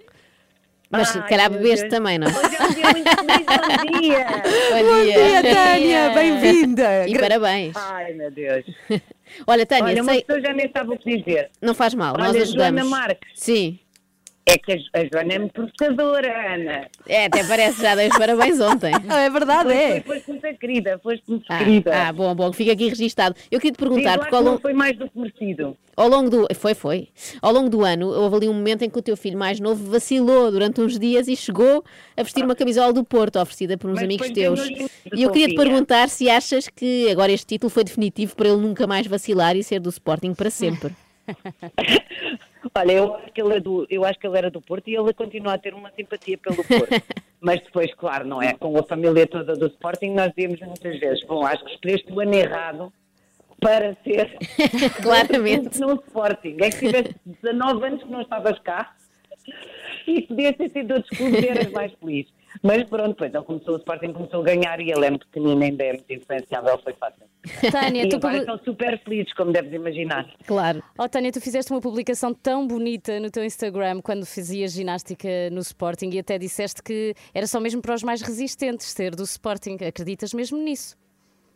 [0.89, 2.27] Mas se calhar bebeste também, não?
[2.27, 4.25] Hoje é um dia muito feliz, bom dia.
[4.83, 5.55] Bom dia.
[5.55, 7.07] Tânia, bem-vinda.
[7.07, 7.75] E parabéns.
[7.75, 8.63] Ai, meu Deus.
[9.47, 10.21] Olha, Tânia, Olha, uma sei...
[10.23, 11.49] pessoa já nem sabe o que dizer.
[11.59, 12.81] não faz mal, nós Olha, ajudamos.
[12.81, 13.31] Joana Marques.
[13.33, 13.79] Sim.
[14.45, 16.87] É que a Jo- a Joana é muito provocadora, Ana.
[17.07, 18.91] É, até parece, já dei os parabéns ontem.
[19.09, 20.01] É verdade, Foi, é.
[20.01, 21.91] foi, foste muito querida, foste muito Ah, querida.
[22.09, 23.35] ah, bom, bom, fica aqui registado.
[23.49, 25.77] Eu queria te perguntar, porque que ao não longo, foi mais do que merecido.
[25.95, 26.47] ao longo do.
[26.55, 27.07] Foi, foi.
[27.41, 29.89] Ao longo do ano, houve ali um momento em que o teu filho mais novo
[29.89, 31.81] vacilou durante uns dias e chegou
[32.17, 34.59] a vestir uma camisola do Porto, oferecida por uns Mas amigos teus.
[34.67, 35.55] E eu queria te fofinha.
[35.55, 39.63] perguntar se achas que agora este título foi definitivo para ele nunca mais vacilar e
[39.63, 40.93] ser do Sporting para sempre.
[42.76, 44.95] Olha, eu acho, que ele é do, eu acho que ele era do Porto e
[44.95, 46.89] ele continua a ter uma simpatia pelo Porto.
[47.41, 48.53] Mas depois, claro, não é?
[48.53, 52.20] Com a família toda do Sporting, nós dizemos muitas vezes: Bom, acho que escolheste o
[52.20, 52.93] ano errado
[53.59, 54.38] para ser
[55.01, 55.80] Claramente.
[55.80, 56.57] no Sporting.
[56.61, 58.95] É que tiveste 19 anos que não estavas cá
[60.07, 62.28] e podias ter sido outros clubes e eras mais feliz.
[62.61, 65.63] Mas pronto, depois ele começou, o Sporting começou a ganhar e ele é muito pequenino,
[65.63, 67.23] ainda é muito influenciável, foi fácil.
[67.71, 70.25] Tânia, e tu agora estão super felizes, como deves imaginar.
[70.45, 70.81] Claro.
[70.97, 75.59] Oh, Tânia, tu fizeste uma publicação tão bonita no teu Instagram quando fazias ginástica no
[75.59, 79.77] Sporting e até disseste que era só mesmo para os mais resistentes ser do Sporting.
[79.85, 80.97] Acreditas mesmo nisso?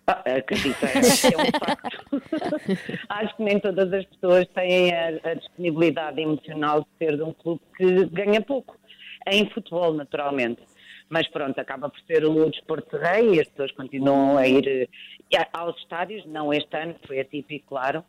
[0.07, 2.21] Ah, acredito, é, é um facto.
[3.09, 7.33] Acho que nem todas as pessoas têm a, a disponibilidade emocional de ser de um
[7.33, 8.77] clube que ganha pouco.
[9.29, 10.61] Em futebol, naturalmente.
[11.09, 14.89] Mas pronto, acaba por ser o desporto de rei e as pessoas continuam a ir
[15.33, 18.03] eh, aos estádios, não este ano, foi atípico, claro,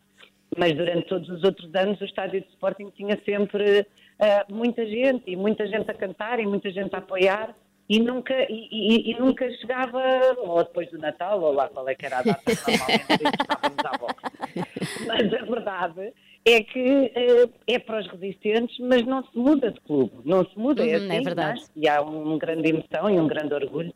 [0.56, 3.86] mas durante todos os outros anos o estádio de Sporting tinha sempre
[4.18, 7.54] eh, muita gente, e muita gente a cantar, e muita gente a apoiar,
[7.88, 10.02] e nunca, e, e- e nunca chegava,
[10.38, 13.96] ou depois do Natal, ou lá qual é que era a data, normalmente estávamos à
[13.96, 14.32] volta.
[15.06, 16.12] Mas a verdade
[16.52, 20.58] é que eh, é para os resistentes, mas não se muda de clube, não se
[20.58, 21.58] muda, é, Uhum, assim, é verdade.
[21.60, 23.92] nasce, E há um grande emoção e um grande orgulho.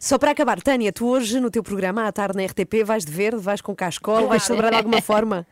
[0.00, 3.12] Só para acabar, Tânia, tu hoje no teu programa à tarde na RTP vais de
[3.12, 5.46] verde, vais com cascola, vais celebrar de alguma forma?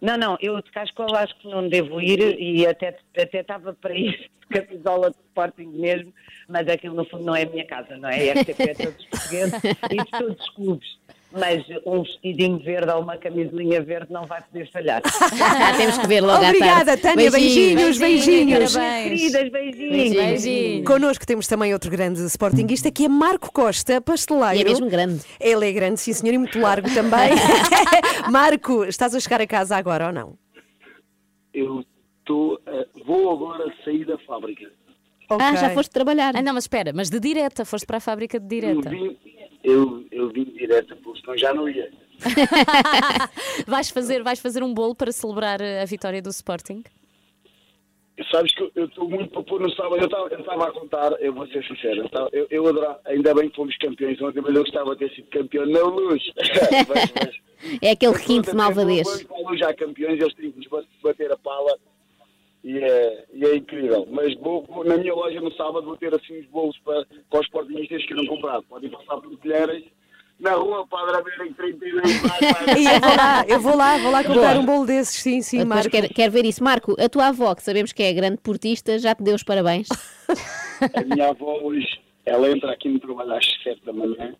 [0.00, 3.94] Não, não, eu de Cascola acho que não devo ir e até até estava para
[3.96, 6.12] ir de camisola de Sporting mesmo,
[6.48, 8.30] mas aquilo no fundo não é a minha casa, não é?
[8.32, 9.54] A RTP é todos os portugueses
[9.92, 10.98] e de todos os clubes.
[11.32, 15.02] Mas um vestidinho verde ou uma camisolinha verde não vai poder falhar.
[15.76, 17.02] Temos que ver logo à Obrigada, tarde.
[17.02, 18.76] Tânia, beijinhos, beijinhos.
[18.76, 20.14] Queridas, beijinhos.
[20.14, 20.86] Beijinhos.
[20.86, 24.56] Connosco temos também outro grande sportinguista que é Marco Costa, pasteleiro.
[24.58, 25.22] E é mesmo grande.
[25.40, 27.30] Ele é grande, sim senhor, e muito largo também.
[28.30, 30.38] Marco, estás a chegar a casa agora ou não?
[31.54, 31.84] Eu
[32.24, 34.70] tô, eh, vou agora sair da fábrica.
[35.28, 36.34] Ah, já foste trabalhar.
[36.36, 38.90] Ah, não, mas espera, mas de direta, foste para a fábrica de Eu direta.
[38.90, 39.16] vim,
[39.64, 41.90] eu, eu vim direto, porque senão já não ia.
[43.66, 46.82] vais, fazer, vais fazer um bolo para celebrar a vitória do Sporting?
[48.30, 49.96] Sabes que eu estou muito para pôr no sábado.
[49.96, 53.56] Eu estava- a contar, eu vou ser sincero, eu, eu, eu adorava, ainda bem que
[53.56, 56.22] fomos campeões ontem, mas eu gostava de ter sido campeão na luz.
[56.88, 59.26] Mas- mas- É aquele requinte de malvadez.
[59.30, 61.76] Luz já campeões, eles têm que nos ba- bater a pala
[62.64, 64.06] e é, e é incrível.
[64.10, 67.46] Mas vou, na minha loja no sábado vou ter assim os bolos para, para os
[67.46, 68.62] sportingistas que não compraram.
[68.64, 69.84] Podem passar por colheres
[70.38, 72.02] na rua para haverem 32
[72.76, 75.58] E eu vou lá, eu vou lá, vou lá comprar um bolo desses, sim, sim,
[75.58, 75.90] Depois Marco.
[75.90, 76.62] quero, quero ver isso.
[76.62, 79.88] Marco, a tua avó, que sabemos que é grande portista, já te deu os parabéns.
[80.94, 84.34] A minha avó hoje, ela entra aqui no trabalho às 7 da manhã.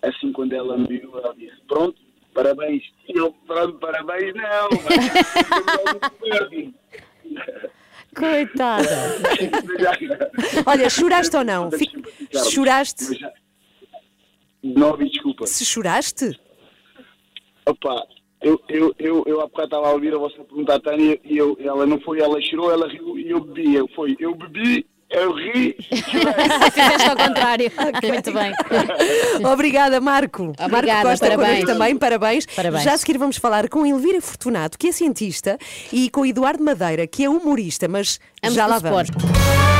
[0.00, 2.00] Assim, quando ela me viu, ela disse: Pronto,
[2.32, 2.82] parabéns.
[3.06, 4.68] E eu, pronto, parabéns, não.
[4.84, 6.68] Mas...
[8.16, 8.88] Coitada.
[10.66, 11.70] Olha, choraste ou não?
[11.70, 11.90] Fi-
[12.50, 13.04] Choraste?
[14.62, 15.46] Não ouvi, desculpa.
[15.46, 16.38] Se choraste?
[17.66, 18.06] Opa,
[18.40, 21.36] eu, eu, eu, eu há bocado estava a ouvir a vossa pergunta à Tânia e
[21.36, 23.74] eu, ela não foi, ela chorou, ela riu e eu bebi.
[23.74, 25.76] Eu, foi, eu bebi, eu ri.
[25.90, 27.70] Fizeste ao contrário.
[28.06, 28.52] Muito bem.
[29.52, 30.44] Obrigada, Marco.
[30.58, 31.48] Marco Obrigada, Costa parabéns.
[31.48, 32.46] connosco também, parabéns.
[32.46, 32.82] Parabéns.
[32.84, 35.58] Já a seguir vamos falar com Elvira Fortunato, que é cientista,
[35.92, 39.08] e com Eduardo Madeira, que é humorista, mas Ambos já lá vamos.
[39.08, 39.77] Sport.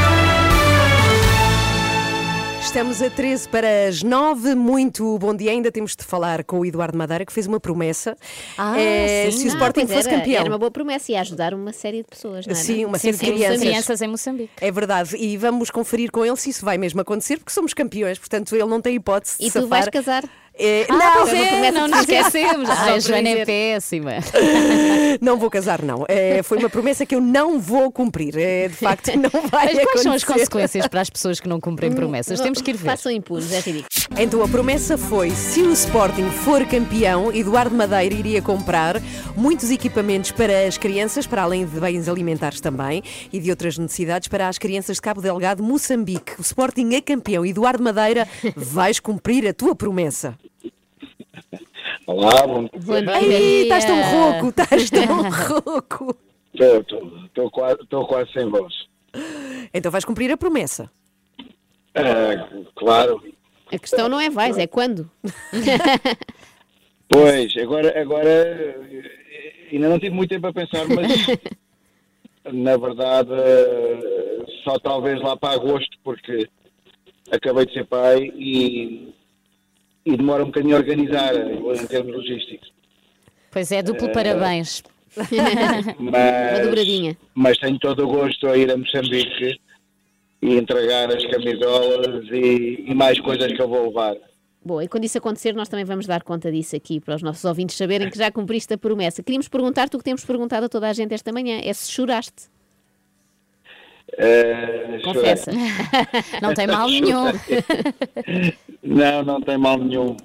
[2.61, 4.55] Estamos a 13 para as 9.
[4.55, 5.51] Muito bom dia.
[5.53, 8.17] Ainda temos de falar com o Eduardo Madeira, que fez uma promessa.
[8.59, 9.39] Ah, Eh, sim.
[9.39, 10.41] se o Ah, Sporting pois fosse era, campeão.
[10.41, 12.63] Era uma boa promessa e ajudar uma série de pessoas, não era?
[12.63, 13.61] Sim, uma série de sim, crianças.
[13.61, 14.51] crianças em Moçambique.
[14.61, 18.19] É verdade, e vamos conferir com ele se isso vai mesmo acontecer, porque somos campeões,
[18.19, 19.69] portanto ele não tem hipótese de E tu safar.
[19.69, 20.25] vais casar?
[20.59, 22.69] É, Ah, não, pois é, não nos esquecemos.
[22.69, 24.13] Ah, a Joana é péssima.
[25.21, 26.05] Não vou casar, não.
[26.09, 28.37] É, foi uma promessa que eu não vou cumprir.
[28.37, 30.47] É, de facto, não vai Mas quais são as acontecer.
[30.47, 32.41] consequências para as pessoas que não cumprem promessas?
[32.41, 32.87] Temos que ir ver.
[32.91, 33.87] Façam impunes, é ridículo.
[34.17, 39.01] Então a promessa foi: se o Sporting for campeão, Eduardo Madeira iria comprar
[39.37, 43.03] muitos equipamentos para as crianças, para além de bens alimentares também,
[43.33, 46.33] e de outras necessidades para as crianças de Cabo Delgado, Moçambique.
[46.39, 47.45] O Sporting é campeão.
[47.45, 50.35] Eduardo Madeira, vais cumprir a tua promessa.
[52.07, 52.69] Olá, bom
[53.13, 53.25] Ai,
[53.63, 56.19] estás tão rouco, estás tão rouco.
[56.55, 58.75] Estou quase, tô quase sem voz.
[59.73, 60.91] Então vais cumprir a promessa.
[61.95, 63.23] É, claro.
[63.73, 65.11] A questão não é vais, é quando.
[67.11, 68.77] Pois, agora, agora
[69.73, 71.27] ainda não tive muito tempo a pensar, mas
[72.53, 73.31] na verdade
[74.63, 76.47] só talvez lá para agosto, porque
[77.31, 79.15] acabei de ser pai e,
[80.09, 82.73] e demora um bocadinho a organizar eh, em termos logísticos.
[83.51, 84.83] Pois é, duplo Eh, parabéns.
[85.99, 87.17] Mas, dobradinha.
[87.35, 89.59] mas tenho todo o gosto a ir a Moçambique
[90.41, 94.17] e entregar as camisolas e, e mais coisas que eu vou levar.
[94.65, 97.45] Boa, e quando isso acontecer, nós também vamos dar conta disso aqui para os nossos
[97.45, 99.23] ouvintes saberem que já cumpriste a promessa.
[99.23, 102.49] Queríamos perguntar-te o que temos perguntado a toda a gente esta manhã: é se choraste.
[104.17, 105.53] Eh, Confessa.
[105.53, 106.41] chorei.
[106.43, 107.25] Não tem mal nenhum.
[108.83, 110.17] Não, não tem mal nenhum.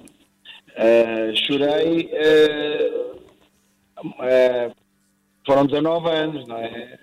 [0.76, 2.08] Eh, chorei.
[2.12, 2.90] eh,
[4.22, 4.70] eh,
[5.46, 6.98] foram 19 anos, não é?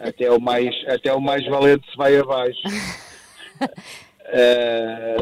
[0.00, 2.60] Até o mais, até o mais valente se vai abaixo.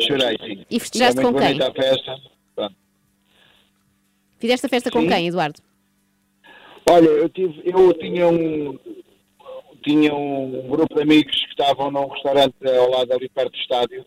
[0.00, 0.64] Chorei, sim.
[0.70, 1.60] E festejaste com quem?
[1.60, 2.16] a festa.
[2.54, 2.74] Pronto.
[4.38, 5.08] Fizeste a festa com Sim.
[5.08, 5.60] quem, Eduardo?
[6.88, 8.76] Olha, eu, tive, eu tinha um
[9.83, 14.05] tinha um grupo de amigos que estavam num restaurante ao lado ali perto do estádio,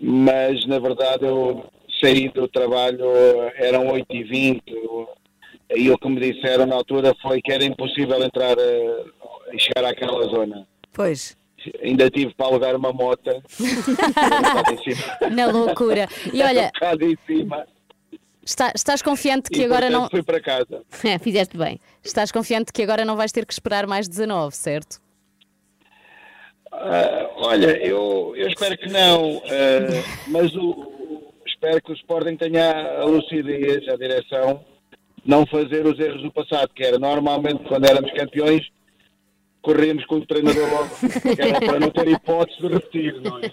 [0.00, 1.64] mas na verdade eu
[2.00, 3.04] saí do trabalho,
[3.56, 4.62] eram 8h20,
[5.76, 9.04] e o que me disseram na altura foi que era impossível entrar eh,
[9.52, 10.66] e chegar àquela zona.
[10.92, 11.36] Pois.
[11.82, 13.42] Ainda tive para alugar uma moto.
[15.32, 16.06] Na loucura.
[16.32, 17.66] E olha, Um bocado em cima.
[18.46, 20.10] Está- estás confiante que E, agora portanto, não.
[20.10, 20.82] fui para casa.
[21.04, 21.78] É, fizeste bem.
[22.02, 25.00] Estás confiante que agora não vais ter que esperar mais 19, certo?
[26.72, 32.98] Ah, olha, eu, eu espero que não, ah, mas o, espero que o Sporting tenha
[33.00, 34.64] a lucidez, a direção,
[35.24, 38.66] não fazer os erros do passado, que era normalmente quando éramos campeões,
[39.62, 40.90] corríamos com o treinador logo,
[41.36, 43.50] que era para não ter hipótese de repetir, não é?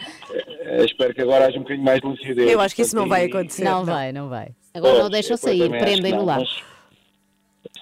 [0.00, 2.50] Ah, espero que agora haja um bocadinho mais de lucidez.
[2.50, 3.64] Eu acho que isso não vai acontecer.
[3.64, 4.48] Não vai, não vai.
[4.74, 6.38] Agora não Pois, o deixam sair, prendem-no não, lá.
[6.38, 6.62] mas-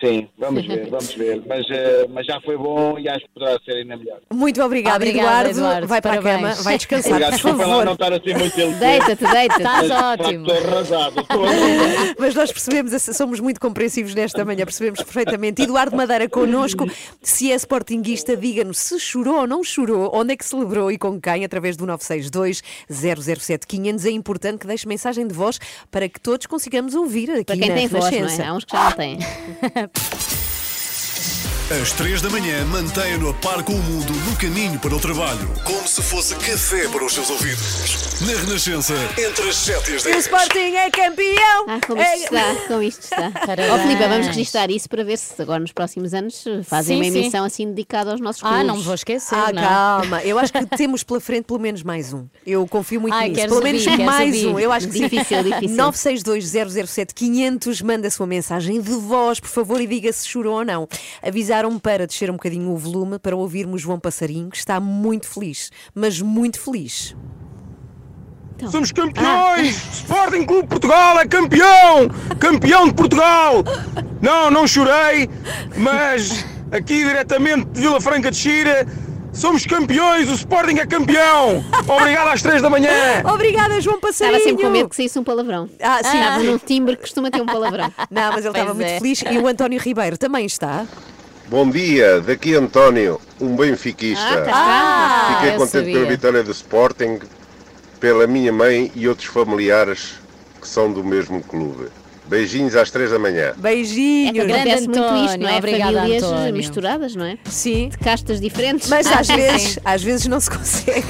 [0.02, 1.42] Sim, vamos ver, vamos ver.
[1.46, 4.18] Mas, eh, mas já foi bom e acho que poderá ser ainda melhor.
[4.32, 5.50] Muito obrigada, Obrigada, Eduardo.
[5.50, 6.40] Eduardo, Vai para a parabéns.
[6.54, 7.84] cama, vai descansar, Obrigado, por desculpa lá favor.
[7.84, 8.56] não estar assim muito.
[8.80, 9.60] Deita-te, deita-te.
[9.60, 10.46] Estás ótimo.
[10.50, 11.20] Estou arrasado.
[11.20, 11.42] Estou
[12.18, 15.62] Mas nós percebemos, somos muito compreensivos nesta manhã, percebemos perfeitamente.
[15.62, 16.86] Eduardo Madeira connosco,
[17.22, 21.20] se é sportinguista, diga-nos se chorou ou não chorou, onde é que celebrou e com
[21.20, 24.04] quem, através do 962 007 500.
[24.06, 25.58] É importante que deixe mensagem de voz
[25.90, 28.46] para que todos consigamos ouvir aqui Para quem na tem voz, não é?
[28.48, 29.18] Há uns que já não têm.
[29.96, 30.49] up.
[31.70, 35.48] Às três da manhã, mantenha-no a par com o mundo no caminho para o trabalho.
[35.64, 38.20] Como se fosse café para os seus ouvidos.
[38.22, 40.24] Na Renascença, entre as 7 e as E o 10.
[40.26, 41.66] Sporting é campeão!
[41.68, 43.32] Ah, como É- isto está, como isto está.
[43.72, 47.10] Ó Filipe, vamos registrar isso para ver se agora nos próximos anos fazem Sim, uma
[47.12, 47.18] sim.
[47.20, 48.66] emissão assim dedicada aos nossos Ah, clubes.
[48.66, 49.34] não me vou esquecer.
[49.38, 49.62] Ah, não.
[49.62, 50.22] calma.
[50.24, 52.26] Eu acho que temos pela frente pelo menos mais um.
[52.44, 53.46] Eu confio muito Ai, nisso.
[53.46, 54.46] Pelo menos mais ouvir.
[54.48, 54.58] um.
[54.58, 55.08] Eu acho que sim.
[55.08, 55.76] Difícil, difícil.
[55.76, 57.80] 962 007 500.
[57.80, 60.88] Manda a sua mensagem de voz, por favor, e diga se chorou ou não.
[61.60, 65.70] Avisaram-me para descer um bocadinho o volume para ouvirmos João Passarinho, que está muito feliz.
[65.94, 67.14] Mas muito feliz.
[68.70, 69.76] Somos campeões!
[70.00, 72.08] Sporting Clube Portugal é campeão!
[72.38, 73.62] Campeão de Portugal!
[74.22, 75.28] Não, não chorei,
[75.76, 78.86] mas aqui diretamente de Vila Franca de Xira,
[79.32, 80.28] somos campeões!
[80.30, 81.62] O Sporting é campeão!
[81.88, 82.90] Obrigado às três da manhã!
[83.32, 84.36] Obrigada, João Passarinho.
[84.36, 85.68] Estava sempre com medo que saísse um palavrão.
[85.80, 86.18] Ah, sim.
[86.18, 87.92] Estava num timbre que costuma ter um palavrão.
[88.10, 88.98] Não, mas ele estava Pois muito é.
[88.98, 89.22] feliz.
[89.30, 90.86] E o António Ribeiro também está.
[91.50, 94.24] Bom dia, daqui António, um benfiquista.
[94.24, 97.18] Ah, cá Ah, Fiquei contente pela vitória do Sporting,
[97.98, 100.12] pela minha mãe e outros familiares
[100.60, 101.88] que são do mesmo clube.
[102.26, 103.48] Beijinhos às três da manhã.
[103.48, 104.32] É que Beijinhos.
[104.32, 105.58] Grande acontece muito isto, António, não é?
[105.58, 106.52] obrigada, Famílias António.
[106.54, 107.38] misturadas, não é?
[107.46, 107.88] Sim.
[107.88, 108.88] De castas diferentes.
[108.88, 109.80] Mas às vezes, sim.
[109.84, 111.02] às vezes não se consegue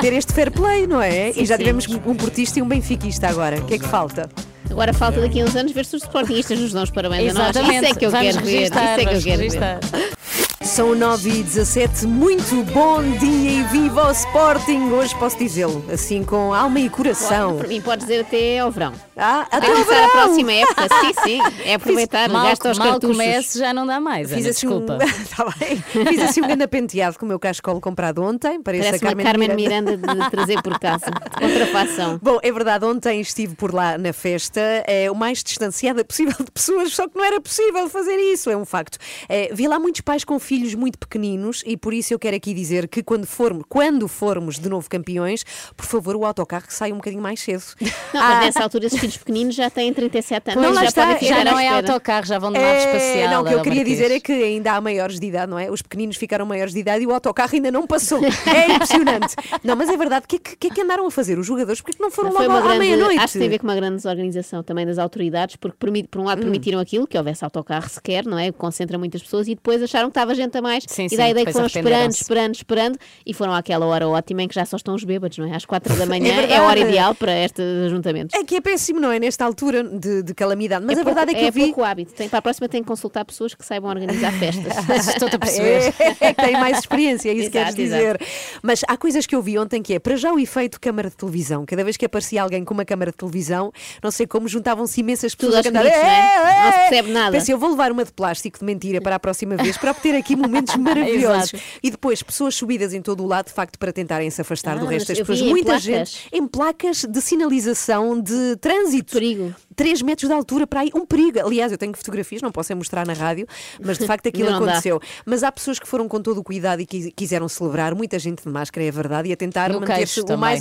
[0.00, 1.32] ter este fair play, não é?
[1.32, 1.64] Sim, e já sim.
[1.64, 3.58] tivemos um portista e um benfiquista agora.
[3.58, 4.30] O que é que falta?
[4.70, 7.38] Agora falta daqui a uns anos ver se os sportingistas nos dão os parabéns a
[7.38, 7.56] nós.
[7.56, 7.84] Exatamente.
[7.84, 8.62] Isso é que eu Vamos quero ver.
[8.62, 10.47] Isso é que eu quero ver.
[10.62, 14.90] São 9 e 17 muito bom dia e viva o Sporting!
[14.90, 17.56] Hoje posso dizê-lo, assim com alma e coração.
[17.56, 18.92] Para mim pode dizer até ao verão.
[19.16, 20.10] Ah, até o começar a verão!
[20.10, 20.82] próxima época.
[21.00, 21.40] Sim, sim.
[21.64, 23.16] É aproveitar, Mal, gasta os mal cartuchos.
[23.16, 24.28] comece, já não dá mais.
[24.30, 24.94] Fiz Ana, assim, desculpa.
[24.94, 24.98] um...
[25.36, 26.06] tá bem.
[26.06, 28.60] Fiz assim um grande penteado com o meu cascolo comprado ontem.
[28.60, 31.06] Parece, Parece a uma Carmen, Carmen Miranda de trazer por casa.
[31.38, 32.18] Contrafação.
[32.20, 36.50] Bom, é verdade, ontem estive por lá na festa, é, o mais distanciada possível de
[36.50, 38.98] pessoas, só que não era possível fazer isso, é um facto.
[39.28, 42.54] É, vi lá muitos pais com filhos muito pequeninos e por isso eu quero aqui
[42.54, 45.44] dizer que quando formos, quando formos de novo campeões,
[45.76, 47.62] por favor, o autocarro que saia um bocadinho mais cedo.
[47.80, 47.88] Não,
[48.20, 50.62] mas nessa altura esses filhos pequeninos já têm 37 anos.
[50.62, 53.30] Não, já está, podem ficar já não é autocarro, já vão de nave É, espacial.
[53.34, 53.98] não, o que eu queria Marquês.
[53.98, 55.70] dizer é que ainda há maiores de idade, não é?
[55.70, 58.20] Os pequeninos ficaram maiores de idade e o autocarro ainda não passou.
[58.48, 59.34] É impressionante.
[59.62, 60.24] Não, mas é verdade.
[60.24, 61.80] O que, é que, que é que andaram a fazer os jogadores?
[61.80, 63.18] Porque é que não foram Foi logo uma à grande, meia-noite?
[63.20, 66.22] acho que tem a ver com uma grande desorganização também das autoridades, porque por um
[66.22, 66.26] Hum.
[66.26, 68.50] lado permitiram aquilo, que houvesse autocarro sequer, não é?
[68.52, 71.28] Concentra muitas pessoas e depois acharam que estava gente a mais Sim, e sim, da
[71.28, 74.76] ideia que foram esperando, esperando, esperando e foram àquela hora ótima em que já só
[74.76, 75.56] estão os bêbados, não é?
[75.56, 76.54] Às quatro da manhã é, verdade.
[76.54, 78.38] a hora ideal para estes ajuntamentos.
[78.38, 79.18] É que é péssimo, não é?
[79.18, 80.84] Nesta altura de, de calamidade.
[80.86, 81.66] Mas é a verdade pouco, é que eu vi.
[81.72, 82.14] pouco hábito.
[82.14, 84.72] Tem, para a próxima tem que consultar pessoas que saibam organizar festas.
[85.08, 85.94] Estou-te a perceber.
[86.20, 88.20] É, que tem mais experiência, é isso que Exato, queres dizer.
[88.62, 91.16] Mas há coisas que eu vi ontem que é, para já o efeito câmara de
[91.16, 91.64] televisão.
[91.66, 93.72] Cada vez que aparecia alguém com uma câmara de televisão,
[94.02, 95.82] não sei como, juntavam-se imensas Tudo pessoas aos a cantar.
[95.84, 96.64] gritos, não é?
[96.64, 97.32] Não se percebe nada.
[97.32, 100.14] Pensei, eu vou levar uma de plástico de mentira para a próxima vez para obter
[100.14, 101.52] aqui momentos maravilhosos.
[101.82, 104.80] E depois, pessoas subidas em todo o lado, de facto, para tentarem se afastar Ah,
[104.80, 105.42] do resto das pessoas.
[105.42, 105.82] Muita placas.
[105.82, 109.12] gente em placas de sinalização de trânsito.
[109.12, 109.54] Perigo.
[109.78, 111.38] 3 metros de altura para aí, um perigo.
[111.38, 113.46] Aliás, eu tenho fotografias, não posso é mostrar na rádio,
[113.80, 114.64] mas de facto aquilo Não dá.
[114.72, 115.00] aconteceu.
[115.24, 118.42] Mas há pessoas que foram com todo o cuidado e quis- quiseram celebrar, muita gente
[118.42, 120.60] de máscara, é verdade, e a tentar manter-se o mais?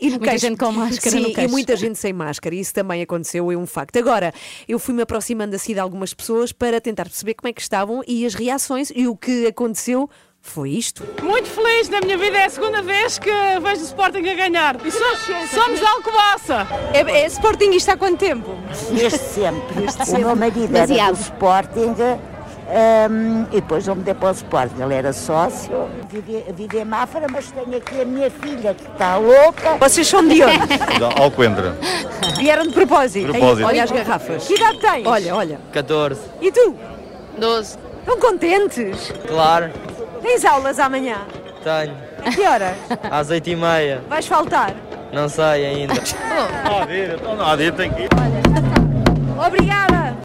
[0.00, 0.46] E no Muita queixo.
[0.46, 3.96] gente com máscara Sim, e muita gente sem máscara, isso também aconteceu, é um facto.
[3.98, 4.32] Agora,
[4.66, 8.24] eu fui-me aproximando assim de algumas pessoas para tentar perceber como é que estavam e
[8.24, 10.08] as reações, e o que aconteceu
[10.46, 11.02] foi isto.
[11.22, 13.30] Muito feliz na minha vida, é a segunda vez que
[13.62, 14.76] vejo o Sporting a ganhar.
[14.84, 14.98] E so-
[15.52, 16.66] somos de Alcobaça.
[16.94, 18.54] É, é Sportingista há quanto tempo?
[18.90, 19.74] Desde sempre.
[19.74, 20.24] Desde o sempre.
[20.24, 21.00] meu marido Demasiado.
[21.00, 21.94] era do Sporting
[22.68, 24.80] hum, e depois eu mudei para o Sporting.
[24.82, 25.88] Ele era sócio.
[26.08, 29.76] Vivi, vivi em Mafra, mas tenho aqui a minha filha que está louca.
[29.78, 30.56] Vocês são de onde?
[31.20, 31.76] Alcoendra.
[32.38, 33.26] Vieram de propósito.
[33.26, 33.66] De propósito.
[33.66, 34.46] Olha as garrafas.
[34.46, 35.06] Que idade tens?
[35.06, 35.60] Olha, olha.
[35.72, 36.20] 14.
[36.40, 36.74] E tu?
[37.38, 37.78] 12.
[38.00, 39.12] Estão contentes?
[39.26, 39.72] Claro,
[40.26, 41.18] Tens aulas amanhã?
[41.62, 41.96] tenho.
[42.24, 42.76] A que hora?
[43.12, 44.02] Às 8 e meia.
[44.08, 44.74] Vais faltar?
[45.12, 45.94] Não sei ainda.
[46.68, 48.08] Não há dia, então não há dia, tem que ir.
[49.38, 50.16] Obrigada!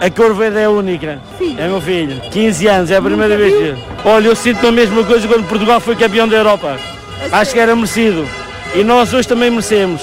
[0.00, 1.20] A cor verde é única.
[1.58, 2.18] É meu filho.
[2.30, 4.08] 15 anos, é a primeira vez que.
[4.08, 6.78] Olha, eu sinto a mesma coisa quando Portugal foi campeão da Europa.
[7.30, 8.26] Acho que era merecido.
[8.74, 10.02] E nós hoje também merecemos.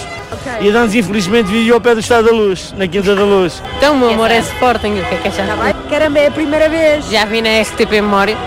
[0.62, 3.62] E Dantes, infelizmente, viveu ao pé do Estado da Luz, na Quinta da Luz.
[3.78, 5.46] Então, meu amor, é Sporting, o que é que achas?
[5.90, 7.10] Caramba, é a primeira vez.
[7.10, 8.38] Já vi na RTP Memória.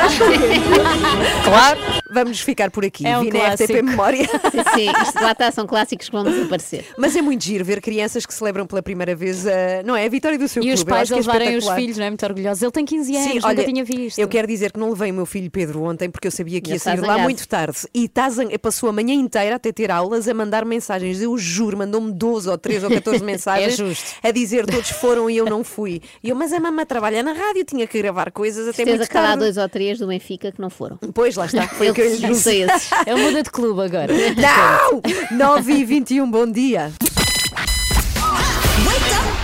[1.44, 1.78] claro.
[2.12, 3.06] Vamos ficar por aqui.
[3.06, 3.72] É um Vi RTP clássico.
[3.84, 4.26] Memória.
[4.50, 6.84] Sim, sim, isto lá está, são clássicos que vão desaparecer.
[6.98, 10.08] Mas é muito giro ver crianças que celebram pela primeira vez a, não é, a
[10.08, 10.90] vitória do seu E os clube.
[10.90, 12.10] Eu pais acho a que é levarem os filhos, não é?
[12.10, 12.62] Muito orgulhosos.
[12.62, 14.18] Ele tem 15 anos, Sim, nunca olha, tinha visto.
[14.18, 16.70] eu quero dizer que não levei o meu filho Pedro ontem porque eu sabia que
[16.70, 17.78] ia está sair lá muito tarde.
[17.94, 21.20] E zang- passou a manhã inteira até ter aulas a mandar mensagens.
[21.20, 24.10] Eu juro, mandou-me 12 ou 13 ou 14 mensagens É justo.
[24.22, 26.00] a dizer todos foram e eu não fui.
[26.22, 29.10] E eu, mas a mamãe trabalha na rádio, tinha que gravar coisas até Certeza muito
[29.10, 29.38] que há tarde.
[29.38, 30.98] dois ou três do Benfica que não foram.
[31.14, 31.66] Pois, lá está.
[31.68, 32.62] Foi o que eu Ele disse.
[32.66, 32.90] junta esses.
[33.06, 34.12] Ele muda de clube agora.
[35.30, 35.36] Não!
[35.36, 36.92] 9 e 21, bom dia.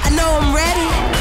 [0.05, 1.16] I know I'm ready.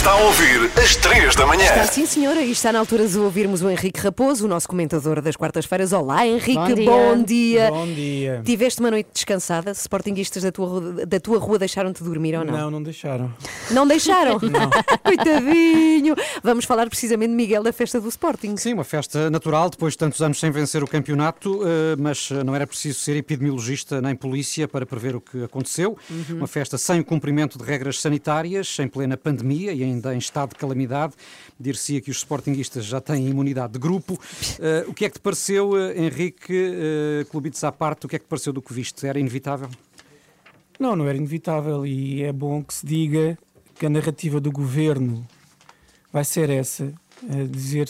[0.00, 1.62] Está a ouvir às 3 da manhã.
[1.62, 5.20] Está sim, senhora, e está na altura de ouvirmos o Henrique Raposo, o nosso comentador
[5.20, 5.92] das quartas-feiras.
[5.92, 6.86] Olá, Henrique, Bom dia.
[6.86, 7.70] bom dia.
[7.70, 8.42] Bom dia.
[8.42, 9.72] Tiveste uma noite descansada?
[9.72, 12.56] Sportinguistas da tua, da tua rua deixaram-te dormir ou não?
[12.56, 13.30] Não, não deixaram.
[13.70, 14.40] Não deixaram?
[15.04, 16.14] Coitadinho.
[16.42, 18.56] Vamos falar precisamente de Miguel da festa do Sporting.
[18.56, 22.42] Sim, uma festa natural, depois de tantos anos sem vencer o campeonato, eh, mas eh,
[22.42, 25.98] não era preciso ser epidemiologista nem polícia para prever o que aconteceu.
[26.08, 26.36] Uhum.
[26.38, 30.50] Uma festa sem o cumprimento de regras sanitárias, em plena pandemia e ainda em estado
[30.50, 31.14] de calamidade.
[31.58, 34.18] Dir-se-ia que os sportinguistas já têm imunidade de grupo.
[34.58, 38.16] Eh, o que é que te pareceu, eh, Henrique, uh, clubites à parte, o que
[38.16, 39.06] é que te pareceu do que viste?
[39.06, 39.68] Era inevitável?
[40.78, 43.38] Não, não era inevitável e é bom que se diga
[43.74, 45.26] que a narrativa do governo
[46.12, 46.92] vai ser essa,
[47.28, 47.88] a dizer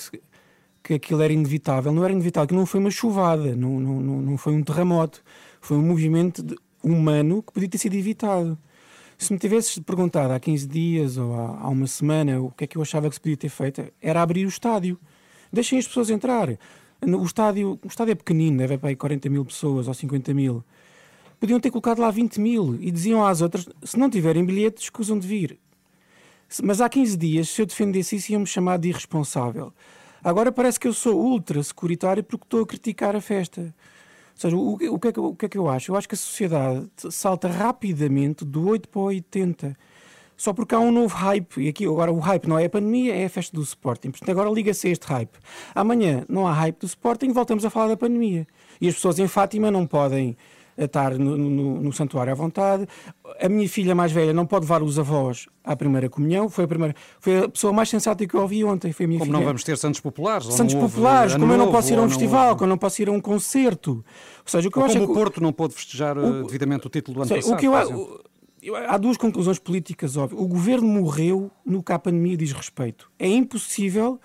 [0.83, 1.93] que aquilo era inevitável.
[1.93, 5.23] Não era inevitável, que não foi uma chuvada, não, não, não, foi um terremoto,
[5.61, 6.45] foi um movimento
[6.83, 8.59] humano que podia ter sido evitado.
[9.21, 12.67] Se me tivesses perguntado há 15 dias ou há, há uma semana o que é
[12.67, 14.99] que eu achava que se podia ter feito, era abrir o estádio.
[15.53, 16.49] Deixem as pessoas entrar.
[17.03, 20.65] O estádio, o estádio é pequenino, deve para aí 40 mil pessoas ou 50 mil.
[21.39, 25.19] Podiam ter colocado lá 20 mil e diziam às outras: se não tiverem bilhetes, escusam
[25.19, 25.59] de vir.
[26.65, 29.71] Mas há 15 dias, se eu defendesse isso, iam-me chamar de irresponsável.
[30.25, 33.75] Agora parece que eu sou ultra securitário porque estou a criticar a festa.
[34.41, 35.93] Ou seja, o, o que é que, o que é que eu acho?
[35.93, 39.77] Eu acho que a sociedade salta rapidamente do 8 para o 80.
[40.35, 41.61] Só porque há um novo hype.
[41.61, 44.11] E aqui agora o hype não é a pandemia, é a festa do Sporting.
[44.11, 45.37] Portanto, agora liga-se a este hype.
[45.75, 48.47] Amanhã não há hype do Sporting, voltamos a falar da pandemia.
[48.81, 50.35] E as pessoas em Fátima não podem
[50.77, 52.87] eh, estar no, no- no santuário à vontade.
[53.41, 56.49] A minha filha mais velha não pode levar os avós à primeira comunhão.
[56.49, 58.93] Foi a, primeira, foi a pessoa mais sensata que eu ouvi ontem.
[58.93, 59.39] Foi a minha Como filha.
[59.41, 60.47] não vamos ter Santos Populares?
[60.47, 62.71] ou Santos populares, como eu não posso ir a um ou festival, houve- como eu
[62.71, 63.91] não posso ir a um concerto.
[63.93, 64.05] Ou
[64.47, 66.87] seja, o que eu Ou acho é como o Porto não pôde festejar eh, devidamente
[66.87, 67.55] o título do ano Sei, passado.
[67.55, 68.21] o que a- o-
[68.63, 70.41] eu- há duas conclusões políticas óbvias.
[70.43, 73.11] O governo morreu no que a pandemia diz respeito.
[73.19, 74.21] É impossível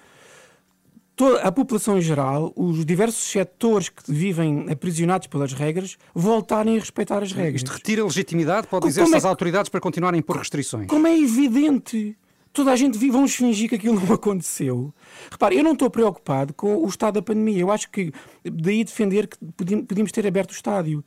[1.16, 6.80] toda a população em geral, os diversos setores que vivem aprisionados pelas regras, voltarem a
[6.80, 7.62] respeitar as regras.
[7.62, 10.88] Isto retira legitimidade, pode dizer-se é às autoridades para continuarem a impor restrições.
[10.88, 12.18] Como é evidente.
[12.52, 14.94] Toda a gente vive, vamos fingir que aquilo não aconteceu.
[15.30, 17.60] Repare, eu não estou preocupado com o estado da pandemia.
[17.60, 18.14] Eu acho que
[18.44, 19.38] daí defender que
[19.86, 21.04] podíamos ter aberto o estádio.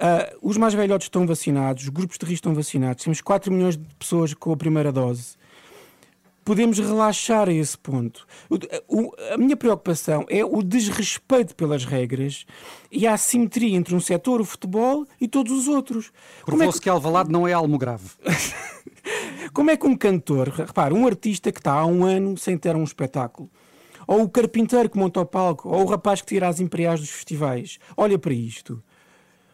[0.00, 3.76] Ah, os mais velhotes estão vacinados, os grupos de risco estão vacinados, temos 4 milhões
[3.76, 5.36] de pessoas com a primeira dose.
[6.48, 8.26] Podemos relaxar a esse ponto.
[8.88, 12.46] O- a minha preocupação é o desrespeito pelas regras
[12.90, 16.10] e a assimetria entre um setor, o futebol, e todos os outros.
[16.42, 18.08] Como é Provou-se que Alvalade não é Almograve.
[19.52, 22.74] como é que um cantor, repara, um artista que está há um ano sem ter
[22.74, 23.50] um espetáculo,
[24.06, 27.10] ou o carpinteiro que monta o palco, ou o rapaz que tira as imperiais dos
[27.10, 28.82] festivais, olha para isto.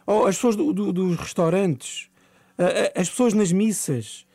[0.07, 2.09] Ou as pessoas do- do- dos restaurantes,
[2.95, 4.25] as pessoas nas missas.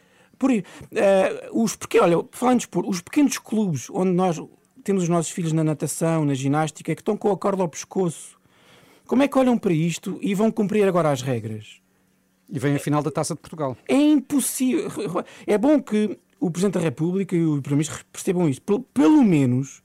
[0.41, 4.41] Por, eh, os, porque, olha, falando de os pequenos clubes onde nós
[4.83, 8.41] temos os nossos filhos na natação, na ginástica, que estão com a corda ao pescoço,
[9.07, 11.83] como é que olham para isto e vão cumprir agora as regras?
[12.49, 13.77] E vem a final da Taça de Portugal.
[13.87, 14.89] É impossível.
[15.47, 18.63] É bom que o Presidente da República e o Primeiro-Ministro percebam isto.
[18.63, 19.83] Pelo, pelo menos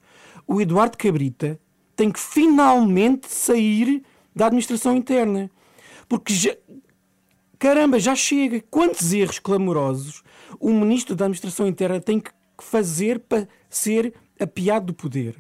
[0.48, 1.60] o Eduardo Cabrita
[1.98, 4.02] tem que finalmente sair
[4.34, 5.52] da administração interna.
[6.08, 6.56] Porque já.
[7.60, 8.64] Caramba, já chega.
[8.70, 10.24] Quantos erros clamorosos
[10.60, 15.36] o Ministro da Administração Interna tem que fazer para ser apiado do poder?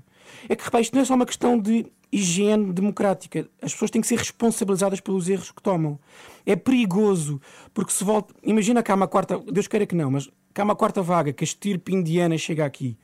[0.49, 3.47] É que, repare, isto não é só uma questão de higiene democrática.
[3.61, 5.99] As pessoas têm que ser responsabilizadas pelos erros que tomam.
[6.45, 7.41] É perigoso,
[7.73, 8.33] porque se volta.
[8.43, 9.37] Imagina há uma quarta.
[9.51, 12.97] Deus queira que não, mas há uma quarta vaga, que a estirpe indiana chega aqui.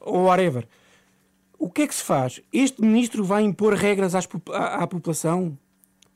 [0.00, 0.66] Ou whatever.
[1.58, 2.40] O que é que se faz?
[2.52, 5.58] Este ministro vai impor regras às à, à população?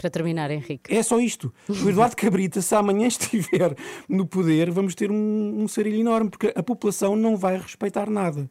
[0.01, 0.95] Para terminar, Henrique.
[0.95, 1.53] É só isto.
[1.69, 3.75] O Eduardo Cabrita, se amanhã estiver
[4.09, 8.49] no poder, vamos ter um, um sarilho enorme, porque a população não vai respeitar nada.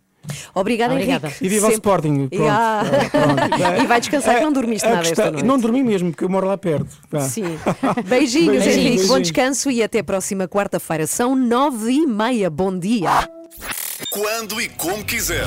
[0.54, 1.28] Obrigada, Obrigada.
[1.28, 1.45] Henrique.
[1.45, 2.28] E viva o Sempre- Sporting.
[2.28, 2.43] Pronto.
[2.43, 2.82] Ya.
[3.10, 3.82] Pronto.
[3.84, 5.45] e vai descansar que não dormiste A nada questão- esta noite.
[5.47, 6.89] Não dormi mesmo, porque eu moro lá perto.
[7.28, 7.58] Sim.
[8.06, 9.08] Beijinhos, Beijinhos, Henrique.
[9.08, 11.08] Bom descanso e até a próxima quarta-feira.
[11.08, 12.50] São nove e meia.
[12.50, 13.10] Bom dia.
[14.12, 15.45] Quando e como quiser.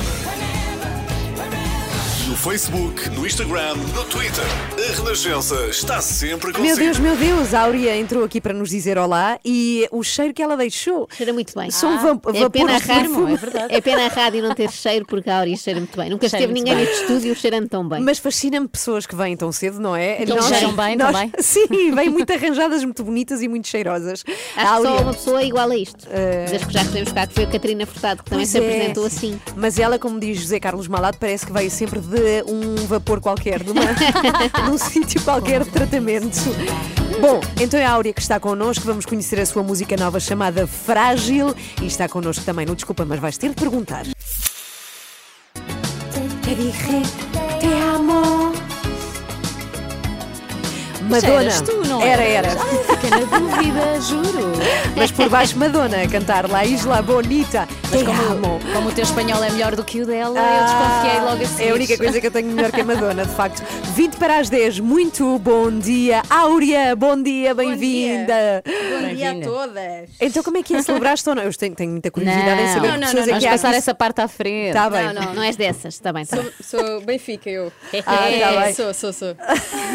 [2.27, 4.43] No Facebook, no Instagram, no Twitter.
[4.83, 6.61] A Renascença está sempre consigo.
[6.61, 10.33] Meu Deus, meu Deus, a Áurea entrou aqui para nos dizer olá e o cheiro
[10.33, 11.07] que ela deixou.
[11.15, 11.71] Cheira muito bem.
[11.71, 13.75] São va- é pena a vapores de rádio, é verdade.
[13.75, 16.09] É pena a rádio não ter cheiro, porque a Áurea cheira muito bem.
[16.09, 16.85] Nunca Cheira esteve ninguém bem.
[16.85, 18.01] neste estúdio cheirando tão bem.
[18.01, 20.17] Mas fascina-me pessoas que vêm tão cedo, não é?
[20.17, 21.31] Que cheiram bem também.
[21.39, 24.23] Sim, vêm muito arranjadas, muito bonitas e muito cheirosas.
[24.27, 26.07] Acho A que só Áurea- uma pessoa é igual a isto.
[26.51, 28.61] Das que já recebemos cá, que foi a Catarina Furtado, que também Pois se é.
[28.67, 29.39] apresentou assim.
[29.55, 33.63] Mas ela, como diz José Carlos Malado, parece que veio sempre de um vapor qualquer,
[33.63, 33.81] de, uma,
[34.73, 36.39] um sítio qualquer de tratamento.
[37.21, 38.85] Bom, então é a Áurea que está connosco.
[38.85, 41.55] Vamos conhecer a sua música nova chamada Frágil.
[41.81, 44.03] E está connosco também, não desculpa, mas vais ter de perguntar.
[46.41, 47.01] Te dije,
[47.59, 48.42] te amo.
[51.09, 51.41] Madonna.
[51.43, 52.53] eras tu, não era, eras?
[52.55, 52.61] era.
[52.63, 54.51] Ai, fiquei na dúvida, juro.
[54.95, 57.67] Mas por baixo Madonna a cantar La Isla Bonita.
[57.91, 58.59] Mas como, amo.
[58.73, 61.63] como o teu espanhol é melhor do que o dela, eu Ah, desconfiei logo assim.
[61.65, 63.61] É a única coisa que eu tenho melhor que a Madonna, de facto.
[63.95, 66.23] 20 para as 10, muito bom dia.
[66.29, 68.63] Áurea, bom dia, bem-vinda.
[68.65, 70.09] Bom dia a todas.
[70.19, 70.81] Então, como é que é?
[70.83, 71.43] Celebraste ou não?
[71.43, 73.77] Eu tenho, tenho muita curiosidade em saber Não, não, não, é que vamos passar aqui.
[73.77, 74.73] essa parte à frente.
[74.73, 75.05] Tá bem.
[75.05, 75.93] Não, não, não és dessas.
[75.95, 76.51] Está bem, está bem.
[76.61, 77.71] Sou, sou Benfica, eu.
[78.05, 78.73] Ah, tá bem.
[78.73, 79.35] Sou, sou, sou.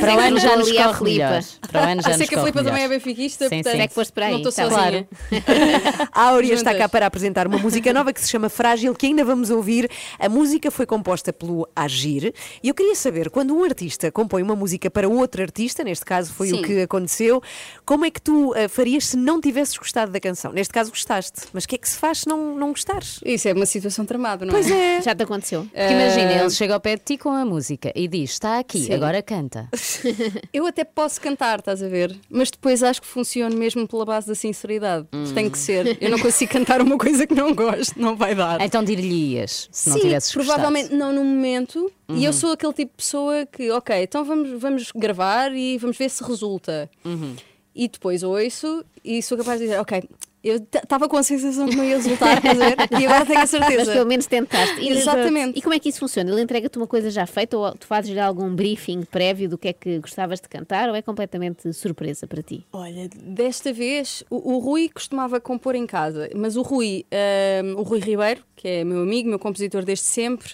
[0.01, 1.41] Para o ano já nos corre Filipa.
[1.71, 3.83] Para o ano já Eu sei que a Filipa também é benfiquista, Sim, portanto sim.
[3.83, 5.09] É que foste para aí, não estou tá sozinha.
[6.13, 9.25] A Áurea está cá para apresentar uma música nova que se chama Frágil, que ainda
[9.25, 9.91] vamos ouvir.
[10.19, 12.33] A música foi composta pelo Agir.
[12.63, 16.33] E eu queria saber, quando um artista compõe uma música para outro artista, neste caso
[16.33, 16.61] foi Sim.
[16.61, 17.43] o que aconteceu,
[17.85, 20.53] como é que tu eh, farias se não tivesses gostado da canção?
[20.53, 23.21] Neste caso gostaste, mas o que é que se faz se não, não gostares?
[23.25, 24.97] Isso é uma situação tramada, não Pois é?
[24.97, 25.03] é.
[25.03, 25.63] Já te aconteceu.
[25.63, 28.85] Porque imagina, ele chega ao pé de ti com a música e diz: Está aqui,
[28.85, 28.95] Sim.
[28.95, 29.69] agora canta.
[30.53, 32.17] Eu até posso cantar, estás a ver?
[32.31, 35.07] Mas depois acho que funciona mesmo pela base da sinceridade.
[35.35, 35.97] Tem que ser.
[36.01, 38.61] Eu não consigo cantar uma coisa que não gosto, não vai dar.
[38.61, 41.91] Então dir-lhe-ias, se não Sim, tivesses provavelmente não no momento.
[42.11, 42.33] E eu Uhum.
[42.39, 46.25] sou aquele tipo de pessoa que, ok, então vamos, vamos gravar e vamos ver se
[46.25, 46.91] resulta.
[47.05, 47.35] Uhum.
[47.81, 50.03] E depois ouço e sou capaz de dizer, ok,
[50.43, 52.77] eu estava com a sensação que não ia resultar, a ver?
[53.01, 53.85] E agora tenho a certeza.
[53.85, 54.81] Mas pelo menos tentaste.
[54.81, 55.57] E- Exatamente.
[55.59, 56.29] E como é que isso funciona?
[56.31, 59.73] Ele entrega-te uma coisa já feita ou tu fazes-lhe algum briefing prévio do que é
[59.73, 62.67] que gostavas de cantar ou é completamente surpresa para ti?
[62.73, 67.83] Olha, desta vez o, o Rui costumava compor em casa, mas o Rui, ahm, o
[67.83, 70.51] Rui Ribeiro, que é meu amigo, meu compositor desde sempre,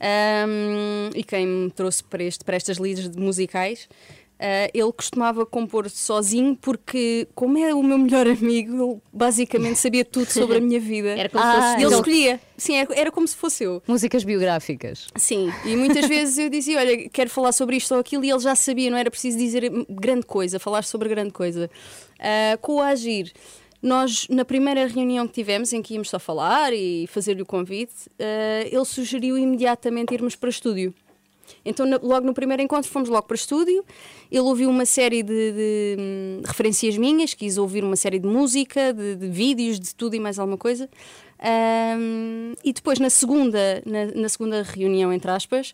[0.00, 3.88] ahm, e quem me trouxe para, este, para estas lidas de musicais,
[4.46, 10.04] ah, ele costumava compor sozinho porque, como é o meu melhor amigo, ele basicamente sabia
[10.04, 11.08] tudo sobre a minha vida.
[11.16, 11.94] Era como se Ah, fosse ele ele.
[11.94, 12.40] escolhia.
[12.58, 13.82] Sim, era, era como se fosse eu.
[13.88, 15.06] Músicas biográficas.
[15.16, 18.38] Sim, e muitas vezes eu dizia, olha, quero falar sobre isto ou aquilo, e ele
[18.40, 21.70] já sabia, não era preciso dizer grande coisa, falar sobre grande coisa.
[22.20, 23.32] Ah, com o Agir,
[23.82, 27.94] nós, na primeira reunião que tivemos, em que íamos só falar e fazer-lhe o convite,
[28.20, 30.94] ah, ele sugeriu imediatamente irmos para estúdio.
[31.64, 33.84] Então, na- logo no primeiro encontro, fomos logo para o estúdio.
[34.30, 38.92] Ele ouviu uma série de, de, hum, referências minhas, quis ouvir uma série de música,
[38.92, 40.88] de, de vídeos, de tudo e mais alguma coisa.
[41.38, 45.72] Ahm, e depois, na segunda, na, na segunda reunião, entre aspas,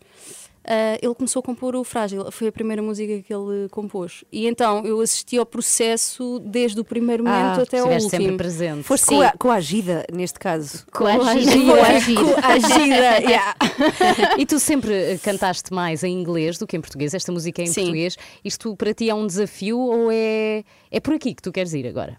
[0.63, 2.31] ah, ele começou a compor o Frágil.
[2.31, 4.23] Foi a primeira música que ele compôs.
[4.31, 8.09] E então eu assisti ao processo desde o primeiro momento Ah, até ao último.
[8.09, 8.83] sempre presente.
[8.83, 10.85] Foste coa- coagida, neste caso.
[10.91, 11.51] Coagida.
[11.75, 12.41] Coagida.
[12.41, 13.55] Coagida, yeah.
[14.37, 17.67] E tu sempre cantaste mais em inglês do que em português, esta música é em
[17.67, 17.81] Sim.
[17.81, 18.17] português.
[18.43, 21.87] Isto para ti é um desafio ou é, é por aqui que tu queres ir
[21.87, 22.17] agora?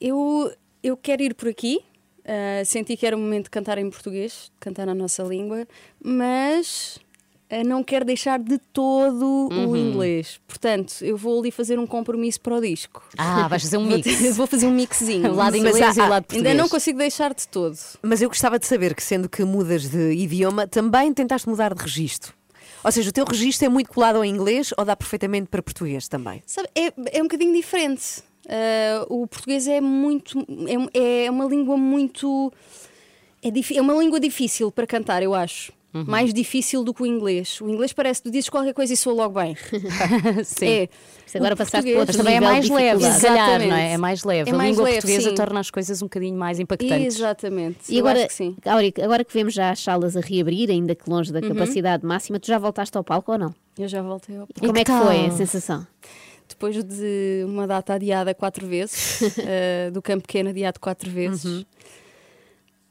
[0.00, 0.50] Eu,
[0.82, 1.80] eu quero ir por aqui.
[2.24, 5.66] ah, senti que era o momento de cantar em português, de cantar na nossa língua,
[6.02, 6.98] mas
[7.64, 9.76] não quero deixar de todo o Uhum.
[9.76, 10.40] inglês.
[10.46, 13.02] Portanto, eu vou ali fazer um compromisso para o disco.
[13.18, 14.36] Ah, vais fazer um mix.
[14.36, 15.30] Vou fazer um mixinho.
[15.32, 16.56] O lado Mas inglês e o lado Ainda português.
[16.56, 17.76] não consigo deixar de todo.
[18.02, 21.82] Mas eu gostava de saber que, sendo que mudas de idioma, também tentaste mudar de
[21.82, 22.32] registro.
[22.82, 26.08] Ou seja, o teu registro é muito colado ao inglês ou dá perfeitamente para português
[26.08, 26.42] também?
[26.46, 28.22] Sabe, é, é um bocadinho diferente.
[28.48, 30.38] Ah, o português é muito.
[30.94, 32.50] É, é uma língua muito.
[33.42, 35.72] É, é uma língua difícil para cantar, eu acho.
[35.92, 36.04] Uhum.
[36.06, 37.60] Mais difícil do que o inglês.
[37.60, 39.56] O inglês parece que tu dizes qualquer coisa e soa logo bem.
[40.44, 40.66] Sim.
[40.68, 40.88] É.
[41.26, 43.58] Isto agora O passaste português- para outro também é mais leve, se calhar, não é?
[43.58, 43.92] Exatamente.
[43.94, 44.50] É mais leve.
[44.50, 45.34] É a mais língua leve, portuguesa sim.
[45.34, 47.16] torna as coisas um bocadinho mais impactantes.
[47.16, 47.78] Exatamente.
[47.88, 48.54] E eu agora, que.
[48.68, 51.48] Áurea, agora que vemos já as salas a reabrir, ainda que longe da Uhum.
[51.48, 53.54] capacidade máxima, tu já voltaste ao palco ou não?
[53.78, 55.06] Eu já voltei ao E como é que tal?
[55.06, 55.86] foi a sensação?
[56.48, 61.64] Depois de uma data adiada quatro vezes, eh, do campo pequeno adiado quatro vezes, Uhum.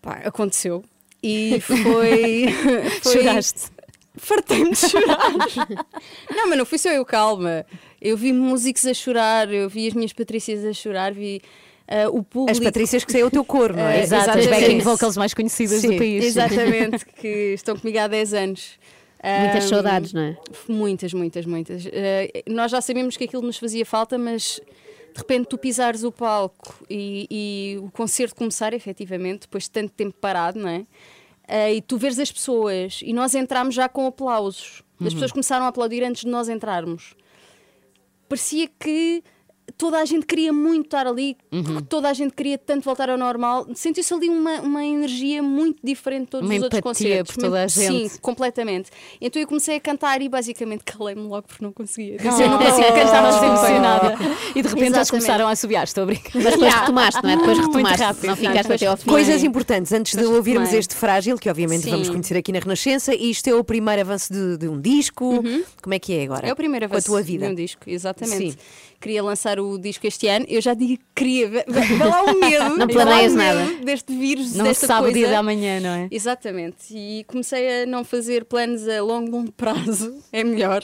[0.01, 0.83] pá, aconteceu.
[1.21, 2.45] E foi.
[3.01, 3.71] foi Choraste.
[4.15, 5.31] Fartei-me de chorar.
[6.29, 7.65] não, mas não fui só eu, calma.
[8.01, 11.41] Eu vi músicos a chorar, eu vi as minhas Patrícias a chorar, vi
[11.87, 12.51] eh, o público.
[12.51, 13.99] As Patrícias que sei é o teu cor, não é?
[13.99, 16.23] Eh, Exato, as backing vocals mais conhecidas do Sim, país.
[16.25, 18.71] Exatamente, que estão comigo há 10 anos.
[19.21, 20.37] Muitas Ahm, saudades, não é?
[20.67, 21.85] Muitas, muitas, muitas.
[21.91, 24.61] Eh, nós já sabíamos que aquilo nos fazia falta, mas
[25.13, 29.91] de repente tu pisares o palco e, e o concerto começar efetivamente, depois de tanto
[29.93, 30.85] tempo parado, não é?
[31.47, 34.83] Eh, e tu veres as pessoas e nós entramos já com aplausos.
[34.99, 35.11] As Uhum.
[35.13, 37.15] pessoas começaram a aplaudir antes de nós entrarmos.
[38.27, 39.23] Parecia que
[39.79, 41.63] toda a gente queria muito estar ali, Uhum.
[41.63, 43.65] porque toda a gente queria tanto voltar ao normal.
[43.73, 47.35] Sentiu-se ali uma, uma energia muito diferente de todos Uma os outros empatia concertos.
[47.35, 48.09] por toda a gente.
[48.09, 48.89] Sim, completamente.
[49.21, 52.17] Então eu comecei a cantar e basicamente calei-me logo porque não conseguia.
[52.19, 52.41] Oh.
[52.41, 54.13] Eu não consigo cantar, não emocionada.
[54.53, 55.09] E de repente eles Exatamente.
[55.11, 56.31] começaram a assobiar, estou a brincar.
[56.35, 57.37] Mas depois retomaste, não é?
[57.37, 58.27] Depois retomaste, rápido.
[58.27, 59.09] não ficaste até ao fim.
[59.09, 60.79] Coisas importantes, antes de ouvirmos retomei.
[60.79, 61.91] este frágil, que obviamente Sim.
[61.91, 65.41] vamos conhecer aqui na Renascença, isto é o primeiro avanço de, de um disco.
[65.81, 66.47] Como é que é agora?
[66.47, 67.45] É o primeiro Com a avanço tua vida.
[67.47, 68.51] de um disco, exatamente.
[68.51, 68.57] Sim.
[68.99, 70.45] Queria lançar o disco este ano.
[70.49, 71.47] Eu já digo que queria.
[71.49, 71.63] Vê
[72.03, 72.75] lá o medo.
[72.77, 73.65] Não planeias nada.
[73.83, 76.07] Deste vírus, Não desta sabe o dia da manhã, não é?
[76.11, 76.77] Exatamente.
[76.91, 80.21] E comecei a não fazer planos a longo, longo prazo.
[80.33, 80.83] É melhor.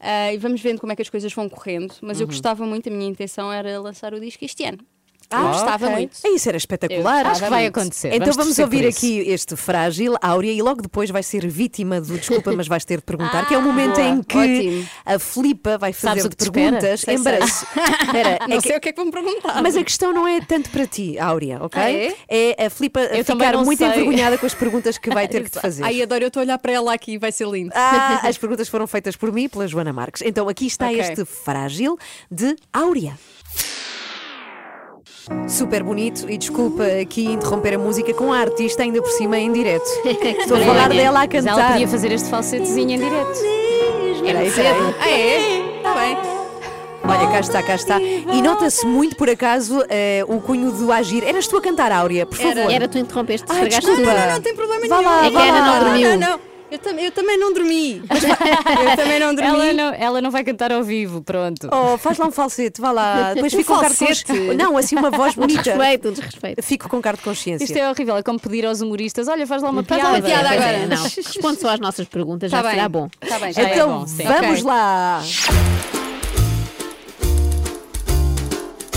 [0.00, 1.92] Ah, e vamos vendo como é que as coisas vão correndo.
[2.00, 2.32] Mas eu Uhum.
[2.32, 4.78] gostava muito, a minha intenção era lançar o disco este ano.
[5.30, 5.96] Ah, eu gostava ok.
[5.96, 6.16] muito.
[6.24, 7.24] É Isso era espetacular.
[7.24, 7.78] Eu Acho que vai muito.
[7.78, 8.08] acontecer.
[8.08, 12.16] Então Vamos vamos, ouvir aqui este frágil, Áurea, e logo depois vai ser vítima do
[12.18, 14.06] desculpa, mas vais ter de perguntar, que é o momento boa.
[14.08, 14.88] em que Ótimo.
[15.04, 17.00] a Flipa vai fazer perguntas.
[17.00, 17.66] Sei, Embaraço.
[18.06, 19.62] Espera, Não é sei que- o que é que vão perguntar.
[19.62, 21.80] Mas a questão não é tanto para ti, Áurea, ok?
[21.82, 21.90] Ah,
[22.28, 22.66] é?
[22.66, 23.88] a Flipa a Eu também ficar muito sei.
[23.88, 25.84] envergonhada com as perguntas que vai ter que te fazer.
[25.84, 27.70] Ai, adoro, eu estou a olhar para ela aqui, vai ser lindo.
[27.74, 30.22] Ah, as perguntas foram feitas por mim e pela Joana Marques.
[30.24, 31.00] Então aqui está Ok.
[31.00, 31.98] este frágil
[32.30, 33.18] de Áurea.
[35.48, 39.52] Super bonito e desculpa aqui interromper a música com a artista ainda por cima em
[39.52, 39.84] direto.
[40.04, 41.72] Estou a falar dela a Mas ela cantar.
[41.72, 43.38] podia fazer este falsetezinho em direto.
[44.14, 44.52] Espera aí.
[45.00, 45.76] Ah, é?
[45.78, 46.18] Está bem.
[47.04, 48.00] Olha, cá está, cá está.
[48.00, 51.24] E nota-se muito, por acaso, eh, o cunho do agir.
[51.24, 52.58] Eras tu a cantar, Áurea, por favor.
[52.58, 54.10] Era, era tu interrompeste, estragaste desculpa.
[54.10, 54.20] tudo.
[54.26, 55.08] Não, não tem problema Vá nenhum.
[55.10, 56.10] lá, É que a Ana não dormiu.
[56.18, 56.40] Não, não.
[56.70, 58.02] Eu, tam- eu também não dormi.
[58.10, 59.50] eu também não dormi.
[59.50, 61.66] Ela não, ela não vai cantar ao vivo, pronto.
[61.72, 63.32] Oh, faz lá um falsete, vá lá.
[63.40, 64.24] Depois Um fico com cara de falsete?
[64.26, 64.54] consciência.
[64.54, 65.62] Não, assim uma voz Um bonita.
[65.62, 66.62] desrespeito, um desrespeito.
[66.62, 67.64] Fico com cara de consciência.
[67.64, 70.12] Isto é horrível, é como pedir aos humoristas: olha, faz lá uma Faz piada.
[70.12, 70.86] lá uma piada é, agora.
[70.94, 71.02] não.
[71.04, 72.72] Responde só às nossas perguntas, Tá já bem.
[72.72, 73.08] será bom.
[73.22, 74.24] Está bem, já é Então bom, sim.
[74.24, 74.62] vamos Ok.
[74.64, 75.22] lá.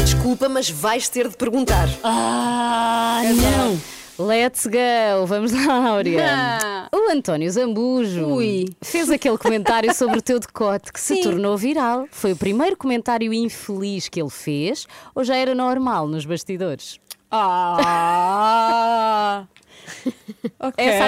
[0.03, 1.87] Desculpa, mas vais ter de perguntar.
[2.03, 3.79] Ah, não!
[4.27, 5.25] Let's go!
[5.25, 6.69] Vamos lá, Áurea.
[6.93, 8.65] O António Zambujo Ui.
[8.81, 11.21] fez aquele comentário sobre o teu decote que se Sim.
[11.23, 12.05] tornou viral.
[12.11, 16.99] Foi o primeiro comentário infeliz que ele fez ou já era normal nos bastidores?
[17.31, 18.27] Ah!
[20.59, 20.85] Ok.
[20.85, 21.07] Essa é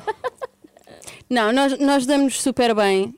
[0.00, 0.12] resposta.
[1.30, 3.14] Não, nós, nós damos super bem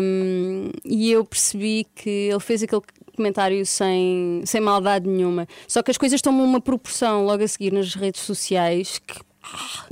[0.00, 2.82] hum, e eu percebi que ele fez aquele
[3.16, 5.46] comentário sem, sem maldade nenhuma.
[5.66, 9.18] Só que as coisas tomam uma proporção logo a seguir nas redes sociais que.
[9.42, 9.86] ah,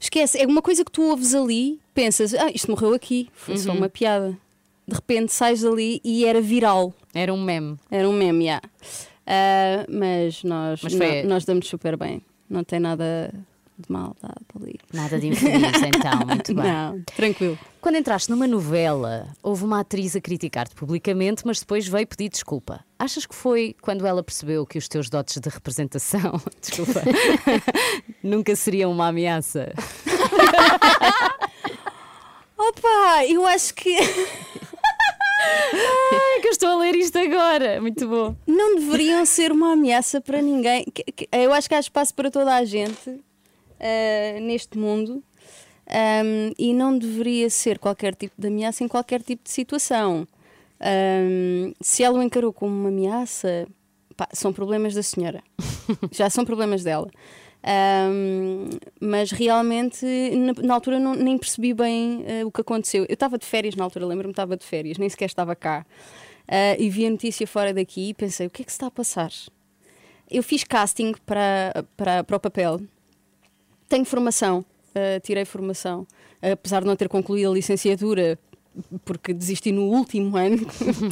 [0.00, 3.70] esquece, é uma coisa que tu ouves ali pensas, ah, isto morreu aqui, foi só
[3.70, 3.78] Uhum.
[3.78, 4.36] uma piada.
[4.86, 6.92] De repente sais dali e era viral.
[7.14, 7.78] Era um meme.
[7.90, 8.60] Era um meme, já.
[9.26, 12.20] Ah, mas nós, Mas foi- nós damos super bem.
[12.50, 13.32] Não tem nada
[13.78, 14.78] de maldade ali.
[14.92, 16.64] Nada de infeliz, então, muito bem.
[16.64, 17.58] Não, tranquilo.
[17.80, 22.84] Quando entraste numa novela, houve uma atriz a criticar-te publicamente, mas depois veio pedir desculpa.
[22.98, 27.02] Achas que foi quando ela percebeu que os teus dotes de representação, desculpa,
[28.22, 29.72] nunca seriam uma ameaça?
[32.56, 33.96] Opa, eu acho que.
[35.74, 37.80] Ai, que eu estou a ler isto agora.
[37.80, 38.36] Muito bom.
[38.46, 40.86] Não deveriam ser uma ameaça para ninguém.
[41.32, 43.20] Eu acho que há espaço para toda a gente
[43.82, 45.22] ah, neste mundo
[45.88, 50.26] ahm, e não deveria ser qualquer tipo de ameaça em qualquer tipo de situação.
[50.80, 53.66] Ahm, se ela o encarou como uma ameaça,
[54.16, 55.42] pá, são problemas da senhora.
[56.12, 57.10] Já são problemas dela.
[57.64, 58.70] Ahm,
[59.00, 60.04] mas realmente,
[60.36, 63.04] na, na altura, não- nem percebi bem ah, o que aconteceu.
[63.08, 65.86] Eu estava de férias na altura, lembro-me, estava de férias, nem sequer estava cá.
[66.48, 68.86] Ah, e vi a notícia fora daqui e pensei: o que é que se está
[68.88, 69.30] a passar?
[70.30, 72.80] Eu fiz casting para, para, para o papel,
[73.92, 74.64] tenho formação,
[74.94, 76.06] ah, tirei formação,
[76.40, 78.38] apesar de não ter concluído a licenciatura,
[79.04, 80.58] porque desisti no último ano,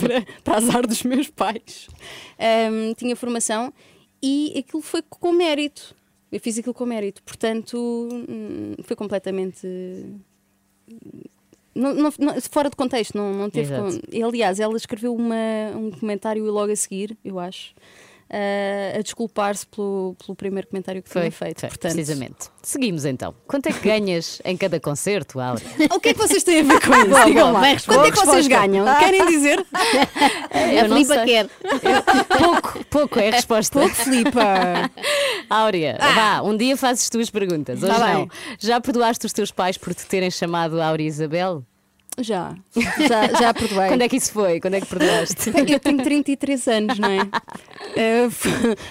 [0.01, 1.89] para, para azar dos meus pais.
[2.39, 3.70] Ahm, tinha formação
[4.22, 5.95] e aquilo foi com mérito.
[6.33, 9.66] Eu fiz aquilo com mérito, portanto, hum, foi completamente.
[11.74, 13.72] não- não- não- fora de contexto, não, não teve.
[13.74, 15.37] Com- e, aliás, ela escreveu uma,
[15.76, 17.74] um comentário logo a seguir, eu acho,
[18.33, 21.61] ah, a desculpar-se pelo, pelo primeiro comentário que Foi, tinha feito.
[21.61, 22.49] foi, portanto, precisamente.
[22.62, 23.35] Seguimos então.
[23.47, 25.66] Quanto é que ganhas em cada concerto, Áurea?
[25.93, 27.07] O que é que vocês têm a ver com isso?
[27.09, 27.61] Boa, Digam boa, lá.
[27.61, 28.31] bem Quanto é que resposta.
[28.33, 28.99] vocês ganham?
[28.99, 29.66] Querem dizer?
[30.74, 31.49] Eu a não Filipa quer.
[32.39, 33.78] Pouco, pouco é a resposta.
[33.78, 34.41] Pouco, Filipa.
[35.49, 37.83] Áurea, vá, um dia fazes tu as perguntas.
[37.83, 38.14] Hoje Tá bem.
[38.14, 38.28] não.
[38.59, 41.64] Já perdoaste os teus pais por te terem chamado Áurea Isabel?
[42.18, 43.88] Já, já, já perdoei.
[43.88, 44.61] Quando é que isso foi?
[44.61, 45.50] Quando é que perdoaste?
[45.52, 47.20] Bem, Eu tenho 33 anos, não é?
[48.30, 48.48] Fu-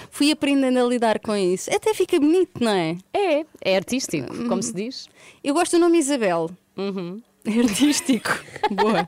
[0.10, 1.70] fui aprendendo a lidar com isso.
[1.74, 2.98] Até fica bonito, não é?
[3.14, 5.08] É, é artístico, como se diz.
[5.44, 6.50] Eu gosto do nome Isabel.
[6.78, 7.22] Uhum.
[7.46, 8.30] É artístico.
[8.72, 9.08] Boa.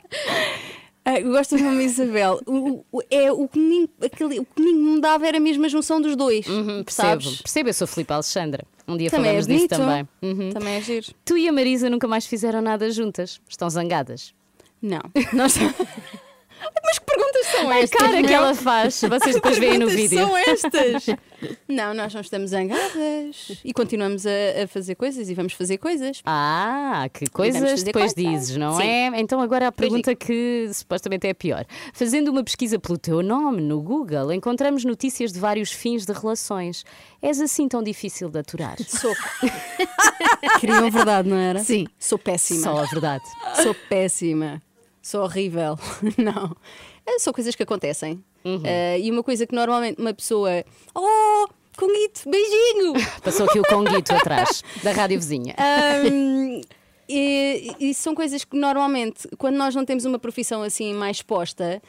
[1.04, 2.39] Ah, eu gosto do nome Isabel.
[2.45, 5.99] O, o- é, o, que me, aquele, o que me dava era mesmo a junção
[5.99, 6.45] dos dois.
[6.45, 7.41] Uhum, percebo, sabes?
[7.41, 8.64] percebo, eu sou Filipe Alexandra.
[8.88, 9.78] Um dia Também é falamos disso bonito.
[9.78, 10.08] também.
[10.22, 10.49] Uhum.
[10.52, 11.08] Também é giro.
[11.26, 13.41] Tu e a Marisa nunca mais fizeram nada juntas.
[13.49, 14.34] Estão zangadas?
[14.82, 15.02] Não.
[15.34, 15.56] Nós...
[16.84, 17.99] Mas que perguntas são A estas?
[18.02, 20.20] cara que ela faz, vocês depois veem no Perguntas vídeo.
[20.28, 21.06] são estas?
[21.68, 26.22] Não, nós não estamos zangadas e continuamos a, a fazer coisas e vamos fazer coisas.
[26.26, 28.32] Ah, que coisas depois coisas.
[28.34, 28.84] dizes, não Sim.
[28.84, 29.20] é?
[29.20, 31.66] Então agora a pergunta que supostamente é a pior.
[31.94, 36.84] Fazendo uma pesquisa pelo teu nome no Google, encontramos notícias de vários fins de relações.
[37.22, 38.78] És assim tão difícil de aturar?
[38.88, 39.14] Sou.
[40.60, 41.60] Queriam verdade, não era?
[41.64, 41.88] Sim.
[41.98, 42.62] Sou péssima.
[42.62, 43.24] Só a verdade.
[43.62, 44.62] Sou péssima.
[45.02, 45.80] Sou horrível.
[46.18, 46.56] Não.
[47.16, 48.24] Eh, São coisas que acontecem.
[48.43, 48.62] Uhum.
[48.64, 50.64] Eh, e uma coisa que normalmente uma pessoa.
[50.95, 51.47] Oh,
[51.78, 52.93] Conguito, beijinho!
[53.24, 55.55] Passou aqui o conguito atrás, da rádio vizinha.
[55.57, 56.62] Ahm,
[57.07, 61.82] e, e são coisas que normalmente, quando nós não temos uma profissão assim mais exposta,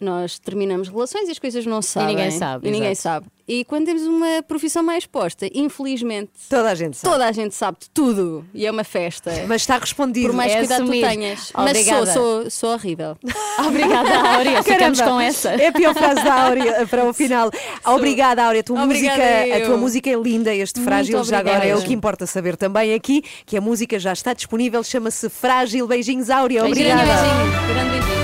[0.00, 2.16] nós terminamos relações e as coisas não se sabem.
[2.16, 3.26] ninguém sabe, E ninguém sabe.
[3.48, 6.30] E quando temos uma profissão mais exposta, infelizmente.
[6.48, 7.12] Toda a gente sabe.
[7.12, 8.44] Toda a gente sabe de tudo.
[8.52, 9.30] E é uma festa.
[9.46, 10.28] Mas está respondido.
[10.28, 11.00] Por mais É cuidado assumir.
[11.00, 11.52] tu tenhas.
[11.54, 13.16] Mas sou, sou, sou horrível.
[13.64, 14.62] Obrigada, Áurea.
[14.64, 15.50] Ficamos com essa.
[15.50, 17.50] É a pior frase da Áurea para o final.
[17.84, 18.60] Obrigada, Áurea.
[18.60, 21.24] A tua, Obrigada música, a tua música é linda, este Muito frágil.
[21.24, 24.82] Já agora é o que importa saber também aqui, que a música já está disponível,
[24.82, 25.86] chama-se Frágil.
[25.86, 26.62] Beijinhos, Áurea.
[26.62, 27.22] Beijinho, Obrigada.
[27.22, 28.15] Beijinho, grande beijinho.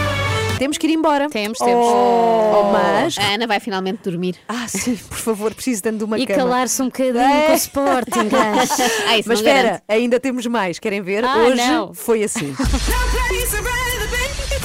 [0.63, 1.29] Temos que ir embora.
[1.29, 1.87] Temos, temos.
[1.89, 3.19] Oh, mas.
[3.19, 4.37] A Ana vai finalmente dormir.
[4.49, 6.39] Ah, sim, por favor, preciso tanto de uma E cama.
[6.39, 7.47] calar-se um bocadinho É.
[7.47, 8.29] com o Sporting.
[8.29, 8.73] gajo.
[9.09, 9.83] Ah, Mas espera, garante.
[9.89, 10.79] ainda temos mais.
[10.79, 11.25] Querem ver?
[11.25, 11.93] Ah, hoje não.
[11.93, 12.55] foi assim.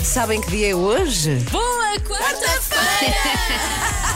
[0.04, 1.36] Sabem que dia é hoje?
[1.52, 3.16] Boa quarta-feira!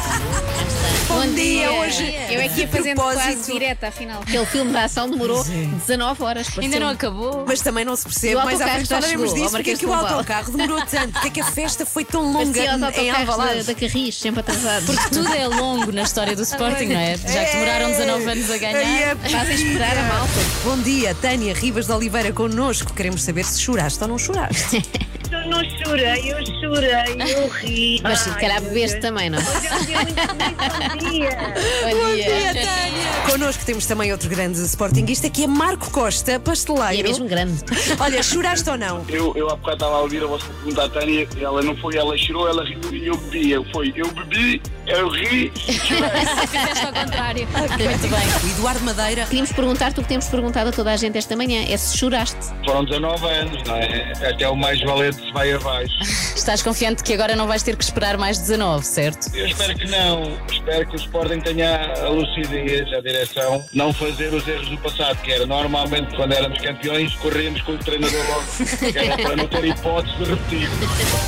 [1.14, 3.24] Bom dia, hoje, Eu é que ia fazendo propósito.
[3.24, 4.22] quase direta, afinal.
[4.22, 6.48] Aquele filme de ação demorou 19 horas.
[6.58, 7.44] Ainda não acabou.
[7.46, 9.52] Mas também não se percebe, o mais à frente falaremos disso.
[9.52, 11.12] Porque é que o autocarro demorou tanto?
[11.14, 13.64] Porque é que a festa foi tão longa em autocarros da, Alvalade?
[13.64, 14.86] da Carris, sempre atrasados.
[14.86, 17.18] Porque tudo é longo na história do Sporting, não é?
[17.18, 18.82] Já que demoraram 19 anos a ganhar.
[18.82, 20.32] é Fazem esperar a malta.
[20.64, 22.94] Bom dia, Tânia Rivas de Oliveira connosco.
[22.94, 24.82] Queremos saber se choraste ou não choraste.
[25.32, 28.00] eu não chorei, eu chorei, eu ri.
[28.04, 29.42] Mas se calhar bebeste também, não é?
[29.42, 31.32] Hoje é um dia muito feliz, bom dia.
[32.02, 32.54] Bom dia.
[32.54, 33.32] Tânia!
[33.32, 36.94] Connosco temos também outro grande sportinguista que é Marco Costa, pasteleiro.
[36.94, 37.64] E é mesmo grande.
[38.00, 39.06] Olha, choraste ou não?
[39.08, 41.98] Eu, eu há bocado estava a ouvir a vossa pergunta à Tânia, ela não foi,
[41.98, 43.52] ela chorou, ela riu e eu bebi.
[43.52, 47.48] Eu foi, eu bebi, eu ri, Fizeste ao contrário.
[47.48, 48.50] Muito bem.
[48.52, 49.26] O Eduardo Madeira.
[49.26, 52.38] Queríamos perguntar-te o que temos perguntado a toda a gente esta manhã: é se choraste.
[52.66, 54.14] Foram 19 anos, não é?
[54.30, 55.94] Até o mais valente se vai abaixo.
[56.36, 59.36] Estás confiante que agora não vais ter que esperar mais 19, certo?
[59.36, 60.38] Eu espero que não.
[60.52, 65.18] Espero que o Sporting tenha a lucidez, a direção, não fazer os erros do passado,
[65.22, 68.46] que era normalmente quando éramos campeões, corríamos com o treinador logo,
[68.92, 70.70] que era para não ter hipótese de repetir.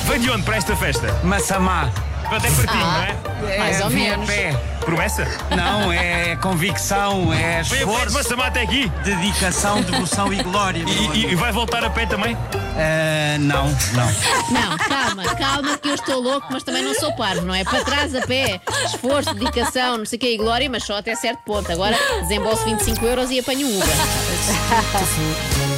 [0.07, 1.13] Vem de onde para esta festa?
[1.23, 1.91] Massamá.
[2.37, 3.57] Até pertinho, Ah, não é?
[3.57, 4.25] mais ou via menos.
[4.27, 4.53] pé.
[4.83, 5.25] Promessa?
[5.55, 8.91] Não, é convicção, é a esforço, Massamá até aqui?
[9.03, 10.83] dedicação, devoção e glória.
[10.85, 12.35] E, e- e vai voltar a pé também?
[12.75, 14.05] Eh, não, não.
[14.49, 17.63] Não, calma, calma, que eu estou louco, mas também não sou parvo, não é?
[17.63, 21.15] Para trás a pé, esforço, dedicação, não sei o que, e glória, mas só até
[21.15, 21.71] certo ponto.
[21.71, 23.95] Agora desembolso 25 euros e apanho um Uber.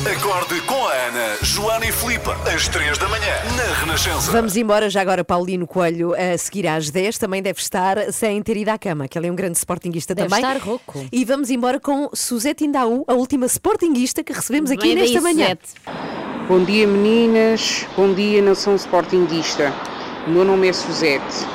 [0.07, 4.32] Acorde com a Ana, Joana e Filipe, às 3 da manhã, na Renascença.
[4.32, 7.18] Vamos embora já agora, Paulino Coelho, a seguir às 10.
[7.18, 10.30] Também deve estar sem ter ido à cama, que ele é um grande sportinguista Deve
[10.30, 10.45] também.
[10.45, 11.03] estar rouco.
[11.11, 15.57] E vamos embora com Suzete Indaú, a última sportinguista que recebemos aqui daí, nesta manhã.
[15.64, 16.48] Suzete.
[16.48, 19.73] Bom dia meninas, bom dia nação sportinguista.
[20.27, 21.48] O meu nome é Suzete.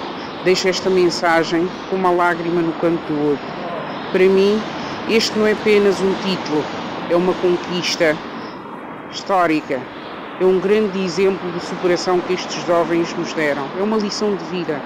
[0.45, 3.39] Deixo esta mensagem com uma lágrima no canto do olho.
[4.11, 4.61] Para mim,
[5.09, 6.65] este não é apenas um título,
[7.09, 8.17] é uma conquista
[9.13, 9.81] histórica.
[10.41, 13.67] É um grande exemplo de superação que estes jovens nos deram.
[13.79, 14.81] É uma lição de vida.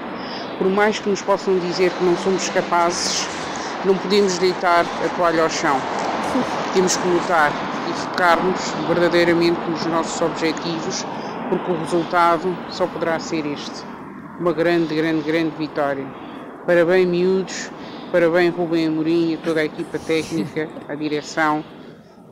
[0.57, 3.27] Por mais que nos possam dizer que não somos capazes,
[3.85, 5.79] não podemos deitar a toalha ao chão.
[6.73, 7.51] Temos que lutar
[7.89, 11.05] e focar-nos verdadeiramente nos nossos objetivos,
[11.49, 13.83] porque o resultado só poderá ser este.
[14.39, 16.05] Uma grande, grande, grande vitória.
[16.65, 17.71] Parabéns, miúdos,
[18.11, 21.63] parabéns, Rubem Amorim a toda a equipa técnica, a direção.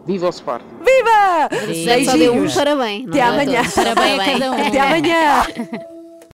[0.06, 0.64] Viva o Sport!
[0.80, 2.06] Viva!
[2.06, 2.54] Só deu um Beijinhos.
[2.56, 3.08] parabéns.
[3.08, 3.22] Até é?
[3.24, 3.62] amanhã.
[3.74, 4.68] Parabéns a cada um.
[4.68, 5.44] Até amanhã.